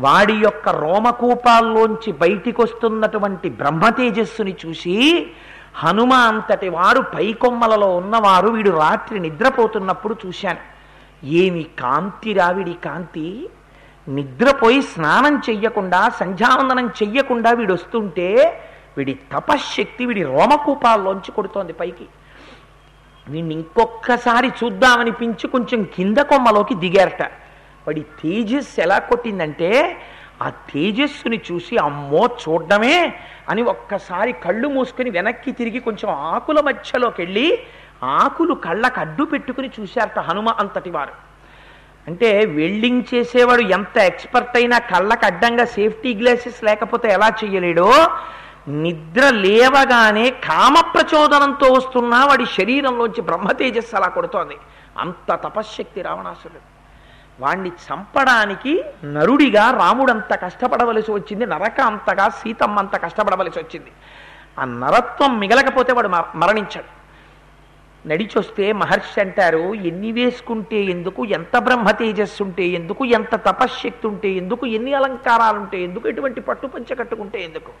వాడి 0.00 0.34
యొక్క 0.46 0.68
రోమకూపాల్లోంచి 0.68 2.12
బయటికి 2.12 2.62
వస్తున్నటువంటి 2.62 3.48
బ్రహ్మతేజస్సుని 3.60 4.54
చూసి 4.62 4.96
హనుమ 5.82 6.12
అంతటి 6.28 6.68
వారు 6.68 7.00
పైకొమ్మలలో 7.14 7.88
ఉన్నవారు 7.96 8.48
వీడు 8.48 8.70
రాత్రి 8.70 9.18
నిద్రపోతున్నప్పుడు 9.20 10.16
చూశాను. 10.26 10.62
ఏమి 11.42 11.62
కాంతి 11.82 12.32
రావిడి 12.32 12.74
కాంతి? 12.84 13.28
నిద్రపోయి 14.06 14.80
స్నానం 14.82 15.34
చెయ్యకుండా 15.48 16.00
సంధ్యావందనం 16.20 16.86
చెయ్యకుండా 17.00 17.50
వీడు 17.52 17.72
వస్తుంటే 17.72 18.28
వీడి 18.96 19.14
తపశ్శక్తి 19.32 20.06
వీడి 20.06 20.22
రోమకూపాల్లోంచి 20.22 21.30
కొడుతోంది 21.32 21.72
పైకి. 21.72 22.06
వీణ్ణి 23.30 23.54
ఇంకొక్కసారి 23.54 24.48
చూద్దామనిపించి 24.58 25.46
కొంచెం 25.48 25.82
కింద 25.96 26.18
కొమ్మలోకి 26.18 26.74
దిగారట. 26.74 27.22
వాడి 27.86 28.02
తేజస్సు 28.20 28.80
ఎలా 28.80 28.98
కొట్టిందంటే 28.98 29.70
ఆ 30.42 30.48
తేజస్సుని 30.70 31.38
చూసి 31.46 31.76
అమ్మో 31.76 32.22
చూడడమే 32.42 33.14
అని 33.48 33.62
ఒక్కసారి 33.62 34.32
కళ్ళు 34.32 34.68
మూసుకుని 34.68 35.10
వెనక్కి 35.10 35.52
తిరిగి 35.52 35.80
కొంచెం 35.80 36.10
ఆకుల 36.10 36.60
మధ్యలోకి 36.60 37.22
వెళ్ళి 37.22 37.46
ఆకులు 38.18 38.54
కళ్ళకు 38.54 39.00
అడ్డు 39.00 39.24
పెట్టుకుని 39.24 39.70
చూశారట 39.80 40.18
హనుమ 40.18 40.48
అంతటి 40.48 40.90
వారు. 40.90 41.14
అంటే 42.08 42.44
వెల్డింగ్ 42.44 43.02
చేసేవాడు 43.14 43.60
ఎంత 43.60 43.96
ఎక్స్పర్ట్ 44.10 44.56
అయినా 44.56 44.78
కళ్ళకు 44.78 45.26
అడ్డంగా 45.26 45.64
సేఫ్టీ 45.64 46.14
గ్లాసెస్ 46.14 46.64
లేకపోతే 46.64 47.08
ఎలా 47.08 47.28
చేయలేడో 47.40 47.88
నిద్ర 48.68 49.30
లేవగానే 49.30 50.30
కామ 50.30 50.74
ప్రచోదనంతో 50.80 51.72
వస్తున్న 51.72 52.14
వాడి 52.14 52.46
శరీరంలోంచి 52.46 53.22
బ్రహ్మతేజస్సు 53.22 53.96
అలా 53.96 54.08
కొడుతోంది. 54.08 54.56
అంత 54.98 55.34
తపశ్శక్తి 55.34 56.02
రావణాసురుడు. 56.02 56.78
వాణ్ణి 57.42 57.68
చంపడానికి 57.68 58.84
నరుడిగా 59.04 59.70
రాముడంత 59.70 60.34
కష్టపడవలసి 60.34 61.12
వచ్చింది 61.12 61.46
నరక 61.46 61.80
అంతగా 61.80 62.28
సీతమ్మ 62.28 62.78
అంత 62.78 62.96
కష్టపడవలసి 62.96 63.58
వచ్చింది. 63.58 63.92
ఆ 64.58 64.64
నరత్వం 64.64 65.38
మిగలకపోతే 65.38 65.92
వాడు 65.92 66.08
మ- 66.08 66.32
మరణించాడు. 66.34 66.98
నడిచొస్తే 68.08 68.72
మహర్షి 68.72 69.20
అంటారు 69.20 69.74
ఎన్ని 69.74 70.12
వేసుకుంటే 70.12 70.76
ఎందుకు 70.76 71.24
ఎంత 71.24 71.58
బ్రహ్మ 71.58 71.90
తేజస్సు 71.90 72.42
ఉంటే 72.42 72.66
ఎందుకు 72.66 73.04
ఎంత 73.04 73.34
తపశ్శక్తి 73.34 74.06
ఉంటే 74.06 74.28
ఎందుకు 74.28 74.66
ఎన్ని 74.66 74.94
అలంకారాలు 74.94 75.58
ఉంటే 75.58 75.80
ఎందుకు 75.80 76.08
ఎటువంటి 76.08 76.40
పట్టు 76.40 76.66
పంచ 76.66 76.94
కట్టుకుంటే 76.94 77.44
ఎందుకు? 77.44 77.72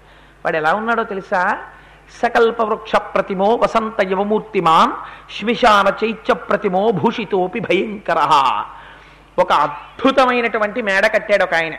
వాడు 0.44 0.56
ఎలా 0.56 0.74
ఉన్నాడో 0.74 1.02
తెలుసా? 1.02 1.58
సకల్ప 2.22 2.62
వృక్ష 2.62 2.96
ప్రతిమో 2.96 3.54
వసంత 3.54 4.06
యవమూర్తిమాన్ 4.06 4.92
శ్మిశాన 5.38 6.04
చైత్య 6.04 6.34
ప్రతిమో 6.34 6.90
భూషితోపి 6.90 7.60
భయంకర. 7.60 8.18
ఒక 9.38 9.52
అద్భుతమైనటువంటి 9.52 10.82
మేడ 10.82 11.06
కట్టాడు 11.06 11.44
ఒక 11.44 11.54
ఆయన. 11.54 11.74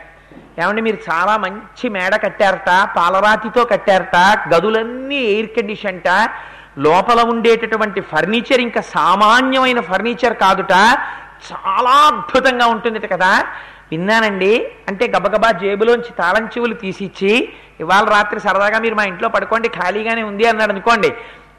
ఏమంటే 0.62 0.82
మీరు 0.82 0.98
చాలా 1.10 1.36
మంచి 1.36 1.88
మేడ 1.88 2.16
కట్టారట 2.16 2.88
పాలరాతితో 2.96 3.64
కట్టారట 3.64 4.16
గదులన్నీ 4.54 5.16
ఎయిర్ 5.16 5.50
కండిషన్ట 5.50 6.08
లోపల 6.78 7.22
ఉండేటటువంటి 7.22 8.00
ఫర్నిచర్ 8.00 8.60
ఇంకా 8.60 8.80
సామాన్యమైన 8.80 9.80
ఫర్నిచర్ 9.80 10.34
కాదుట 10.34 10.72
చాలా 11.52 11.90
అద్భుతంగా 11.90 12.66
ఉంటుంది 12.66 13.00
కదా. 13.00 13.46
విన్నానండి? 13.92 14.72
అంటే 14.88 15.12
గబగబా 15.16 15.50
జేబులోంచి 15.50 16.12
తాళం 16.18 16.46
చెవులు 16.46 16.74
తీసిచ్చి 16.74 17.52
ఇవాళ 17.80 18.04
రాత్రి 18.04 18.40
సరదాగా 18.40 18.78
మీరు 18.78 18.94
మా 18.94 19.04
ఇంట్లో 19.04 19.28
పడుకోండి 19.28 19.68
ఖాళీగానే 19.68 20.22
ఉంది 20.22 20.46
అన్నాడు 20.46 20.72
అనుకోండి. 20.72 21.10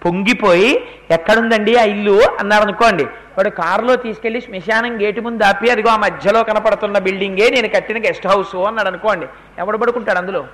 పొంగిపోయి 0.05 0.87
ఎక్కడుందండి 1.11 1.75
ఆ 1.75 1.83
ఇల్లు? 1.83 2.21
అన్నాడు 2.39 2.63
అనుకోండి. 2.63 3.03
వాడు 3.03 3.49
కారులో 3.49 3.95
తీసుకెళ్ళి 3.95 4.41
శ్మశానం 4.41 5.01
గేటు 5.01 5.21
ముందు 5.21 5.43
ఆపి 5.43 5.69
అదిగో 5.69 5.89
ఆ 5.89 5.97
మధ్యలో 5.97 6.43
కనపడుతున్న 6.43 6.97
బిల్డింగే 6.97 7.49
నేను 7.49 7.67
కట్టిన 7.67 7.97
గెస్ట్ 7.97 8.27
హౌస్ 8.27 8.55
అన్నాడు 8.55 8.87
అనుకోండి. 8.87 9.25
ఎవడు 9.57 9.77
పడుకుంటాడు 9.77 10.17
అందులో? 10.17 10.45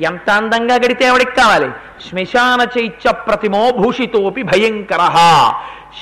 ఎంత 0.00 0.30
అందంగా 0.30 0.74
గడితే 0.74 1.04
ఎవడికి 1.04 1.30
కావాలి? 1.30 1.70
శ్మశాన 2.08 2.66
చైత్య 2.78 3.12
ప్రతిమో 3.12 3.70
భూషితోపి 3.70 4.42
భయంకర. 4.42 4.98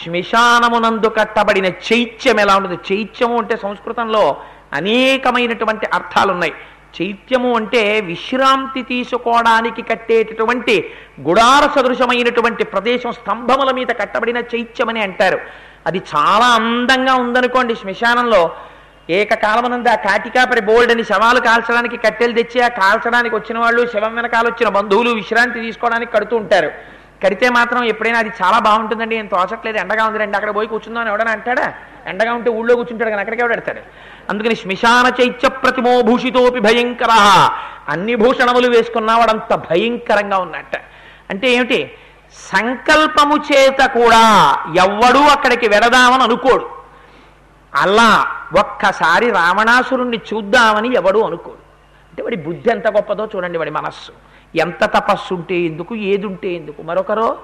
శ్మశానమునందు 0.05 1.07
కట్టబడిన 1.07 1.67
చైత్యం 1.67 2.41
ఎలా 2.41 2.57
ఉంటుంది 2.57 2.79
చైత్యము 2.93 3.39
అంటే 3.39 3.57
సంస్కృతంలో 3.57 4.37
అనేకమైనటువంటి 4.73 5.87
అర్థాలున్నాయి. 5.95 6.53
చైత్యము 6.97 7.57
అంటే 7.57 8.01
విశ్రాంతి 8.01 8.83
తీసుకోవడానికి 8.83 9.83
కట్టేటటువంటి 9.83 10.91
గుడార 11.21 11.69
సదృశమైనటువంటి 11.77 12.65
ప్రదేశం 12.65 13.13
స్తంభముల 13.13 13.71
మీద 13.71 13.87
కట్టబడిన 13.87 14.37
చైత్యమని 14.37 15.01
అంటారు. 15.01 15.39
అది 15.87 15.99
చాలా 15.99 16.47
అందంగా 16.47 17.15
ఉందనుకోండి 17.15 17.75
శ్మశానంలో. 17.75 18.55
ఏకకాలమనంద 19.11 19.89
ఆ 19.89 19.95
కాటికాపరి 19.95 20.61
బోల్డ్ 20.61 20.93
అని 20.93 21.05
శవాలు 21.05 21.41
కాల్చడానికి 21.41 21.97
కట్టెలు 21.97 22.33
తెచ్చి 22.33 22.61
ఆ 22.61 22.69
కాల్చడానికి 22.69 23.35
వచ్చిన 23.35 23.59
వాళ్ళు 23.59 23.87
శవం 23.87 24.15
వెనకాల 24.15 24.47
వచ్చిన 24.47 24.69
బంధువులు 24.69 25.11
విశ్రాంతి 25.11 25.61
తీసుకోవడానికి 25.61 26.13
కడుతూ 26.13 26.37
ఉంటారు. 26.37 26.71
కడితే 27.25 27.49
మాత్రం 27.49 27.85
ఎప్పుడైనా 27.85 28.19
అది 28.19 28.31
చాలా 28.43 28.59
బాగుంటుందండి 28.59 29.17
నేను 29.17 29.29
తోచట్లేదు 29.29 29.79
ఎండగా 29.79 30.05
ఉంది 30.05 30.19
రండి 30.19 30.37
అక్కడ 30.37 30.55
పోయి 30.55 30.69
కూర్చుందో 30.69 31.01
అని 31.01 31.11
ఎవడని 31.11 31.31
అంటాడా? 31.31 31.75
ఎండగా 32.07 32.33
ఉంటే 32.35 32.51
ఊళ్ళో 32.51 32.75
కూర్చుంటాడు 32.75 33.11
కానీ 33.11 33.21
అక్కడికే 33.21 33.47
పెడతాడు 33.47 33.81
అందుకని 34.31 34.57
శ్మశాన 34.57 35.23
చైత్య 35.23 35.49
ప్రతిమో 35.49 36.03
భూషితోపి 36.03 36.61
భయంకర. 36.61 37.09
అన్ని 37.89 38.15
భూషణములు 38.15 38.69
వేసుకున్నవాడంత 38.69 39.55
భయంకరంగా 39.55 40.39
ఉన్నట్ట. 40.39 40.77
అంటే 41.31 41.51
ఏమిటి? 41.51 41.91
సంకల్పము 42.33 43.37
చేత 43.37 43.87
కూడా 43.87 44.53
ఎవ్వడూ 44.77 45.19
అక్కడికి 45.19 45.69
వెడదామని 45.69 46.23
అనుకోడు. 46.23 46.69
అలా 47.75 48.27
ఒక్కసారి 48.59 49.31
రావణాసురుణ్ణి 49.31 50.21
చూద్దామని 50.35 50.95
ఎవడు 50.95 51.19
అనుకోడు. 51.19 51.63
అంటే 52.11 52.23
వాడి 52.23 52.37
బుద్ధి 52.37 52.71
ఎంత 52.71 52.89
గొప్పదో 52.89 53.29
చూడండి 53.37 53.59
వాడి 53.59 53.71
మనస్సు. 53.71 54.13
ఎంత 54.57 54.85
తపస్సు 54.85 55.35
ఉంటే 55.35 55.55
ఎందుకు 55.55 55.95
ఏదుంటే 55.95 56.49
ఎందుకు? 56.49 56.83
మరొకరు 56.83 57.39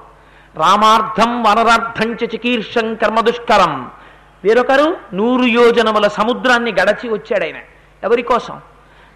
రామార్థం 0.56 1.42
వనరార్థం 1.42 2.12
చ 2.12 2.18
చికీర్షం 2.22 2.94
కర్మ 2.94 3.20
దుష్కరం. 3.20 3.90
వేరొకరు 4.44 4.96
నూరు 5.14 5.42
యోజనముల 5.42 6.08
సముద్రాన్ని 6.08 6.72
గడచి 6.72 7.08
వచ్చాడు 7.08 7.44
ఆయన. 7.44 7.56
ఎవరి 8.04 8.22
కోసం? 8.22 8.60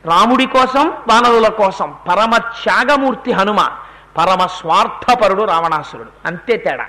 రాముడి 0.05 0.47
కోసం 0.47 0.89
వానరుల 0.89 1.49
కోసం. 1.49 1.95
పరమ 2.09 2.37
త్యాగమూర్తి 2.37 3.33
హనుమ 3.33 3.69
పరమ 4.17 4.47
స్వార్థపరుడు 4.47 5.43
రావణాసురుడు. 5.43 6.09
అంతే 6.27 6.57
తేడా. 6.57 6.87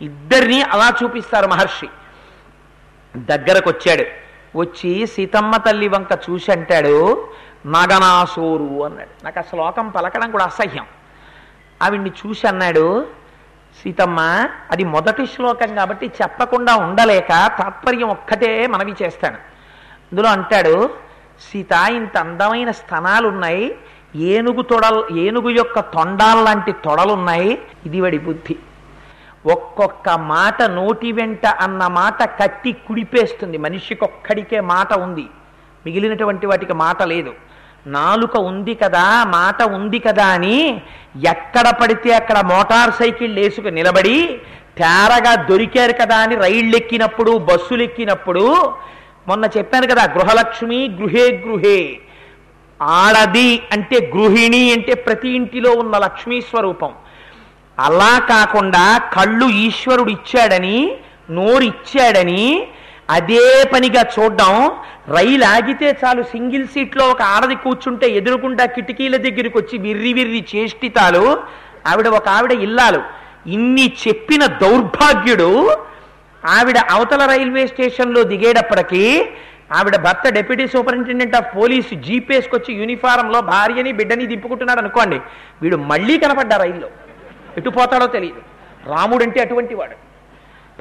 ఇద్దరిని 0.00 0.62
అలా 0.62 0.92
చూపిస్తారు 1.02 1.46
మహర్షి. 1.46 1.88
దగ్గరకు 3.16 3.70
వచ్చాడు 3.70 4.04
వచ్చి 4.58 5.06
సీతమ్మ 5.06 5.56
తల్లి 5.56 5.88
వంక 5.88 6.18
చూసి 6.30 6.52
అంటాడు 6.52 7.28
నగనాసోరు 7.66 8.84
అన్నాడు. 8.84 9.24
నాకు 9.24 9.38
ఆ 9.38 9.42
శ్లోకం 9.42 9.88
పలకడం 9.88 10.30
కూడా 10.30 10.44
అసహ్యం. 10.44 10.86
ఆవిడ్ని 11.82 12.10
చూసి 12.10 12.46
అన్నాడు 12.46 13.06
సీతమ్మ 13.82 14.48
అది 14.70 14.84
మొదటి 14.84 15.26
శ్లోకం 15.26 15.74
కాబట్టి 15.74 16.06
చెప్పకుండా 16.06 16.76
ఉండలేక 16.76 17.28
తాత్పర్యం 17.28 18.08
ఒక్కటే 18.08 18.66
మనవి 18.66 18.94
చేస్తాను. 19.02 19.38
అందులో 20.10 20.28
అంటాడు 20.28 20.90
సీత 21.40 21.72
ఇంత 21.72 22.16
అందమైన 22.18 22.70
స్థనాలున్నాయి 22.70 23.78
ఏనుగు 24.16 24.62
తొడల్ 24.62 25.18
ఏనుగు 25.18 25.48
యొక్క 25.48 25.80
తొండాల్లాంటి 25.80 26.72
తొడలున్నాయి 26.72 27.62
ఇది 27.86 28.00
వాడి 28.00 28.18
బుద్ధి. 28.18 28.56
ఒక్కొక్క 29.46 30.08
మాట 30.08 30.62
నోటి 30.62 31.12
వెంట 31.12 31.46
అన్న 31.46 31.86
మాట 31.86 32.22
కట్టి 32.42 32.72
కుడిపేస్తుంది. 32.72 33.58
మనిషికి 33.58 34.04
ఒక్కడికే 34.04 34.60
మాట 34.60 34.92
ఉంది. 34.94 35.26
మిగిలినటువంటి 35.86 36.46
వాటికి 36.46 36.72
మాట 36.72 37.02
లేదు. 37.02 37.32
నాలుక 37.86 38.36
ఉంది 38.36 38.74
కదా 38.74 39.24
మాట 39.24 39.62
ఉంది 39.62 39.98
కదా 39.98 40.26
అని 40.26 40.82
ఎక్కడ 41.24 41.70
పడితే 41.70 42.14
అక్కడ 42.14 42.38
మోటార్ 42.40 42.90
సైకిల్ 42.90 43.38
వేసుకు 43.38 43.68
నిలబడి 43.68 44.40
తేరగా 44.78 45.34
దొరికారు 45.50 45.92
కదా 45.92 46.16
అని 46.16 46.34
రైళ్ళు 46.36 46.76
ఎక్కినప్పుడు 46.76 47.38
బస్సులు 47.38 47.82
ఎక్కినప్పుడు 47.82 48.44
మొన్న 49.28 49.44
చెప్పాను 49.56 49.86
కదా 49.86 50.04
గృహలక్ష్మి 50.14 50.88
గృహే 50.88 51.42
గృహే. 51.46 52.00
ఆడది 52.82 53.62
అంటే 53.72 54.10
గృహిణి 54.16 54.72
అంటే 54.72 54.94
ప్రతి 54.94 55.28
ఇంటిలో 55.28 55.70
ఉన్న 55.70 55.98
లక్ష్మీ 55.98 56.40
స్వరూపం. 56.40 56.92
అలా 57.78 58.18
కాకుండా 58.18 58.98
కళ్ళు 58.98 59.46
ఈశ్వరుడు 59.46 60.10
ఇచ్చాడని 60.10 60.96
నోరు 61.30 61.62
ఇచ్చాడని 61.62 62.68
అదే 63.10 63.64
పనిగా 63.72 64.02
చూడడం 64.14 64.70
రైలు 65.08 65.44
ఆగితే 65.44 65.98
చాలు 66.04 66.22
సింగిల్ 66.22 66.68
సీట్లో 66.68 67.04
ఒక 67.08 67.22
ఆడది 67.22 67.54
కూర్చుంటే 67.54 68.06
ఎదురుకుండా 68.10 68.64
కిటికీల 68.66 69.16
దగ్గరికి 69.16 69.58
వచ్చి 69.58 69.78
విర్రి 69.78 70.12
విర్రి 70.12 70.46
చేష్టితాలు. 70.54 71.42
ఆవిడ 71.86 72.08
ఒక 72.08 72.28
ఆవిడ 72.28 72.52
ఇల్లాలు. 72.52 73.02
ఇన్ని 73.46 73.92
చెప్పిన 74.08 74.46
దౌర్భాగ్యుడు 74.46 75.50
ఆవిడ 76.44 76.78
అవతల 76.78 77.26
రైల్వే 77.26 77.66
స్టేషన్లో 77.66 78.22
దిగేటప్పటికీ 78.22 79.28
ఆవిడ 79.72 79.96
భర్త 79.96 80.28
డెప్యూటీ 80.28 80.66
సూపరింటెండెంట్ 80.68 81.36
ఆఫ్ 81.36 81.56
పోలీసు 81.56 81.94
జీపేసుకొచ్చి 81.94 82.74
యూనిఫారంలో 82.74 83.40
భార్యని 83.40 83.92
బిడ్డని 83.92 84.26
దింపుకుంటున్నాడు 84.26 84.78
అనుకోండి 84.78 85.20
వీడు 85.62 85.76
మళ్ళీ 85.76 86.18
కనపడ్డా 86.18 86.56
రైల్లో. 86.56 86.88
ఎటు 87.56 87.70
పోతాడో 87.70 88.06
తెలియదు 88.06 88.42
రాముడంటే 88.90 89.40
అటువంటి 89.40 89.74
వాడు. 89.74 89.96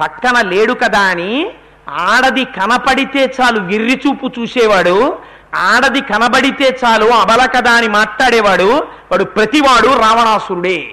పక్కన 0.02 0.48
లేడు 0.48 0.74
కదా 0.74 1.00
అని 1.00 1.52
ఆడది 1.90 2.46
కనపడితే 2.46 3.36
చాలు 3.42 3.60
విర్రి 3.60 4.02
చూపు 4.08 4.32
చూసేవాడు 4.40 5.18
ఆడది 5.56 6.02
కనబడితే 6.02 6.80
చాలు 6.86 7.06
అబల 7.06 7.46
కదా 7.46 7.72
అని 7.72 7.88
మాట్లాడేవాడు 7.88 8.88
వాడు 9.12 9.24
ప్రతివాడు 9.24 9.88
రావణాసురుడే. 9.88 10.88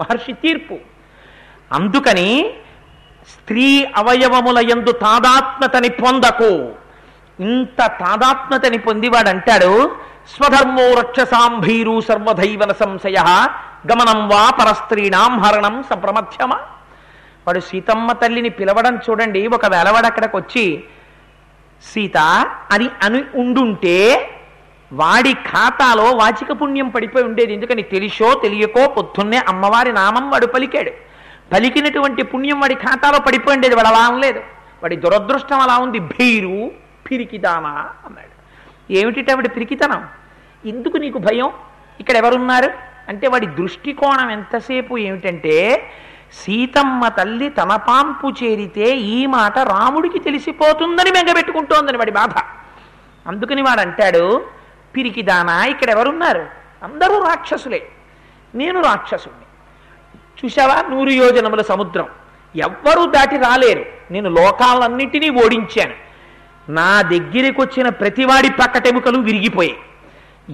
మహర్షి 0.00 0.32
తీర్పు. 0.32 0.76
అందుకని 1.72 2.50
స్త్రీ 3.28 3.84
అవయవముల 3.96 4.58
యందు 4.70 4.92
తాదాత్మతని 4.92 5.88
పొందకు. 5.88 6.68
ఇంత 7.42 7.86
తాదాత్మతని 7.86 8.78
పొందివాడు 8.78 9.28
అంటాడు 9.28 9.96
స్వధర్మో 10.36 11.00
రక్షసాంభీరు 11.00 12.00
సర్వధైవన 12.00 12.72
సంశయ 12.72 13.48
గమనం 13.92 14.28
వా 14.28 14.50
పరస్త్రీణాం 14.50 15.38
హరణం 15.38 15.84
సంప్రమధ్యమ. 15.90 16.50
వాడు 17.48 17.60
సీతమ్మ 17.60 18.12
తల్లిని 18.12 18.48
పిలవడం 18.48 18.96
చూడండి 18.96 19.46
ఒకవేళ 19.46 19.90
వాడు 19.90 20.06
అక్కడికి 20.06 20.36
వచ్చి 20.36 20.84
సీత 21.82 22.16
అని 22.70 22.88
అని 23.02 23.24
ఉండుంటే 23.34 24.30
వాడి 24.92 25.32
ఖాతాలో 25.32 26.04
వాచిక 26.04 26.52
పుణ్యం 26.52 26.88
పడిపోయి 26.88 27.24
ఉండేది. 27.24 27.52
ఎందుకని 27.52 27.82
తెలిసో 27.82 28.40
తెలియకో 28.42 28.88
పొద్దున్నే 28.88 29.36
అమ్మవారి 29.36 29.92
నామం 29.92 30.30
వాడు 30.30 30.46
పలికాడు. 30.46 30.90
పలికినటువంటి 31.52 32.22
పుణ్యం 32.22 32.60
వాడి 32.60 32.74
ఖాతాలో 32.74 33.18
పడిపోయి 33.18 33.56
ఉండేది. 33.56 33.74
వాడు 33.74 33.88
అలా 33.88 33.98
అనలేదు. 33.98 34.38
వాడి 34.82 34.96
దురదృష్టం 34.96 35.60
అలా 35.60 35.78
ఉంది. 35.78 35.98
భీరు 35.98 36.70
పిరికిదానా 37.10 37.90
అన్నాడు. 38.06 38.38
ఏమిటి 38.92 39.34
వాడి 39.34 39.48
పిరికితనం? 39.48 40.06
ఎందుకు 40.66 40.96
నీకు 40.96 41.18
భయం? 41.18 41.50
ఇక్కడ 42.00 42.16
ఎవరున్నారు? 42.16 42.70
అంటే 43.08 43.28
వాడి 43.28 43.46
దృష్టికోణం 43.46 44.30
ఎంతసేపు 44.30 44.98
ఏమిటంటే 44.98 45.90
సీతమ్మ 46.32 47.08
తల్లి 47.08 47.50
తన 47.50 47.76
పాంపు 47.76 48.44
చేరితే 48.44 48.96
ఈ 48.96 49.26
మాట 49.26 49.58
రాముడికి 49.58 50.18
తెలిసిపోతుందని 50.18 51.10
మెంగబెట్టుకుంటోందని 51.10 51.98
వాడి 51.98 52.10
బాధ. 52.10 52.30
అందుకని 53.26 53.62
వాడు 53.62 53.80
అంటాడు 53.80 54.44
పిరికిదానా 54.96 55.64
ఇక్కడ 55.64 55.90
ఎవరున్నారు 55.90 56.46
అందరూ 56.82 57.18
రాక్షసులే. 57.18 57.88
నేను 58.54 58.82
రాక్షసుని 58.82 59.48
చూసావా 60.44 60.82
నూరు 60.90 61.10
యోజనముల 61.10 61.62
సముద్రం. 61.62 62.06
ఎవ్వరూ 62.56 63.06
దాటి 63.06 63.36
రాలేరు. 63.36 63.84
నేను 64.10 64.30
లోకాలన్నింటినీ 64.30 65.30
ఓడించాను. 65.30 65.94
నా 66.72 67.02
దగ్గరికి 67.02 67.60
వచ్చిన 67.60 67.88
ప్రతివాడి 67.88 68.50
పక్కటెముకలు 68.50 69.18
విరిగిపోయాయి. 69.18 69.78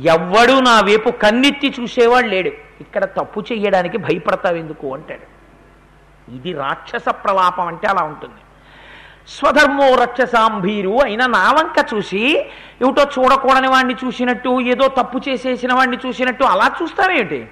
ఎవ్వడూ 0.09 0.61
నా 0.61 0.81
వైపు 0.81 1.11
కన్నెత్తి 1.11 1.75
చూసేవాడు 1.81 2.27
లేడు. 2.27 2.49
ఇక్కడ 2.81 3.05
తప్పు 3.05 3.41
చెయ్యడానికి 3.41 3.99
భయపడతావు 3.99 4.57
ఎందుకు? 4.57 4.95
అంటాడు. 4.95 5.34
ఇది 6.29 6.53
రాక్షస 6.53 7.09
ప్రలాపం 7.09 7.67
అంటే 7.67 7.87
అలా 7.87 8.03
ఉంటుంది. 8.03 8.41
స్వధర్మో 9.29 9.95
రక్షసాంభీరు 9.95 10.99
అయినా 11.03 11.27
నా 11.27 11.53
వంక 11.53 11.95
చూసి 11.95 12.39
ఏమిటో 12.83 13.03
చూడకూడని 13.03 13.69
వాడిని 13.69 13.95
చూసినట్టు 14.05 14.61
ఏదో 14.61 14.89
తప్పు 14.89 15.21
చేసేసిన 15.29 15.75
వాడిని 15.75 15.99
చూసినట్టు 16.07 16.45
అలా 16.45 16.71
చూస్తావేమిటి? 16.83 17.49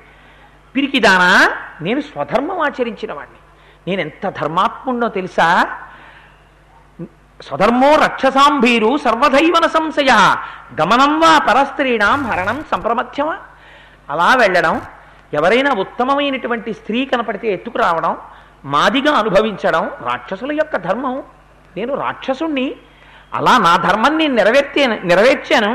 పిరికిదానా 0.77 1.51
నేను 1.81 2.01
స్వధర్మం 2.01 2.61
ఆచరించిన 2.61 3.13
వాడిని 3.13 3.39
నేను 3.89 4.01
ఎంత 4.01 4.29
ధర్మాత్ముండో 4.29 5.09
తెలుసా? 5.09 5.77
స్వధర్మో 7.43 7.97
రక్షసాంభీరు 7.97 8.97
సర్వధైవన 8.97 9.67
సంశయ 9.67 10.37
గమనం 10.81 11.21
వా 11.21 11.39
పరస్త్రీణాం 11.39 12.27
హరణం 12.27 12.65
సంప్రమధ్యమా. 12.71 13.39
అలా 14.11 14.35
వెళ్ళడం 14.35 14.83
ఎవరైనా 15.35 15.75
ఉత్తమమైనటువంటి 15.75 16.75
స్త్రీ 16.75 17.05
కనపడితే 17.05 17.53
ఎత్తుకు 17.53 17.79
రావడం 17.79 18.17
మాదిగా 18.65 19.13
అనుభవించడం 19.13 19.91
రాక్షసుల 20.03 20.53
యొక్క 20.53 20.77
ధర్మం. 20.77 21.23
నేను 21.77 21.95
రాక్షసుణ్ణి 21.95 22.75
అలా 23.35 23.59
నా 23.59 23.77
ధర్మం 23.77 24.19
నేను 24.19 24.35
నెరవేర్చాను 24.35 25.07
నెరవేర్చాను. 25.07 25.73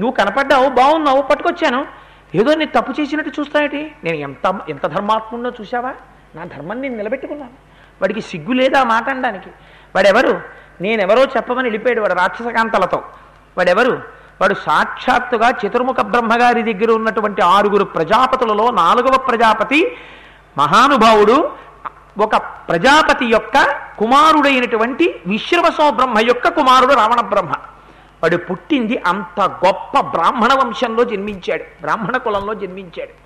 నువ్వు 0.00 0.10
కనపడ్డావు 0.10 0.68
బాగున్నావు 0.68 1.22
పట్టుకొచ్చాను. 1.22 1.86
ఏదో 2.34 2.54
నేను 2.54 2.80
తప్పు 2.80 3.00
చేసినట్టు 3.00 3.40
చూస్తానేటి 3.40 3.92
నేను 4.04 4.16
ఎంత 4.16 4.60
ఎంత 4.68 4.86
ధర్మాత్ముండో 4.86 5.52
చూసావా 5.60 5.94
నా 6.34 6.44
ధర్మం 6.44 6.80
నేను 6.80 6.96
నిలబెట్టుకున్నాను. 6.96 7.50
వాడికి 8.02 8.20
సిగ్గు 8.20 8.52
లేదా 8.52 8.80
ఆ 8.80 8.84
మాట 8.84 9.08
అనడానికి? 9.08 9.50
వాడెవరు? 9.96 10.40
నేనెవరో 10.80 11.22
చెప్పమని 11.22 11.62
వెళ్ళిపోయాడు 11.62 12.00
వాడు 12.00 12.14
రాక్షసకాంతలతో. 12.14 13.02
వాడెవరు? 13.58 14.02
వాడు 14.40 14.54
సాక్షాత్తుగా 14.54 15.50
చతుర్ముఖ 15.50 16.00
బ్రహ్మగారి 16.00 16.72
దగ్గర 16.72 16.92
ఉన్నటువంటి 16.92 17.42
ఆరుగురు 17.42 17.84
ప్రజాపతులలో 17.84 18.70
నాలుగవ 18.70 19.18
ప్రజాపతి 19.18 19.96
మహానుభావుడు 20.58 21.52
ఒక 22.18 22.36
ప్రజాపతి 22.36 23.26
యొక్క 23.26 23.76
కుమారుడైనటువంటి 23.98 25.20
విశ్రవసో 25.26 25.90
బ్రహ్మ 25.90 26.18
యొక్క 26.18 26.48
కుమారుడు 26.48 26.94
రావణ 26.94 27.20
బ్రహ్మ. 27.20 27.52
వాడు 28.22 28.36
పుట్టింది 28.36 28.98
అంత 29.06 29.40
గొప్ప 29.40 30.00
బ్రాహ్మణ 30.00 30.54
వంశంలో 30.54 31.04
జన్మించాడు. 31.04 31.62
బ్రాహ్మణ 31.62 32.16
కులంలో 32.16 32.54
జన్మించాడు. 32.54 33.24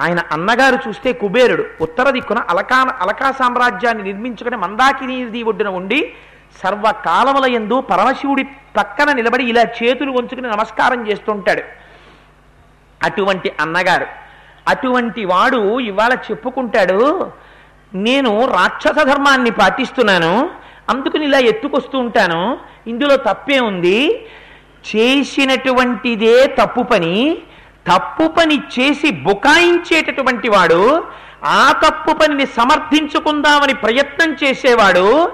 ఆయన 0.00 0.20
అన్నగారు 0.32 0.88
చూస్తే 0.88 1.12
కుబేరుడు. 1.12 1.64
ఉత్తర 1.80 2.10
దిక్కున 2.10 2.38
అలకా 2.38 2.76
అలకా 3.00 3.32
సామ్రాజ్యాన్ని 3.32 4.04
నిర్మించుకుని 4.04 4.56
మందాకిని 4.56 5.24
నది 5.24 5.42
ఒడ్డున 5.42 5.68
ఉండి 5.68 6.12
సర్వకాలముల 6.62 7.54
యందు 7.54 7.80
పరమశివుడి 7.80 8.42
పక్కన 8.76 9.12
నిలబడి 9.12 9.44
ఇలా 9.44 9.62
చేతులు 9.62 10.10
వంచుకుని 10.10 10.50
నమస్కారం 10.50 11.08
చేస్తుంటాడు. 11.08 11.62
అటువంటి 13.02 13.52
అన్నగారు. 13.60 14.06
అటువంటి 14.68 15.24
వాడు 15.24 15.80
ఇవాళ 15.80 16.12
చెప్పుకుంటాడు 16.12 17.30
నేను 17.94 18.46
రాక్షస 18.46 19.04
ధర్మాన్ని 19.04 19.50
పాటిస్తున్నాను 19.50 20.50
అందుకని 20.90 21.24
ఇలా 21.24 21.38
ఎత్తుకొస్తూ 21.38 21.98
ఉంటాను. 21.98 22.58
ఇందులో 22.86 23.16
తప్పే 23.16 23.60
ఉంది 23.60 24.28
చేసినటువంటిదే 24.96 26.46
తప్పు 26.46 26.82
పని 26.82 27.38
తప్పు 27.86 28.28
పని 28.28 28.56
చేసి 28.56 29.10
బుకాయించేటటువంటి 29.10 30.48
వాడు 30.48 31.04
ఆ 31.44 31.72
తప్పు 31.72 32.12
పనిని 32.12 32.46
సమర్థించుకుందామని 32.46 33.74
ప్రయత్నం 33.74 34.36
చేసేవాడు 34.44 35.32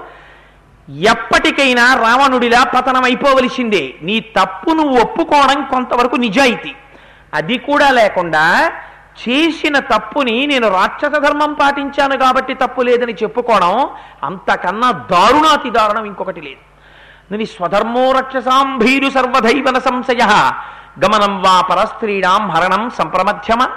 ఎప్పటికైనా 1.03 1.93
రావణుడిలా 1.93 2.63
పతనం 2.63 3.03
అయిపోవలసిందే 3.03 3.93
నీ 4.01 4.19
తప్పును 4.19 4.83
ఒప్పుకోవడం 5.01 5.63
కొంతవరకు 5.63 6.15
నిజాయితీ. 6.15 6.75
అది 7.33 7.57
కూడా 7.57 7.91
లేకుండా 7.91 8.71
చేసిన 9.19 9.79
తప్పుని 9.79 10.47
నేను 10.47 10.67
రాక్షస 10.67 11.09
ధర్మం 11.09 11.53
పాటించాను 11.53 12.17
కాబట్టి 12.17 12.53
తప్పు 12.53 12.81
లేదని 12.81 13.13
చెప్పుకోవడం 13.13 13.89
అంతకన్నా 14.23 14.91
దారుణాతి 14.91 15.69
దారుణం 15.69 16.05
ఇంకొకటి 16.05 16.41
లేదు. 16.41 16.71
నేను 17.31 17.45
స్వధర్మో 17.45 18.11
రక్షసాం 18.11 18.77
భీరు 18.77 19.09
సర్వధైవన 19.09 19.77
సంశయ. 19.77 20.51
గమనం 21.05 21.41
వా 21.41 21.61
పరస్త్రీణాం 21.61 22.49
హరణం 22.49 22.89
సంప్రమధ్యమ. 22.89 23.67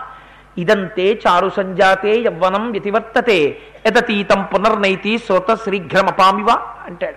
ఇదంతే 0.58 1.20
చారు 1.26 1.50
సంజాతే 1.56 2.16
యవ్వనం 2.18 2.72
వ్యతివర్తతే. 2.72 3.58
యతతీతం 3.86 4.42
పునర్నైతి 4.42 5.18
శ్రోత 5.18 5.54
శ్రీఘ్రమపామివ 5.54 6.46
అంటాడు. 6.86 7.16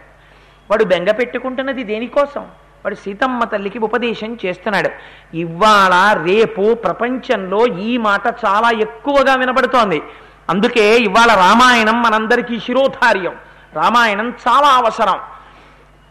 వాడు 0.69 0.83
బెంగ 0.83 1.11
పెట్టుకుంటున్నది 1.11 1.83
దేనికోసం? 1.83 2.45
వాడు 2.85 2.95
సీతమ్మ 2.95 3.43
తల్లికి 3.43 3.79
ఉపదేశం 3.79 4.37
చేస్తున్నాడు. 4.45 4.89
ఇవాళ 5.37 6.23
రేపు 6.23 6.73
ప్రపంచంలో 6.73 7.67
ఈ 7.67 7.97
మాట 7.97 8.27
చాలా 8.27 8.71
ఎక్కువగా 8.71 9.35
వినబడుతోంది. 9.35 10.01
అందుకే 10.49 10.97
ఇవాళ 10.97 11.35
రామాయణం 11.35 12.01
మనందరికీ 12.01 12.59
శిరోధార్యం. 12.59 13.35
రామాయణం 13.73 14.29
చాలా 14.29 14.67
అవసరం. 14.67 15.19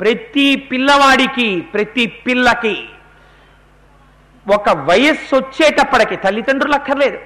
ప్రతి 0.00 0.56
పిల్లవాడికి 0.56 1.60
ప్రతి 1.60 2.06
పిల్లకి 2.06 2.88
ఒక 4.54 4.70
వయస్సు 4.70 5.36
వచ్చేటప్పటికి 5.36 6.16
తల్లిదండ్రులు 6.16 6.74
అక్కర్లేదు. 6.74 7.18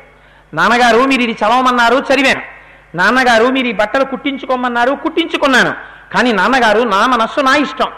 నాన్నగారు 0.54 0.98
మీరు 0.98 1.22
ఇది 1.22 1.32
చదవమన్నారు 1.32 1.96
చదివాను. 1.96 2.42
నాన్నగారు 2.96 3.44
మీరు 3.44 3.66
ఈ 3.66 3.72
బట్టలు 3.72 4.04
కుట్టించుకోమన్నారు 4.04 4.94
కుట్టించుకున్నాను. 4.94 5.74
కానీ 6.14 6.32
నాన్నగారు 6.32 6.80
నా 6.80 7.06
మనస్సు 7.06 7.40
నా 7.40 7.56
ఇష్టం. 7.56 7.90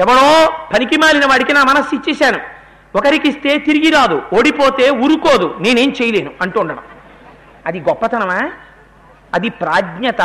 ఎవడో 0.00 0.52
పనికి 0.74 0.96
మాలిన 0.96 1.26
వాడికి 1.26 1.52
నా 1.52 1.64
మనస్సు 1.64 1.94
ఇచ్చేశాను. 1.94 2.38
ఒకరికి 2.96 3.28
ఇస్తే 3.28 3.58
తిరిగి 3.58 3.90
రాదు 3.90 4.22
ఓడిపోతే 4.34 4.90
ఉరుకోదు 4.90 5.56
నేనేం 5.60 5.94
చేయలేను 6.02 6.30
అంటూ 6.42 6.60
ఉండడం. 6.60 6.80
అది 7.66 7.80
గొప్పతనమా? 7.80 8.50
అది 9.34 9.48
ప్రాజ్ఞత? 9.48 10.22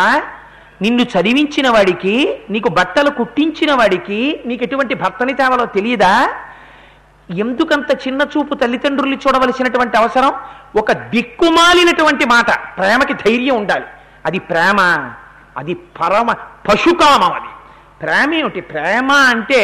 నిన్ను 0.81 1.03
చదివించిన 1.03 1.69
వాడికి 1.69 2.39
నీకు 2.49 2.69
బట్టలు 2.69 3.09
కుట్టించిన 3.09 3.73
వాడికి 3.73 4.41
నీకు 4.45 4.63
ఎటువంటి 4.63 4.95
భర్తని 4.95 5.33
తేవాలో 5.33 5.65
తెలియదా? 5.65 6.29
ఎందుకంత 7.37 8.07
చిన్న 8.07 8.21
చూపు 8.21 8.53
తల్లిదండ్రులు 8.53 9.15
చూడవలసినటువంటి 9.15 9.97
అవసరం? 9.97 10.33
ఒక 10.75 10.91
దిక్కుమాలినటువంటి 10.91 12.25
మాట 12.25 12.77
ప్రేమకి 12.77 13.13
ధైర్యం 13.13 13.55
ఉండాలి. 13.55 13.85
అది 14.25 14.39
ప్రేమ 14.39 15.09
అది 15.57 15.73
పరమ 15.73 16.31
పశుకామం 16.67 17.33
అది. 17.33 17.54
ప్రేమ 18.05 18.33
ఏమిటి 18.33 18.61
ప్రేమ 18.61 19.11
అంటే 19.11 19.61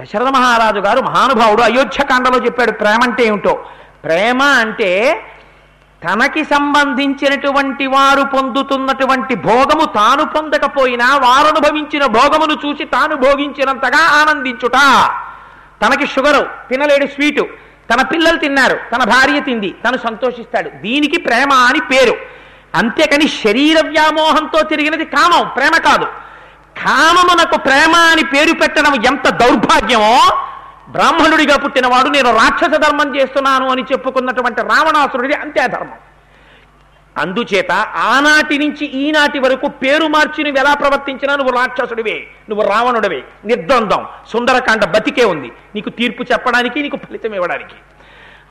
దశరథ 0.00 0.28
మహారాజు 0.28 0.78
గారు 0.78 1.00
మహానుభావుడు 1.00 1.62
అయోధ్యకాండలో 1.62 2.38
చెప్పాడు 2.44 2.70
ప్రేమ 2.70 2.98
అంటే 3.02 3.22
ఏమిటో. 3.24 3.64
ప్రేమ 4.04 4.42
అంటే 4.42 4.90
తనకి 6.04 6.44
సంబంధించినటువంటి 6.44 7.86
వారు 7.86 8.22
పొందుతున్నటువంటి 8.22 9.34
భోగము 9.34 9.84
తాను 9.84 10.24
పొందకపోయినా 10.24 11.16
వారు 11.16 11.46
అనుభవించిన 11.46 12.06
భోగమును 12.06 12.56
చూసి 12.66 12.84
తాను 12.84 13.16
భోగించినంతగా 13.16 14.02
ఆనందించుట. 14.20 14.78
తనకి 15.82 16.06
షుగరు 16.06 16.42
తినలేడు 16.70 17.06
స్వీటు. 17.06 17.44
తన 17.90 18.02
పిల్లలు 18.02 18.36
తిన్నారు 18.36 18.78
తన 18.92 19.04
భార్య 19.04 19.40
తింది 19.40 19.70
తను 19.84 19.96
సంతోషిస్తాడు. 19.96 20.68
దీనికి 20.68 21.20
ప్రేమ 21.20 21.52
అని 21.52 21.80
పేరు. 21.80 22.16
అంతేకాని 22.74 23.28
శరీర 23.28 23.78
వ్యామోహంతో 23.86 24.62
తిరిగినది 24.62 25.04
కామం 25.04 25.50
ప్రేమ 25.56 25.76
కాదు. 25.88 26.06
కామమునకు 26.84 27.56
ప్రేమ 27.56 27.94
అని 28.12 28.24
పేరు 28.24 28.52
పెట్టడం 28.52 28.94
ఎంత 29.06 29.28
దౌర్భాగ్యమో 29.28 30.14
బ్రాహ్మణుడిగా 30.90 31.56
పుట్టినవాడు 31.56 32.08
నేను 32.08 32.30
రాక్షస 32.36 32.74
ధర్మం 32.76 33.16
చేస్తున్నాను 33.16 33.66
అని 33.70 33.82
చెప్పుకున్నటువంటి 33.82 34.60
రావణాసురుడి 34.60 35.34
అంతే 35.34 35.66
ధర్మం. 35.66 35.98
అందుచేత 37.16 37.72
ఆనాటి 38.12 38.58
నుంచి 38.58 38.84
ఈనాటి 39.02 39.38
వరకు 39.38 39.68
పేరు 39.82 40.06
మార్చి 40.06 40.44
నువ్వు 40.44 40.60
ఎలా 40.60 40.74
ప్రవర్తించినా 40.74 41.36
నువ్వు 41.36 41.52
రాక్షసుడివే 41.58 42.16
నువ్వు 42.48 42.68
రావణుడివే 42.68 43.20
నిర్ద్వందం 43.44 44.02
సుందరకాండ 44.32 44.84
బతికే 44.84 45.24
ఉంది. 45.24 45.50
నీకు 45.74 45.90
తీర్పు 45.90 46.22
చెప్పడానికి 46.32 46.82
నీకు 46.82 46.96
ఫలితం 46.96 47.34
ఇవ్వడానికి. 47.34 47.76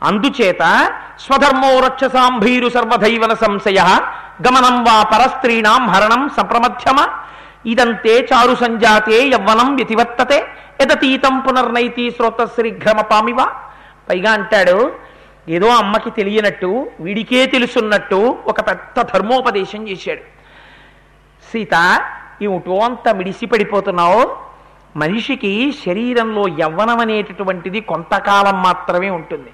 అందుచేత 0.04 0.64
స్వధర్మో 1.20 1.80
రక్షసాంభీరు 1.80 2.70
సర్వధైవన 2.70 3.34
సంశయ 3.34 3.80
గమనం 4.48 4.84
వా 4.84 4.98
పరస్త్రీణాం 5.04 5.90
హరణం 5.90 6.30
సంప్రమధ్యమ 6.38 7.00
ఇదంతే 7.66 8.28
చారు 8.34 8.55
సంజాతే 8.55 9.18
యవ్వనం 9.28 9.76
వ్యతివర్తతే. 9.76 10.39
యదతీతం 10.82 11.39
పునర్నైతి 11.39 12.12
శ్రోత 12.12 12.41
పామివ 13.12 13.39
పైగా 14.10 14.32
అంటాడు 14.32 14.78
ఏదో 15.47 15.68
అమ్మకి 15.68 16.10
తెలియనట్టు 16.10 16.91
వీడికే 17.01 17.45
తెలుసున్నట్టు 17.45 18.38
ఒక 18.47 18.60
పెద్ద 18.68 19.01
ధర్మోపదేశం 19.14 19.88
చేశాడు. 19.88 20.24
సీత 21.51 21.76
ఏమిటో 22.41 22.76
అంత 22.80 23.10
మిడిసి 23.10 23.45
పడిపోతున్నావు 23.45 24.22
మనిషికి 24.95 25.74
శరీరంలో 25.86 26.43
యవ్వనం 26.60 26.99
అనేటటువంటిది 26.99 27.82
కొంతకాలం 27.82 28.62
మాత్రమే 28.62 29.10
ఉంటుంది. 29.10 29.51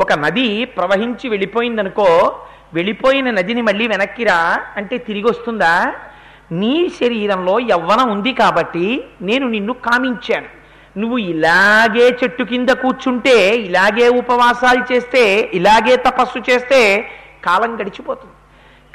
ఒక 0.00 0.12
నది 0.12 0.64
ప్రవహించి 0.64 1.28
వెళ్ళిపోయిందనుకో 1.28 2.08
వెళ్ళిపోయిన 2.74 3.30
నదిని 3.30 3.62
మళ్ళీ 3.62 3.86
వెనక్కిరా 3.86 4.38
అంటే 4.76 4.98
తిరిగి 4.98 5.26
వస్తుందా 5.28 5.94
నీ 6.52 6.92
శరీరంలో 7.02 7.60
యవ్వనం 7.60 8.10
ఉంది 8.10 8.32
కాబట్టి 8.32 9.04
నేను 9.22 9.48
నిన్ను 9.48 9.72
కామించాను. 9.72 10.64
నువ్వు 11.00 11.18
ఇలాగే 11.18 12.18
చెట్టు 12.24 12.42
కింద 12.42 12.68
కూర్చుంటే 12.68 13.56
ఇలాగే 13.56 14.08
ఉపవాసాలు 14.08 14.92
చేస్తే 14.92 15.50
ఇలాగే 15.54 15.96
తపస్సు 15.96 16.50
చేస్తే 16.50 17.10
కాలం 17.44 17.80
గడిచిపోతుంది. 17.80 18.32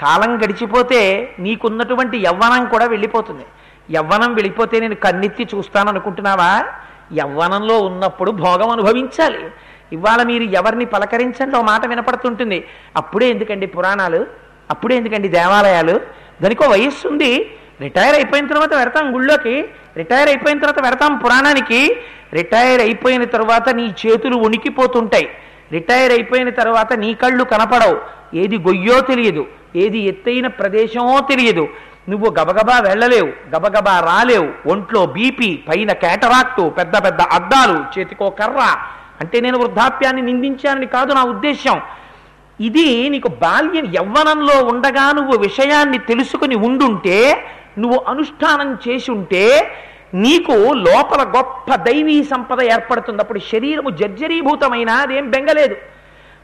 కాలం 0.01 0.37
గడిచిపోతే 0.37 1.35
నీకున్నటువంటి 1.39 2.17
యవ్వనం 2.17 2.65
కూడా 2.65 2.85
వెళ్ళిపోతుంది. 2.85 3.45
యవ్వనం 3.91 4.33
వెళ్ళిపోతే 4.33 4.79
నేను 4.79 4.95
కన్నెత్తి 4.95 5.47
చూస్తాను 5.55 5.89
అనుకుంటున్నావా 5.89 6.63
యవ్వనంలో 7.17 7.79
ఉన్నప్పుడు 7.79 8.31
భోగం 8.31 8.69
అనుభవించాలి. 8.69 9.43
ఇవాళ 9.93 10.23
మీరు 10.23 10.43
ఎవరిని 10.43 10.85
పలకరించండి 10.85 11.57
ఓ 11.57 11.61
మాట 11.61 11.85
వినపడుతుంటుంది. 11.85 12.63
అప్పుడే 12.97 13.29
ఎందుకండి 13.29 13.65
పురాణాలు? 13.65 14.27
అప్పుడే 14.71 14.95
ఎందుకండి 14.95 15.27
దేవాలయాలు? 15.27 15.99
దానికో 16.41 16.67
వయస్సు 16.67 17.07
ఉంది. 17.07 17.51
రిటైర్ 17.81 18.15
అయిపోయిన 18.15 18.47
తర్వాత 18.47 18.73
వెడతాం 18.73 19.15
గుళ్ళోకి. 19.15 19.65
రిటైర్ 19.97 20.29
అయిపోయిన 20.29 20.59
తర్వాత 20.59 20.89
వెడతాం 20.89 21.17
పురాణానికి. 21.17 21.97
రిటైర్ 22.33 22.81
అయిపోయిన 22.81 23.23
తర్వాత 23.23 23.69
నీ 23.69 23.95
చేతులు 24.07 24.35
ఉనికిపోతుంటాయి. 24.35 25.29
రిటైర్ 25.71 26.11
అయిపోయిన 26.11 26.49
తర్వాత 26.49 26.93
నీ 26.93 27.13
కళ్ళు 27.13 27.43
కనపడవు. 27.43 27.99
ఏది 28.35 28.57
గొయ్యో 28.57 28.99
తెలియదు. 28.99 29.45
ఏది 29.75 29.99
ఎత్తైన 29.99 30.47
ప్రదేశమో 30.47 31.19
తెలియదు. 31.19 31.67
నువ్వు 32.09 32.29
గబగబా 32.29 32.79
వెళ్ళలేవు. 32.79 33.55
గబగబా 33.55 33.99
రాలేవు. 33.99 34.69
ఒంట్లో 34.69 35.05
బీపీ 35.05 35.59
పైన 35.69 35.91
కేటరాక్టు 35.91 36.69
పెద్ద 36.69 37.05
పెద్ద 37.05 37.21
అద్దాలు 37.21 37.99
చేతికో 37.99 38.29
కర్ర. 38.29 38.75
అంటే 39.21 39.41
నేను 39.41 39.57
వృద్ధాప్యాన్ని 39.57 40.21
నిందించానని 40.21 40.85
కాదు 40.85 41.13
నా 41.13 41.23
ఉద్దేశం 41.23 41.81
ఇది 42.59 42.87
నీకు 43.09 43.29
బాల్యం 43.43 43.85
యవ్వనంలో 43.95 44.55
ఉండగా 44.71 45.05
నువ్వు 45.11 45.35
విషయాన్ని 45.37 45.99
తెలుసుకుని 46.09 46.55
ఉండుంటే 46.67 47.19
నువ్వు 47.77 47.99
అనుష్ఠానం 48.11 48.69
చేసి 48.85 49.11
ఉంటే 49.11 49.43
నీకు 50.13 50.55
లోపల 50.87 51.21
గొప్ప 51.35 51.75
దైవీ 51.75 52.23
సంపద 52.23 52.61
ఏర్పడుతుంది 52.73 53.21
అప్పుడు 53.21 53.39
శరీరము 53.39 53.89
జర్జరీభూతమైన 53.89 54.89
అదేం 54.89 55.25
బెంగలేదు. 55.29 55.75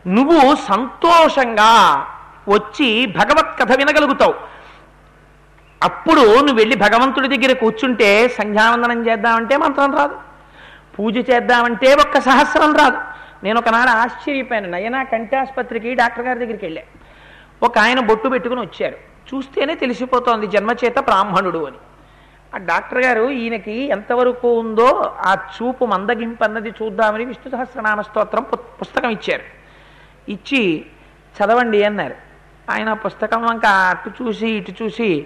నువ్వు 0.07 0.55
సంతోషంగా 0.55 1.72
వచ్చి 2.49 2.89
భగవత్ 3.05 3.55
కథ 3.59 3.72
వినగలుగుతావు. 3.78 4.36
అప్పుడు 5.84 6.22
నువ్వు 6.22 6.59
వెళ్ళి 6.61 6.76
భగవంతుడి 6.76 7.28
దగ్గర 7.28 7.53
కూర్చుంటే 7.53 8.09
సంధ్యావందనం 8.38 8.99
చేద్దామంటే 9.07 9.57
మంత్రం 9.57 9.91
రాదు. 9.97 10.16
పూజ 10.95 11.16
చేద్దామంటే 11.30 11.89
ఒక్క 11.93 12.20
సహస్రం 12.20 12.74
రాదు. 12.82 12.99
నేను 13.46 13.60
ఒకనాడు 13.60 13.89
ఆశ్చర్యపోయాను. 13.89 14.70
నయనా 14.70 15.06
ఆసుపత్రికి 15.41 15.93
డాక్టర్ 15.93 16.26
గారి 16.26 16.39
దగ్గరికి 16.39 16.66
వెళ్ళా. 16.66 16.82
ఒక 17.64 17.80
ఆయన 17.80 18.00
బొట్టు 18.00 18.30
పెట్టుకుని 18.30 18.62
వచ్చారు. 18.62 18.96
చూస్తేనే 19.36 19.76
తెలిసిపోతోంది 19.76 20.48
జన్మచేత 20.48 21.00
బ్రాహ్మణుడు 21.00 21.66
అని. 21.66 21.78
ఆ 22.56 22.58
డాక్టర్ 22.58 23.06
గారు 23.06 23.30
ఈయనకి 23.30 23.88
ఎంతవరకు 23.88 24.60
ఉందో 24.60 25.16
ఆ 25.20 25.34
చూపు 25.34 25.86
మందగింపు 25.86 26.43
అన్నది 26.43 26.70
చూద్దామని 26.70 27.26
విష్ణు 27.26 27.52
సహస్రనామ 27.52 28.02
స్తోత్రం 28.02 28.43
పు- 28.43 28.80
పుస్తకం 28.82 29.10
ఇచ్చారు. 29.10 29.43
ఇచ్చి 30.32 30.86
చదవండి 31.39 31.84
అన్నారు. 31.84 32.16
ఆయన 32.72 32.93
పుస్తకం 32.93 33.43
వంక 33.43 33.66
అటు 33.66 34.24
చూసి 34.24 34.48
ఇటు 34.48 34.84
చూసి 34.84 35.26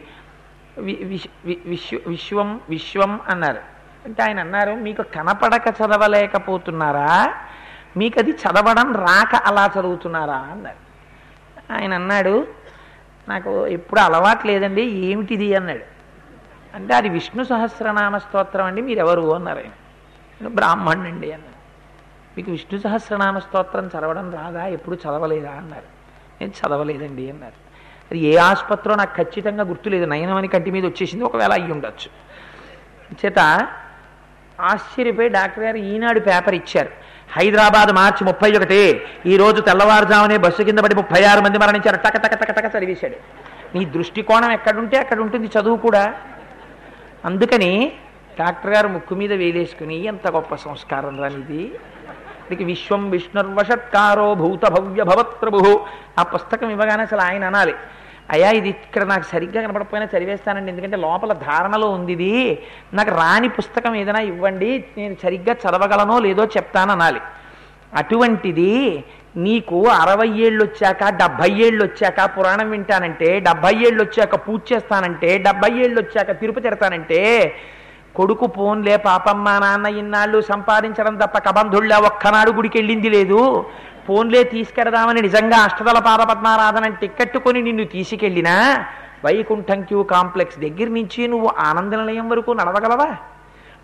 వి- 0.78 1.07
విశ్- 1.07 1.55
విశ్వ 1.65 1.97
విశ్వం 2.07 2.61
విశ్వం 2.70 3.20
అన్నారు. 3.28 3.59
అంటే 4.05 4.24
ఆయన 4.24 4.39
అన్నారు 4.39 4.72
మీకు 4.72 5.01
కనపడక 5.01 5.67
చదవలేకపోతున్నారా? 5.67 7.34
మీకు 7.97 8.19
అది 8.19 8.31
చదవడం 8.31 8.93
రాక 8.95 9.35
అలా 9.35 9.71
చదువుతున్నారా 9.79 10.35
అన్నారు 10.35 10.89
ఆయన 11.73 11.93
అన్నాడు 11.93 12.47
నాకు 13.29 13.67
ఎప్పుడు 13.67 13.99
అలవాటు 13.99 14.47
లేదండి 14.47 14.81
ఏమిటిది 14.81 15.55
అన్నాడు. 15.55 15.99
అంటే 16.75 16.93
అది 16.93 17.09
విష్ణు 17.09 17.43
సహస్రనామ 17.43 18.17
స్తోత్రం 18.17 18.65
అండి 18.65 18.81
మీరు 18.81 18.99
ఎవరు 18.99 19.35
అన్నారు 19.35 19.57
ఆయన. 19.57 19.71
నేను 20.41 20.49
బ్రాహ్మణుడండి 20.55 21.31
అన్నాడు. 21.31 21.59
మీకు 22.37 22.51
విష్ణు 22.51 22.79
సహస్రనామ 22.79 23.39
స్తోత్రం 23.39 23.87
చదవడం 23.87 24.31
రాదా 24.33 24.65
ఎప్పుడు 24.65 24.95
చదవలేదా 24.95 25.51
అన్నారు. 25.51 25.85
నేను 26.41 26.51
చదవలేదండి 26.51 27.29
అన్నారు. 27.29 27.69
అది 28.11 28.19
ఏ 28.19 28.37
ఆసుపత్రిలో 28.37 28.95
నాకు 28.95 29.15
ఖచ్చితంగా 29.15 29.63
గుర్తులేదు 29.63 30.05
నయనమని 30.05 30.47
కంటి 30.47 30.71
మీద 30.71 30.85
వచ్చేసింది 30.85 31.23
ఒకవేళ 31.23 31.53
అయ్యి 31.53 31.71
ఉండొచ్చు. 31.71 32.09
చేత 33.25 33.39
ఆశ్చర్యపోయి 34.61 35.29
డాక్టర్ 35.29 35.63
గారు 35.63 35.77
ఈనాడు 35.77 36.19
పేపర్ 36.19 36.55
ఇచ్చారు. 36.55 36.89
హైదరాబాద్ 37.38 37.91
మార్చి 37.95 38.23
ముప్పై 38.27 38.49
ఒకటి. 38.57 39.01
ఈ 39.25 39.38
రోజు 39.38 39.61
తెల్లవారుజామునే 39.61 40.38
బస్సు 40.38 40.61
కింద 40.61 40.80
పడి 40.80 40.95
ముప్పై 40.95 41.23
ఆరు 41.23 41.41
మంది 41.41 41.57
మరణించారు. 41.57 41.95
టక 41.95 42.17
టక 42.17 42.36
టక 42.41 42.51
టక 42.51 42.75
చదివేశాడు. 42.75 43.17
నీ 43.75 43.86
దృష్టికోణం 43.86 44.51
ఎక్కడుంటే 44.51 44.97
అక్కడ 44.97 45.19
ఉంటుంది 45.19 45.47
చదువు 45.47 45.77
కూడా. 45.77 46.13
అందుకని 47.25 47.91
డాక్టర్ 48.39 48.73
గారు 48.73 48.88
ముక్కు 48.88 49.15
మీద 49.15 49.34
వేలేసుకుని 49.34 50.03
ఎంత 50.03 50.27
గొప్ప 50.32 50.55
సంస్కారం 50.55 51.21
రానిది 51.21 51.63
ఇది 52.51 52.63
విశ్వం 52.63 53.09
విష్ణుర్వషత్కారో 53.09 54.36
భూత 54.36 54.65
భవ్య 54.65 55.03
భవత్ 55.03 55.41
ప్రభు 55.41 55.86
ఆ 56.19 56.23
పుస్తకం 56.23 56.69
ఇవ్వగానే 56.69 57.03
అసలు 57.03 57.21
ఆయన 57.21 57.43
అనాలి. 57.43 57.73
అయ్యా 58.34 58.49
ఇది 58.59 58.69
ఇక్కడ 58.73 59.03
నాకు 59.11 59.25
సరిగ్గా 59.34 59.59
కనపడకపోయినా 59.65 60.07
చదివేస్తానండి. 60.13 60.71
ఎందుకంటే 60.73 60.97
లోపల 61.05 61.34
ధారణలో 61.47 61.88
ఉంది 61.97 62.13
ఇది. 62.17 62.34
నాకు 62.97 63.11
రాని 63.21 63.49
పుస్తకం 63.59 63.93
ఏదైనా 64.01 64.21
ఇవ్వండి 64.32 64.69
నేను 64.97 65.15
సరిగ్గా 65.23 65.55
చదవగలనో 65.63 66.17
లేదో 66.27 66.45
చెప్తాను 66.57 66.93
అనాలి 66.97 67.21
అటువంటిది 68.01 68.73
నీకు 69.45 69.77
అరవై 70.01 70.30
ఏళ్ళు 70.45 70.61
వచ్చాక 70.65 71.01
డెబ్భై 71.21 71.49
ఏళ్ళు 71.65 71.82
వచ్చాక 71.88 72.19
పురాణం 72.36 72.69
వింటానంటే 72.75 73.30
డెబ్భై 73.47 73.73
ఏళ్ళు 73.88 73.99
వచ్చాక 74.05 74.36
పూజ 74.45 74.61
చేస్తానంటే 74.71 75.30
డెబ్భై 75.47 75.71
ఏళ్ళు 75.84 75.97
వచ్చాక 76.01 76.32
తిరుపతి 76.41 76.65
తిడతానంటే 76.67 77.19
కొడుకు 78.17 78.45
పోన్లే 78.55 78.95
పాపమ్మ 79.07 79.49
నాన్న 79.63 79.88
ఇన్నాళ్ళు 80.01 80.39
సంపాదించడం 80.51 81.15
తప్ప 81.21 81.38
కబంధుళ్ళ 81.47 81.93
ఒక్కనాడు 82.09 82.51
గుడికి 82.57 82.77
వెళ్ళింది 82.80 83.09
లేదు. 83.17 83.41
ఫోన్లే 84.10 84.43
తీసుకెడదామని 84.43 85.22
నిజంగా 85.22 85.57
అష్టదల 85.57 85.99
పాదపద్మారాధన 85.99 86.88
టిక్కెట్టుకొని 86.88 87.62
నిన్ను 87.62 87.84
తీసుకెళ్ళినా 87.86 88.86
వైకుంఠం 89.26 89.82
క్యూ 89.82 90.03
కాంప్లెక్స్ 90.03 90.60
దగ్గర 90.60 90.88
నుంచి 90.88 91.28
నువ్వు 91.28 91.49
ఆనంద 91.60 91.93
నిలయం 91.93 92.30
వరకు 92.30 92.51
నడవగలవా? 92.51 93.10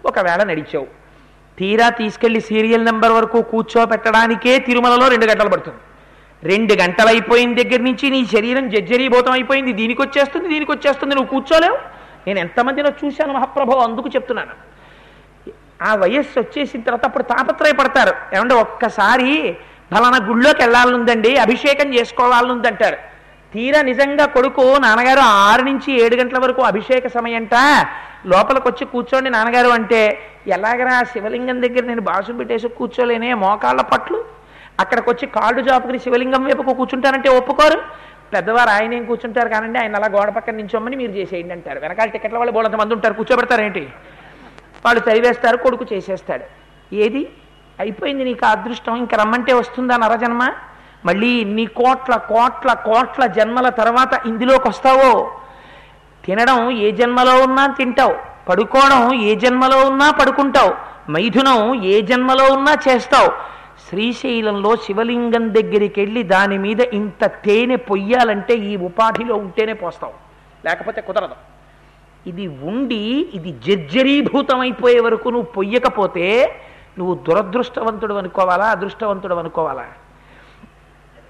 ఒకవేళ 0.06 0.44
నడిచావు. 0.44 0.88
తీరా 1.60 1.90
తీసుకెళ్ళి 1.90 2.42
సీరియల్ 2.42 2.86
నెంబర్ 2.86 3.12
వరకు 3.12 3.42
కూర్చోపెట్టడానికే 3.42 4.60
తిరుమలలో 4.60 5.08
రెండు 5.08 5.26
గంటలు 5.26 5.50
పడుతుంది. 5.50 5.82
రెండు 6.44 6.74
గంటలు 6.74 7.08
అయిపోయిన 7.08 7.52
దగ్గర 7.62 7.82
నుంచి 7.82 8.10
నీ 8.10 8.26
శరీరం 8.26 8.70
జర్జరీభూతం 8.70 9.32
అయిపోయింది. 9.32 9.74
దీనికి 9.74 10.02
వచ్చేస్తుంది 10.02 10.48
దీనికి 10.50 10.72
వచ్చేస్తుంది 10.72 11.16
నువ్వు 11.16 11.30
కూర్చోలేవు? 11.30 11.78
నేను 12.28 12.40
ఎంతమందినో 12.40 12.92
చూశాను 13.06 13.34
మహాప్రభు 13.34 13.72
అందుకు 13.72 14.10
చెప్తున్నాను. 14.16 14.56
ఆ 15.84 15.96
వయస్సు 15.96 16.40
వచ్చేసిన 16.40 16.82
తర్వాత 16.82 17.06
అప్పుడు 17.06 17.24
తాపత్రయపడతారు. 17.24 18.36
ఏమంటే 18.36 18.56
ఒక్కసారి 18.56 19.58
ఫలానా 19.92 20.20
గుళ్ళోకి 20.30 20.62
వెళ్ళాలనుందండి 20.64 21.32
అభిషేకం 21.46 21.88
చేసుకోవాలనుందంటారు. 21.96 22.98
తీరా 23.54 23.82
నిజంగా 23.90 24.26
కొడుకు 24.36 24.64
నాన్నగారు 24.86 25.22
ఆరు 25.50 25.64
నుంచి 25.70 25.92
ఏడు 26.04 26.16
గంటల 26.22 26.40
వరకు 26.46 26.62
అభిషేక 26.70 27.08
సమయంట 27.18 27.56
లోపలికి 28.32 28.68
వచ్చి 28.70 28.86
కూర్చోండి 28.94 29.30
నాన్నగారు 29.36 29.70
అంటే 29.78 30.00
ఎలాగరా 30.56 30.96
శివలింగం 31.12 31.58
దగ్గర 31.66 31.84
నేను 31.92 32.04
బాసు 32.10 32.34
పెట్టేసి 32.40 32.68
కూర్చోలేనే 32.80 33.30
మోకాళ్ళ 33.44 33.82
పట్లు? 33.94 34.20
అక్కడికి 34.80 35.08
వచ్చి 35.10 35.26
కాళ్ళు 35.38 35.62
జాపుకుని 35.68 36.00
శివలింగం 36.06 36.44
వైపుకు 36.48 36.74
కూర్చుంటారంటే 36.80 37.30
ఒప్పుకోరు? 37.40 37.78
పెద్దవారు 38.34 38.72
ఆయన 38.76 38.94
ఏం 38.94 39.04
కూర్చుంటారు 39.06 39.50
కానండి 39.50 39.80
ఆయన 39.80 40.00
అలా 40.00 40.08
గోడ 40.16 40.30
పక్కన 40.38 40.56
నించోమని 40.56 40.96
మీరు 41.02 41.12
చేసేయండి 41.12 41.54
అంటారు. 41.54 41.80
వెనకాల 41.80 42.10
టికెట్ల 42.16 42.38
వాళ్ళు 42.38 42.54
బోలంత 42.58 42.76
మంది 42.82 42.94
ఉంటారు 42.94 43.18
కూర్చోబెడతారేంటి? 43.20 43.84
వాళ్ళు 44.86 45.02
చదివేస్తారు 45.08 45.58
కొడుకు 45.58 45.86
చేసేస్తాడు. 45.94 46.46
ఏది? 47.04 47.24
అయిపోయింది 47.80 48.24
నీకు 48.24 48.46
అదృష్టం 48.46 48.96
ఇంకా 48.96 49.18
రమ్మంటే 49.18 49.54
వస్తుందా 49.54 49.96
నరజన్మ? 49.98 50.44
మళ్ళీ 51.06 51.28
ఇన్ని 51.28 51.66
కోట్ల 51.66 52.16
కోట్ల 52.16 52.74
కోట్ల 52.74 53.26
జన్మల 53.26 53.70
తర్వాత 53.70 54.22
ఇందులోకి 54.26 54.68
వస్తావో? 54.68 55.32
తినడం 56.26 56.72
ఏ 56.72 56.92
జన్మలో 56.92 57.44
ఉన్నా 57.44 57.68
తింటావు 57.68 58.16
పడుకోవడం 58.50 59.14
ఏ 59.14 59.36
జన్మలో 59.36 59.78
ఉన్నా 59.90 60.12
పడుకుంటావు 60.12 60.74
మైథునం 61.12 61.84
ఏ 61.84 62.02
జన్మలో 62.02 62.46
ఉన్నా 62.54 62.74
చేస్తావు. 62.88 63.32
శ్రీశైలంలో 63.90 64.76
శివలింగం 64.76 65.54
దగ్గరికి 65.54 66.02
వెళ్ళి 66.02 66.24
దాని 66.24 66.58
మీద 66.58 66.82
ఇంత 66.82 67.26
తేనె 67.26 67.76
పొయ్యాలంటే 67.76 68.54
ఈ 68.54 68.76
ఉపాధిలో 68.76 69.36
ఉంటేనే 69.36 69.74
పోస్తావు. 69.74 70.14
లేకపోతే 70.66 71.02
కుదరదు. 71.02 71.36
ఇది 72.30 72.48
ఉండి 72.48 73.30
ఇది 73.34 73.52
జర్జరీభూతమైపోయే 73.68 75.00
వరకు 75.00 75.30
నువ్వు 75.30 75.52
పొయ్యకపోతే 75.52 76.28
నువ్వు 76.98 77.16
దురదృష్టవంతుడు 77.16 78.14
అనుకోవాలా 78.14 78.66
అదృష్టవంతుడు 78.66 79.36
అనుకోవాలా? 79.36 79.88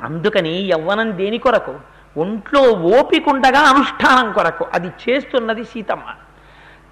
అందుకని 0.01 0.49
యవ్వనం 0.49 1.17
దేని 1.17 1.37
కొరకు? 1.37 1.75
ఒంట్లో 2.17 2.61
ఓపికుండగా 2.71 3.59
అనుష్ఠానం 3.59 4.31
కొరకు. 4.31 4.65
అది 4.73 4.87
చేస్తున్నది 4.87 5.63
సీతమ్మ. 5.63 6.03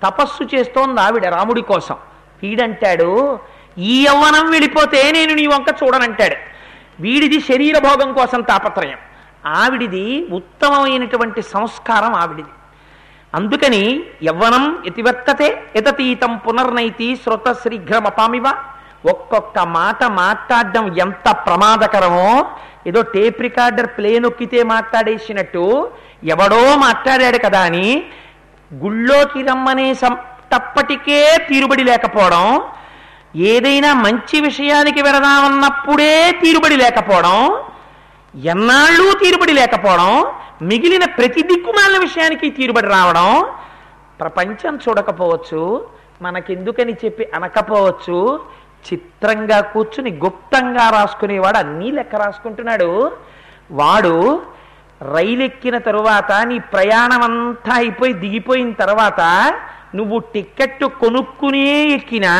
తపస్సు 0.03 0.55
చేస్తోంది 0.55 1.01
ఆవిడ 1.01 1.27
రాముడి 1.27 1.61
కోసం. 1.61 1.95
వీడంటాడు 2.43 3.39
ఈ 3.77 4.05
యవ్వనం 4.05 4.51
వెళ్ళిపోతే 4.51 5.11
నేను 5.11 5.33
నీ 5.33 5.47
వంక 5.47 5.83
చూడనంటాడు. 5.83 6.35
వీడిది 7.01 7.39
శరీర 7.39 7.79
భోగం 7.79 8.13
కోసం 8.13 8.41
తాపత్రయం. 8.41 8.97
ఆవిడిది 9.45 10.27
ఉత్తమమైనటువంటి 10.31 11.41
సంస్కారం 11.41 12.13
ఆవిడిది. 12.13 12.49
అందుకని 13.33 13.83
యవ్వనం 14.23 14.63
ఎతివర్తతే 14.85 15.47
ఎతతీతం 15.75 16.33
పునర్నైతి 16.37 17.07
శ్రుత 17.23 17.51
శీఘ్రమపామివ 17.61 18.47
ఒక్కొక్క 19.05 19.59
మాట 19.69 20.03
మాట్లాడడం 20.17 20.85
ఎంత 20.97 21.29
ప్రమాదకరమో 21.45 22.27
ఏదో 22.87 23.01
టేప్ 23.13 23.39
రికార్డర్ 23.41 23.89
ప్లే 23.97 24.11
నొక్కితే 24.19 24.59
మాట్లాడేసినట్టు 24.65 25.63
ఎవడో 26.25 26.61
మాట్లాడాడు 26.77 27.39
కదా 27.45 27.61
అని 27.61 27.87
గుళ్ళోకి 28.71 29.41
రమ్మనే 29.41 29.87
తప్పటికే 30.53 31.19
తీరుబడి 31.47 31.83
లేకపోవడం 31.83 32.45
ఏదైనా 33.47 33.91
మంచి 34.01 34.37
విషయానికి 34.41 35.01
వెళదామన్నప్పుడే 35.01 36.15
తీరుబడి 36.41 36.75
లేకపోవడం 36.75 37.37
ఎన్నాళ్ళు 38.33 39.13
తీరుబడి 39.13 39.53
లేకపోవడం 39.53 40.11
మిగిలిన 40.61 41.05
ప్రతి 41.05 41.41
దిక్కుమాలిన 41.41 41.99
విషయానికి 42.01 42.49
తీరుబడి 42.49 42.87
రావడం 42.87 43.45
ప్రపంచం 44.19 44.75
చూడకపోవచ్చు 44.75 45.61
మనకెందుకని 46.21 46.93
చెప్పి 46.93 47.29
అనకపోవచ్చు 47.33 48.17
చిత్రంగా 48.87 49.61
కూర్చుని 49.61 50.11
గుప్తంగా 50.11 50.89
రాసుకునేవాడు 50.89 51.57
అన్నీ 51.57 51.91
లెక్క 51.91 52.15
రాసుకుంటున్నాడు. 52.15 53.11
వాడు 53.71 54.41
రైలు 55.13 55.43
ఎక్కిన 55.43 55.77
తరువాత 55.77 56.31
నీ 56.45 56.59
ప్రయాణం 56.59 57.21
అంతా 57.21 57.73
అయిపోయి 57.75 58.13
దిగిపోయిన 58.13 58.71
తర్వాత 58.73 59.21
నువ్వు 59.95 60.19
టిక్కెట్ 60.19 60.83
కొనుక్కునే 60.83 61.89
ఎక్కినా 61.89 62.33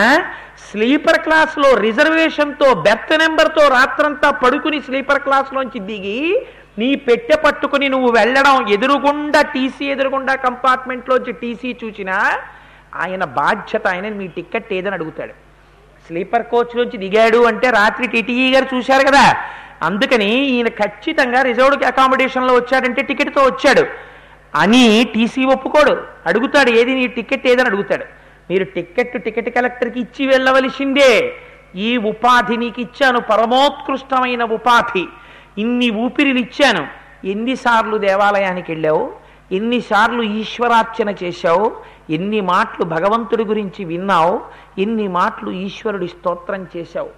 స్లీపర్ 0.73 1.19
క్లాస్లో 1.19 1.77
రిజర్వేషన్తో 1.77 2.73
బెర్త్ 2.73 3.19
నెంబర్తో 3.19 3.67
రాత్రంతా 3.67 4.29
పడుకుని 4.31 4.81
స్లీపర్ 4.81 5.19
క్లాస్లోంచి 5.19 5.79
దిగి 5.79 6.45
నీ 6.79 6.95
పెట్టె 6.95 7.35
పట్టుకుని 7.35 7.89
నువ్వు 7.89 8.11
వెళ్ళడం 8.11 8.69
ఎదురుగుండా 8.69 9.41
టీసీ 9.41 9.85
ఎదురుగుండా 9.85 10.35
కంపార్ట్మెంట్లోంచి 10.35 11.31
టీసీ 11.31 11.77
చూసినా 11.83 12.39
ఆయన 12.95 13.23
బాధ్యత 13.23 13.87
ఆయన 13.87 14.09
మీ 14.09 14.27
టికెట్ 14.27 14.73
ఏదని 14.73 14.93
అడుగుతాడు. 14.93 15.33
స్లీపర్ 16.07 16.43
కోచ్లోంచి 16.43 16.97
దిగాడు 16.97 17.43
అంటే 17.43 17.69
రాత్రి 17.69 18.07
టీటీఈ 18.07 18.53
గారు 18.53 18.75
చూశారు 18.75 19.07
కదా. 19.07 19.35
అందుకని 19.81 20.35
ఈయన 20.45 20.67
ఖచ్చితంగా 20.67 21.41
రిజర్వ్డ్ 21.41 21.83
అకామిడేషన్లో 21.83 22.53
వచ్చాడంటే 22.53 23.01
టికెట్తో 23.01 23.41
వచ్చాడు. 23.41 23.83
అని 24.57 25.11
టీసీ 25.13 25.45
ఒప్పుకోడు. 25.45 26.03
అడుగుతాడు 26.25 26.69
ఏది 26.69 26.93
నీ 26.93 27.07
టికెట్ 27.07 27.47
ఏదని 27.47 27.65
అడుగుతాడు. 27.65 28.22
మీరు 28.51 28.63
టికెట్ 28.63 29.23
టికెట్ 29.23 29.55
కలెక్టర్కి 29.55 29.99
ఇచ్చి 29.99 30.27
వెళ్ళవలసిందే. 30.27 31.33
ఈ 31.75 31.97
ఉపాధి 31.97 32.57
నీకు 32.57 32.81
ఇచ్చాను 32.81 33.19
పరమోత్కృష్టమైన 33.19 34.43
ఉపాధి. 34.43 35.07
ఇన్ని 35.57 35.89
ఊపిరిలు 35.89 36.39
ఇచ్చాను 36.39 36.87
ఎన్నిసార్లు 37.27 37.97
దేవాలయానికి 37.97 38.71
వెళ్ళావు? 38.71 39.13
ఎన్నిసార్లు 39.51 40.23
ఈశ్వరార్చన 40.23 41.15
చేశావు? 41.23 41.75
ఎన్ని 42.09 42.41
మాటలు 42.41 42.85
భగవంతుడి 42.85 43.43
గురించి 43.43 43.85
విన్నావు? 43.85 44.41
ఎన్ని 44.77 45.07
మాటలు 45.07 45.51
ఈశ్వరుడి 45.51 46.07
స్తోత్రం 46.07 46.67
చేశావు? 46.77 47.11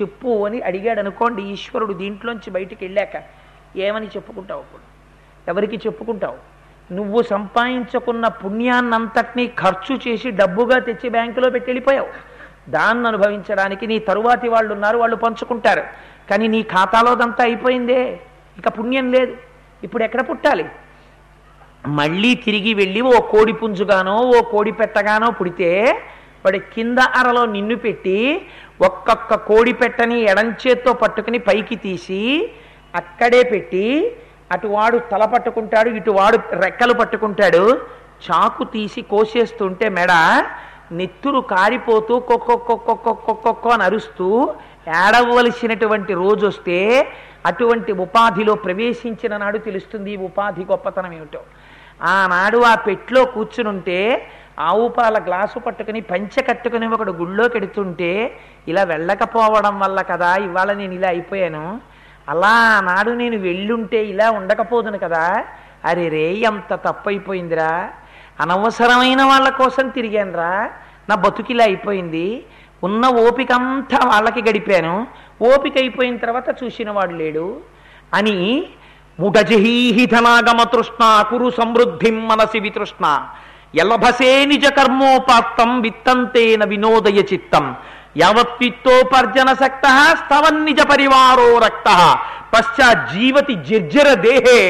చెప్పు 0.00 0.46
అని 0.46 0.60
అడిగాడు 0.60 1.00
అనుకోండి 1.00 1.42
ఈశ్వరుడు 1.42 1.92
దీంట్లోంచి 1.92 2.50
బయటికి 2.50 2.84
వెళ్ళాక 2.84 3.16
ఏమని 3.76 4.06
చెప్పుకుంటావు 4.06 4.60
ఇప్పుడు 4.60 4.82
ఎవరికి 5.50 5.76
చెప్పుకుంటావు? 5.76 6.51
నువ్వు 6.98 7.20
సంపాదించుకున్న 7.32 8.24
పుణ్యాన్నంతటినీ 8.42 9.44
ఖర్చు 9.62 9.94
చేసి 10.04 10.28
డబ్బుగా 10.40 10.78
తెచ్చి 10.78 11.08
బ్యాంకులో 11.16 11.48
పెట్టి 11.54 11.68
వెళ్ళిపోయావు. 11.70 12.10
దాన్ని 12.74 13.06
అనుభవించడానికి 13.10 13.84
నీ 13.90 13.96
తరువాతి 14.08 14.48
వాళ్ళు 14.48 14.70
ఉన్నారు 14.76 14.98
వాళ్ళు 15.02 15.16
పంచుకుంటారు. 15.16 15.84
కానీ 16.30 16.46
నీ 16.54 16.60
ఖాతాలోదంతా 16.74 17.42
అయిపోయిందే. 17.44 18.00
ఇక 18.58 18.68
పుణ్యం 18.78 19.06
లేదు. 19.16 19.34
ఇప్పుడు 19.82 20.02
ఎక్కడ 20.06 20.22
పుట్టాలి? 20.30 20.64
మళ్ళీ 22.00 22.32
తిరిగి 22.46 22.72
వెళ్ళి 22.74 23.00
ఓ 23.12 23.16
కోడి 23.32 23.54
పుంజుగానో 23.60 24.16
ఓ 24.36 24.40
కోడి 24.50 24.72
పెట్టగానో 24.80 25.28
పుడితే 25.38 25.70
వాడి 26.44 26.58
కింద 26.74 26.98
అరలో 27.18 27.42
నిన్ను 27.54 27.76
పెట్టి 27.76 28.18
ఒక్కొక్క 28.88 29.34
కోడి 29.48 29.72
పెట్టని 29.72 30.16
ఎడంచేత్తో 30.30 30.92
పట్టుకుని 30.92 31.38
పైకి 31.38 31.76
తీసి 31.76 32.20
అక్కడే 32.94 33.42
పెట్టి 33.52 33.86
అటువాడు 34.54 34.96
తల 35.12 35.24
పట్టుకుంటాడు 35.34 35.90
ఇటువాడు 35.98 36.38
రెక్కలు 36.64 36.94
పట్టుకుంటాడు. 37.00 37.64
చాకు 38.26 38.64
తీసి 38.74 39.00
కోసేస్తుంటే 39.12 39.86
మెడ 39.98 40.12
నెత్తురు 40.98 41.40
కారిపోతూ 41.52 42.14
కొక్కొక్కొక్కొక్కొక్కొక్కొ 42.30 43.70
అని 43.76 43.84
అరుస్తూ 43.88 44.28
ఏడవలసినటువంటి 45.02 46.12
రోజు 46.22 46.44
వస్తే 46.50 46.78
అటువంటి 47.50 47.92
ఉపాధిలో 48.04 48.54
ప్రవేశించిన 48.64 49.32
నాడు 49.42 49.58
తెలుస్తుంది 49.68 50.12
ఉపాధి 50.26 50.64
గొప్పతనం 50.70 51.12
ఏమిటో. 51.18 51.40
ఆనాడు 52.12 52.58
ఆ 52.70 52.74
పెట్లో 52.86 53.20
కూర్చునుంటే 53.34 53.98
ఆవు 54.68 54.86
పాల 54.96 55.16
గ్లాసు 55.26 55.58
పట్టుకుని 55.66 56.00
పంచె 56.10 56.40
కట్టుకుని 56.48 56.86
ఒకడు 56.94 57.12
గుళ్ళోకి 57.20 57.56
ఎడుతుంటే 57.60 58.10
ఇలా 58.70 58.82
వెళ్ళకపోవడం 58.92 59.74
వల్ల 59.82 59.98
కదా 60.12 60.30
ఇవాళ 60.48 60.70
నేను 60.80 60.94
ఇలా 60.98 61.08
అయిపోయాను. 61.14 61.64
అలా 62.28 62.80
నాడు 62.80 63.10
నేను 63.10 63.38
వెళ్ళుంటే 63.38 64.04
ఇలా 64.04 64.30
ఉండకపోదును 64.30 64.98
కదా. 64.98 65.44
అరే 65.84 66.08
రే 66.08 66.32
ఎంత 66.32 66.74
తప్పైపోయిందిరా. 66.74 67.90
అనవసరమైన 68.40 69.22
వాళ్ళ 69.22 69.48
కోసం 69.48 69.88
తిరిగానురా. 69.88 70.70
నా 71.08 71.14
బతుకిలా 71.14 71.64
అయిపోయింది. 71.64 72.44
ఉన్న 72.84 73.06
ఓపిక 73.06 73.52
అంతా 73.52 73.98
వాళ్ళకి 74.08 74.42
గడిపాను. 74.42 75.06
ఓపిక 75.42 75.72
అయిపోయిన 75.76 76.16
తర్వాత 76.16 76.64
చూసిన 76.64 76.90
వాడు 76.90 77.12
లేడు. 77.12 77.60
అని 78.14 78.64
ముడజహీహిధనాగమ 79.20 80.62
తృష్ణ 80.62 81.24
కురు 81.30 81.50
సమృద్ధిం 81.50 82.28
మనసి 82.28 82.60
వితృష్ణ. 82.60 83.26
ఎలభసే 83.74 84.44
నిజ 84.44 84.66
కర్మోపాత్తం 84.66 85.80
విత్తంతేన 85.80 86.64
వినోదయ 86.64 87.18
చిత్తం. 87.32 87.76
యావత్విత్తోపర్జన 88.16 89.52
సక్త 89.52 89.86
స్తవన్నిజ 90.20 90.80
పరివారో 90.80 91.58
రక్త. 91.58 91.88
పశ్చాత్ 92.54 93.14
జీవతి 93.14 93.54
జర్జర 93.54 94.14
దేహే 94.14 94.60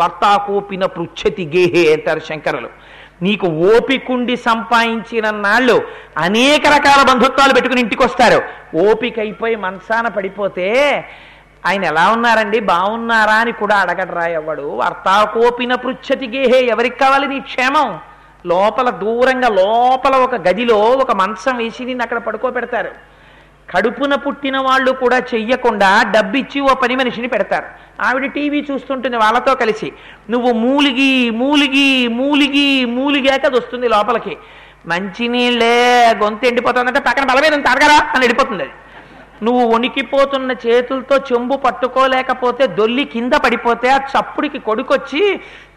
వర్తాకోపిన 0.00 0.84
పృచ్ఛతి 0.86 1.44
గేహే 1.54 1.82
అంటారు 1.94 2.20
శంకరులు. 2.20 2.70
నీకు 3.22 3.46
ఓపికుండి 3.46 4.36
సంపాదించిన 4.36 5.30
నాళ్ళు 5.30 5.76
అనేక 6.18 6.66
రకాల 6.66 7.00
బంధుత్వాలు 7.10 7.54
పెట్టుకుని 7.54 7.80
ఇంటికి 7.80 8.02
వస్తారు 8.02 8.40
ఓపిక 8.86 9.18
అయిపోయి 9.18 9.56
మనసాన 9.56 10.08
పడిపోతే 10.08 10.68
ఆయన 11.66 11.84
ఎలా 11.84 12.04
ఉన్నారండి? 12.10 12.60
బాగున్నారా 12.60 13.34
అని 13.42 13.52
కూడా 13.52 13.76
అడగడరా 13.76 14.26
ఎవడు? 14.26 14.62
వర్తాకోపిన 14.62 15.74
పృచ్ఛతి 15.74 16.26
గేహే 16.26 16.60
ఎవరికి 16.66 16.98
కావాలి 16.98 17.26
నీ 17.26 17.40
క్షేమం? 17.40 17.88
లోపల 18.46 18.90
దూరంగా 18.90 19.48
లోపల 19.48 20.16
ఒక 20.16 20.34
గదిలో 20.34 20.76
ఒక 20.76 21.12
మంచం 21.12 21.56
వేసి 21.56 21.84
నిన్ను 21.84 22.02
అక్కడ 22.02 22.18
పడుకోబెడతారు. 22.18 22.92
కడుపున 23.70 24.14
పుట్టిన 24.14 24.58
వాళ్ళు 24.58 24.90
కూడా 24.92 25.18
చెయ్యకుండా 25.18 26.02
డబ్బిచ్చి 26.02 26.60
ఓ 26.60 26.74
పని 26.74 26.96
మనిషిని 26.96 27.28
పెడతారు. 27.28 27.66
ఆవిడ 28.02 28.24
టీవీ 28.26 28.66
చూస్తుంటుంది 28.70 29.16
వాళ్ళతో 29.16 29.54
కలిసి. 29.54 29.92
నువ్వు 30.30 30.52
మూలిగి 30.52 31.30
మూలిగి 31.30 32.08
మూలిగి 32.08 32.84
మూలిగాక 32.84 33.46
అది 33.46 33.56
వస్తుంది 33.56 33.88
లోపలికి. 33.88 34.36
మంచినీళ్ళే 34.86 36.10
గొంతు 36.22 36.46
ఎండిపోతుందంటే 36.46 37.00
పక్కన 37.00 37.24
బలమేదని 37.24 37.62
తాగరా 37.62 37.98
అని 38.14 38.24
ఎండిపోతుంది 38.24 38.62
అది. 38.62 38.72
నువ్వు 39.46 39.62
వణికిపోతున్న 39.72 40.50
చేతులతో 40.64 41.16
చెంబు 41.28 41.56
పట్టుకోలేకపోతే 41.56 42.66
దొల్లి 42.78 43.04
కింద 43.04 43.32
పడిపోతే 43.44 43.88
ఆ 43.90 43.96
చప్పుడికి 44.12 44.58
కొడుకొచ్చి 44.58 45.22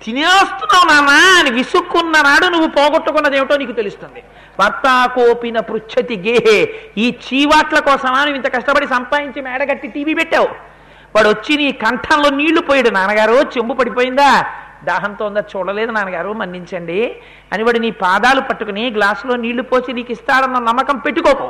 తినేస్తున్నావు 0.03 0.88
నానా 0.91 1.18
అని 1.39 1.51
విసుక్కున్న 1.51 2.22
నాడు 2.28 2.47
నువ్వు 2.55 2.70
పోగొట్టుకున్నది 2.78 3.38
ఏమిటో 3.38 3.57
నీకు 3.57 3.72
తెలుస్తుంది. 3.72 4.22
కోపిన 5.16 5.59
పృచ్ఛతి 5.59 6.18
గేహే 6.28 6.57
ఈ 6.97 7.07
చీవాట్ల 7.26 7.80
కోసమా 7.80 8.20
నువ్వు 8.26 8.39
ఇంత 8.41 8.49
కష్టపడి 8.55 8.88
సంపాదించి 8.88 9.41
మేడగట్టి 9.41 9.88
టీవీ 9.88 10.13
పెట్టావు? 10.13 10.49
వాడు 11.16 11.28
వచ్చి 11.30 11.53
నీ 11.57 11.72
కంఠంలో 11.72 12.30
నీళ్ళు 12.30 12.61
పోయాడు. 12.61 12.89
నాన్నగారు 12.89 13.38
చెంబు 13.55 13.74
పడిపోయిందా? 13.74 14.30
దాహంతో 14.89 15.26
ఉందా? 15.26 15.41
చూడలేదు 15.51 15.91
నాన్నగారు 15.91 16.32
మన్నించండి 16.34 17.01
అని 17.53 17.63
వాడు 17.63 17.80
నీ 17.80 17.91
పాదాలు 17.91 18.41
పట్టుకుని 18.41 18.84
గ్లాసులో 18.97 19.36
నీళ్ళు 19.36 19.63
పోసి 19.63 19.93
నీకు 19.93 20.11
ఇస్తాడన్న 20.11 20.59
నమ్మకం 20.70 20.97
పెట్టుకోకు. 20.97 21.47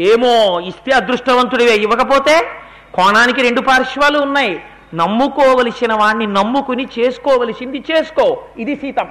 ఏమో 0.00 0.60
ఇస్తే 0.60 0.92
అదృష్టవంతుడివే. 0.92 1.76
ఇవ్వకపోతే 1.76 2.48
కోణానికి 2.94 3.42
రెండు 3.42 3.60
పార్శ్వాలు 3.60 4.18
ఉన్నాయి. 4.18 4.64
నమ్ముకోవలసిన 4.94 5.92
వాణ్ణి 5.92 6.26
నమ్ముకుని 6.26 6.88
చేసుకోవలసింది 6.98 7.84
చేసుకో. 7.90 8.44
ఇది 8.58 8.76
సీతం. 8.76 9.08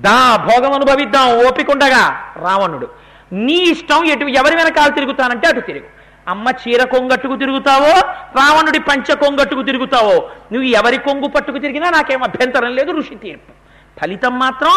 దా 0.00 0.36
భోగం 0.36 0.72
అనుభవిద్దాం. 0.72 1.46
ఓపికండగా 1.46 2.32
రావణుడు. 2.36 2.88
నీ 3.32 3.54
ఇష్టం 3.54 4.04
ఎటు 4.04 4.24
ఎవరి 4.24 4.56
వెనకాల 4.56 4.90
తిరుగుతానంటే 4.90 5.48
అటు 5.48 5.60
తిరుగు. 5.60 5.84
అమ్మ 6.28 6.48
చీర 6.50 6.84
కొంగట్టుకు 6.84 7.36
తిరుగుతావో 7.36 8.00
రావణుడి 8.10 8.78
పంచ 8.78 9.14
కొంగట్టుకు 9.14 9.62
తిరుగుతావో. 9.62 10.14
నువ్వు 10.52 10.62
ఎవరి 10.62 10.98
కొంగు 10.98 11.28
పట్టుకు 11.28 11.58
తిరిగినా 11.58 11.90
నాకేం 11.90 12.22
అభ్యంతరం 12.22 12.76
లేదు 12.76 12.92
ఋషి 12.92 13.14
తీర్పు. 13.14 13.61
ఫలితం 14.00 14.38
మాత్రం 14.38 14.70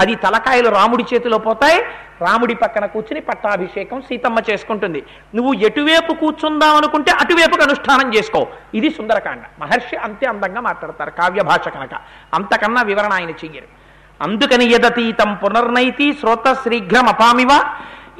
పది 0.00 0.14
తలకాయలు 0.14 0.68
రాముడి 0.68 1.04
చేతిలో 1.14 1.38
పోతాయి. 1.38 1.82
రాముడి 2.20 2.54
పక్కన 2.54 2.86
కూర్చుని 2.86 3.20
పట్టాభిషేకం 3.20 4.00
సీతమ్మ 4.00 4.38
చేసుకుంటుంది. 4.50 5.02
నువ్వు 5.34 5.54
ఎటువైపు 5.54 6.12
కూర్చుందాం 6.12 6.76
అనుకుంటే 6.76 7.12
అటువైపుకు 7.12 7.62
అనుష్ఠానం 7.62 8.14
చేసుకో. 8.14 8.46
ఇది 8.74 8.90
సుందరకాండ. 8.90 9.42
మహర్షి 9.58 9.96
అంతే 9.96 10.26
అందంగా 10.26 10.60
మాట్లాడతారు. 10.60 11.10
కావ్య 11.10 11.42
భాష 11.42 11.68
కనుక. 11.68 11.94
అంతకన్నా 12.34 12.82
వివరణ 12.82 13.12
ఆయన 13.12 13.30
చెయ్యరు. 13.30 13.82
అందుకని 14.22 14.64
యదతీతం 14.64 15.34
పునర్నైతి 15.34 16.12
శ్రోత 16.12 16.52
శీఘ్రం 16.52 17.08
అపామివ 17.08 17.48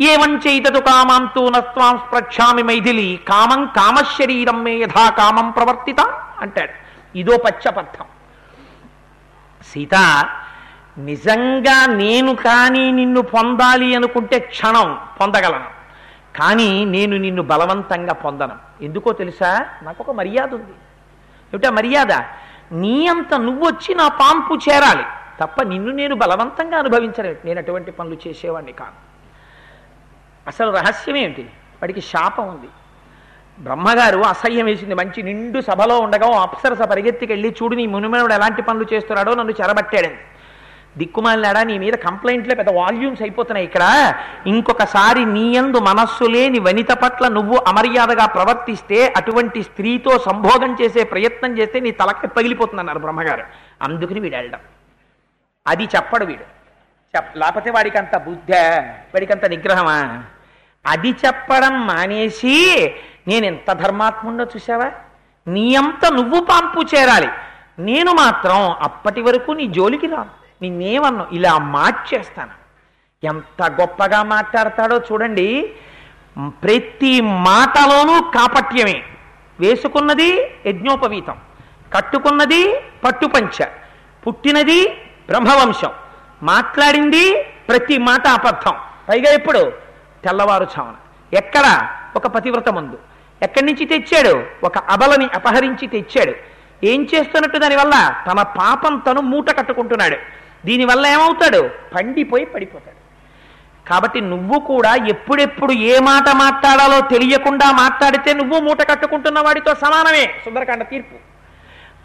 ఏవంచైతదు 0.01 0.79
కామాంతూ 0.79 1.49
నత్వాం 1.49 1.99
స్పృక్షామి 1.99 2.63
మైథిలి. 2.63 3.21
కామం 3.29 3.65
కామశరీరం 3.65 4.65
మే 4.65 4.75
యథా 4.77 5.11
కామం 5.11 5.51
ప్రవర్తిత 5.51 6.01
అంటాడు. 6.41 6.73
ఇదో 7.19 7.37
పచ్చపర్థం 7.37 8.05
సీత 9.73 9.95
నిజంగా 10.99 11.87
నేను 11.87 12.35
కానీ 12.35 12.91
నిన్ను 12.91 13.23
పొందాలి 13.23 13.95
అనుకుంటే 13.95 14.39
క్షణం 14.39 14.99
పొందగలను. 15.21 15.83
కానీ 16.39 16.85
నేను 16.85 17.17
నిన్ను 17.17 17.43
బలవంతంగా 17.43 18.13
పొందను. 18.13 18.85
ఎందుకో 18.85 19.13
తెలుసా? 19.13 19.67
నాకు 19.83 20.03
ఒక 20.03 20.11
మర్యాద 20.11 20.55
ఉంది. 20.55 20.73
ఏమిటా 21.55 21.71
మర్యాద? 21.71 22.13
నీ 22.73 23.07
అంత 23.07 23.35
నువ్వొచ్చి 23.35 23.95
నా 23.95 24.09
పాంపు 24.09 24.55
చేరాలి. 24.55 25.05
తప్ప 25.41 25.63
నిన్ను 25.63 25.93
నేను 25.93 26.15
బలవంతంగా 26.15 26.79
అనుభవించలేదు 26.79 27.39
నేను 27.45 27.59
అటువంటి 27.59 27.91
పనులు 27.91 28.29
చేసేవాడిని 28.29 28.73
కాను. 28.73 29.13
అసలు 30.47 30.71
రహస్యం 30.71 31.17
ఏంటి 31.17 31.43
వాడికి 31.43 32.01
శాపం 32.01 32.49
ఉంది. 32.49 32.69
బ్రహ్మగారు 33.63 34.19
అసహ్యం 34.19 34.67
వేసింది. 34.67 34.95
మంచి 34.95 35.23
నిండు 35.23 35.61
సభలో 35.61 35.99
ఉండగా 35.99 36.27
ఓ 36.27 36.35
అప్సరస 36.35 36.83
పరిగెత్తికెళ్ళి 36.83 37.57
చూడు 37.63 37.75
నీ 37.75 37.87
మునిమనుడు 37.87 38.33
ఎలాంటి 38.33 38.63
పనులు 38.63 38.87
చేస్తున్నాడో 38.95 39.35
నన్ను 39.35 39.53
చెరబట్టాడని 39.63 40.15
దిక్కుమాలినాడా 40.99 41.63
నీ 41.63 41.79
మీద 41.79 41.93
కంప్లైంట్లే 41.93 42.55
పెద్ద 42.55 42.71
వాల్యూమ్స్ 42.71 43.23
అయిపోతున్నాయి 43.23 43.67
ఇక్కడ. 43.67 44.15
ఇంకొకసారి 44.47 45.25
నీయందు 45.25 45.79
మనస్సు 45.79 46.25
లేని 46.25 46.59
వనిత 46.59 46.91
పట్ల 46.91 47.29
నువ్వు 47.29 47.57
అమర్యాదగా 47.67 48.27
ప్రవర్తిస్తే 48.27 49.13
అటువంటి 49.17 49.63
స్త్రీతో 49.63 50.19
సంభోగం 50.19 50.77
చేసే 50.83 51.05
ప్రయత్నం 51.05 51.59
చేస్తే 51.59 51.81
నీ 51.81 51.91
తలకి 51.91 52.29
పగిలిపోతుందన్నారు 52.29 52.99
బ్రహ్మగారు. 52.99 53.45
అందుకని 53.83 54.21
వీడు 54.21 54.37
వెళ్ళడం. 54.37 54.59
అది 55.67 55.85
చెప్పడు 55.85 56.25
వీడు. 56.25 56.43
చెప్ 57.17 57.37
లేకపోతే 57.37 57.71
వాడికి 57.71 57.99
అంత 57.99 58.17
బుద్ధ 58.17 58.55
వాడికి 59.15 59.33
అంత 59.33 59.45
నిగ్రహమా? 59.45 60.23
అది 60.87 61.11
చెప్పడం 61.11 61.87
మానేసి 61.87 62.95
నేను 63.29 63.47
ఎంత 63.47 63.73
ధర్మాత్ముండో 63.73 64.45
చూసావా 64.45 64.91
నీ 65.49 65.75
అంత 65.75 66.13
నువ్వు 66.13 66.45
పాంపు 66.45 66.97
చేరాలి. 66.97 67.29
నేను 67.79 68.13
మాత్రం 68.13 68.71
అప్పటి 68.71 69.21
వరకు 69.21 69.53
నీ 69.53 69.67
జోలికి 69.67 70.07
రాను. 70.07 70.31
నిన్నేమన్నా 70.63 71.27
ఇలా 71.33 71.59
మార్చేస్తాను 71.59 72.51
ఎంత 73.25 73.71
గొప్పగా 73.71 74.23
మాట్లాడతాడో 74.23 74.99
చూడండి. 74.99 75.73
ప్రతి 76.49 77.21
మాటలోనూ 77.21 78.31
కాపట్యమే. 78.31 79.05
వేసుకున్నది 79.61 80.55
యజ్ఞోపవీతం. 80.67 81.37
కట్టుకున్నది 81.95 82.81
పట్టుపంచ. 83.05 83.65
పుట్టినది 84.27 84.89
బ్రహ్మవంశం. 85.27 85.91
మాట్లాడింది 86.43 87.43
ప్రతి 87.43 87.99
మాట 87.99 88.29
అబద్ధం. 88.29 88.73
పైగా 89.09 89.33
ఎప్పుడు 89.33 89.73
తెల్లవారుఛామున 90.25 90.95
ఎక్కడ? 91.33 91.89
ఒక 92.17 92.27
పతివ్రత 92.27 92.69
ముందు 92.69 92.99
ఎక్కడి 93.43 93.67
నుంచి 93.67 93.85
తెచ్చాడు? 93.85 94.45
ఒక 94.65 94.79
అబలని 94.79 95.29
అపహరించి 95.35 95.87
తెచ్చాడు. 95.87 96.35
ఏం 96.85 97.09
చేస్తున్నట్టు 97.15 97.59
దానివల్ల? 97.59 98.23
తన 98.33 98.43
పాపం 98.43 98.99
తను 98.99 99.21
మూట 99.21 99.51
కట్టుకుంటున్నాడు. 99.59 100.17
దీనివల్ల 100.67 101.07
ఏమవుతాడు? 101.07 101.71
పండిపోయి 101.95 102.45
పడిపోతాడు. 102.45 103.03
కాబట్టి 103.89 104.21
నువ్వు 104.21 104.61
కూడా 104.61 104.95
ఎప్పుడెప్పుడు 104.95 105.73
ఏ 105.73 105.99
మాట 105.99 106.29
మాట్లాడాలో 106.29 107.01
తెలియకుండా 107.01 107.73
మాట్లాడితే 107.73 108.33
నువ్వు 108.33 108.61
మూట 108.61 108.83
కట్టుకుంటున్న 108.83 109.41
వాడితో 109.41 109.75
సమానమే. 109.75 110.25
సుందరకాండ 110.45 110.83
తీర్పు. 110.83 111.17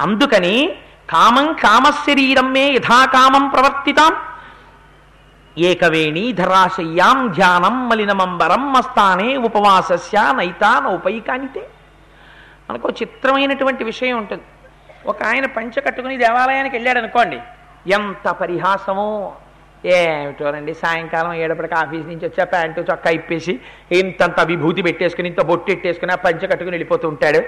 అందుకని 0.01 0.73
కామం 1.09 1.53
కామశరీరం 1.53 2.53
మే 2.53 2.67
యథాకామం 2.67 3.47
ప్రవర్తితాం. 3.47 4.13
ఏకవేణి 5.57 6.31
ధరాశయ్యాం 6.33 7.27
ధ్యానం 7.27 7.89
మలినమంబరం 7.89 8.73
మస్తానే 8.73 9.37
ఉపవాసస్య 9.37 10.33
నైతా 10.35 10.87
ఉపైకానితే. 10.87 11.69
మనకు 12.69 12.89
చిత్రమైనటువంటి 12.89 13.83
విషయం 13.83 14.17
ఉంటుంది. 14.17 14.43
ఒక 15.05 15.23
ఆయన 15.23 15.45
పంచ 15.45 15.79
కట్టుకుని 15.79 16.17
దేవాలయానికి 16.17 16.75
వెళ్ళాడు 16.75 16.99
అనుకోండి 16.99 17.39
ఎంత 17.89 18.29
పరిహాసమో! 18.29 19.35
ఏమిటోనండి? 19.95 20.73
సాయంకాలం 20.73 21.33
ఏడప్పటికి 21.33 21.73
ఆఫీస్ 21.73 22.07
నుంచి 22.07 22.25
వచ్చి 22.25 22.41
ఆ 22.41 22.43
ప్యాంటు 22.43 22.81
చొక్కా 22.91 23.09
ఇప్పేసి 23.09 23.59
ఇంతంత 23.91 24.41
విభూతి 24.41 24.81
పెట్టేసుకుని 24.81 25.27
ఇంత 25.29 25.41
బొట్టు 25.41 25.65
పెట్టేసుకుని 25.65 26.11
ఆ 26.11 26.15
పంచ 26.15 26.39
కట్టుకుని 26.39 26.71
వెళ్ళిపోతూ 26.71 27.07
ఉంటాడు. 27.07 27.41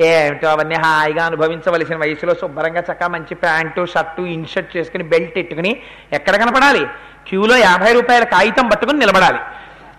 ఏమిటో 0.00 0.48
అవన్నీ 0.48 0.74
హాయిగా 0.74 1.24
అనుభవించవలసిన 1.24 1.96
వయసులో 1.96 2.34
శుభ్రంగా 2.34 2.80
చక్క 2.80 3.04
మంచి 3.04 3.34
ప్యాంటు 3.34 3.86
షర్టు 3.86 4.22
ఇన్షర్ట్ 4.22 4.76
చేసుకుని 4.76 5.04
బెల్ట్ 5.04 5.38
ఎట్టుకుని 5.38 5.76
ఎక్కడ 6.12 6.36
కనపడాలి? 6.36 6.86
క్యూలో 7.28 7.56
యాభై 7.56 7.92
రూపాయల 7.92 8.24
కాగితం 8.24 8.68
పట్టుకుని 8.68 8.98
నిలబడాలి. 8.98 9.38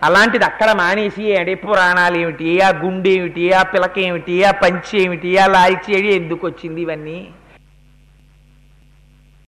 అలాంటిది 0.04 0.46
అక్కడ 0.46 0.72
మానేసి 0.72 1.24
ఏడి 1.24 1.56
పురాణాలు 1.56 2.18
ఏమిటి 2.18 2.62
ఆ 2.62 2.70
గుండె 2.70 3.10
ఏమిటి 3.10 3.54
ఆ 3.54 3.64
పిలక 3.64 4.00
ఏమిటి 4.00 4.44
ఆ 4.44 4.52
పంచి 4.52 5.04
ఏమిటి 5.04 5.38
ఆ 5.38 5.48
లాల్చి 5.48 5.98
ఏమిటి 5.98 6.16
ఎందుకు 6.16 6.48
వచ్చింది 6.48 6.82
ఇవన్నీ? 6.82 7.30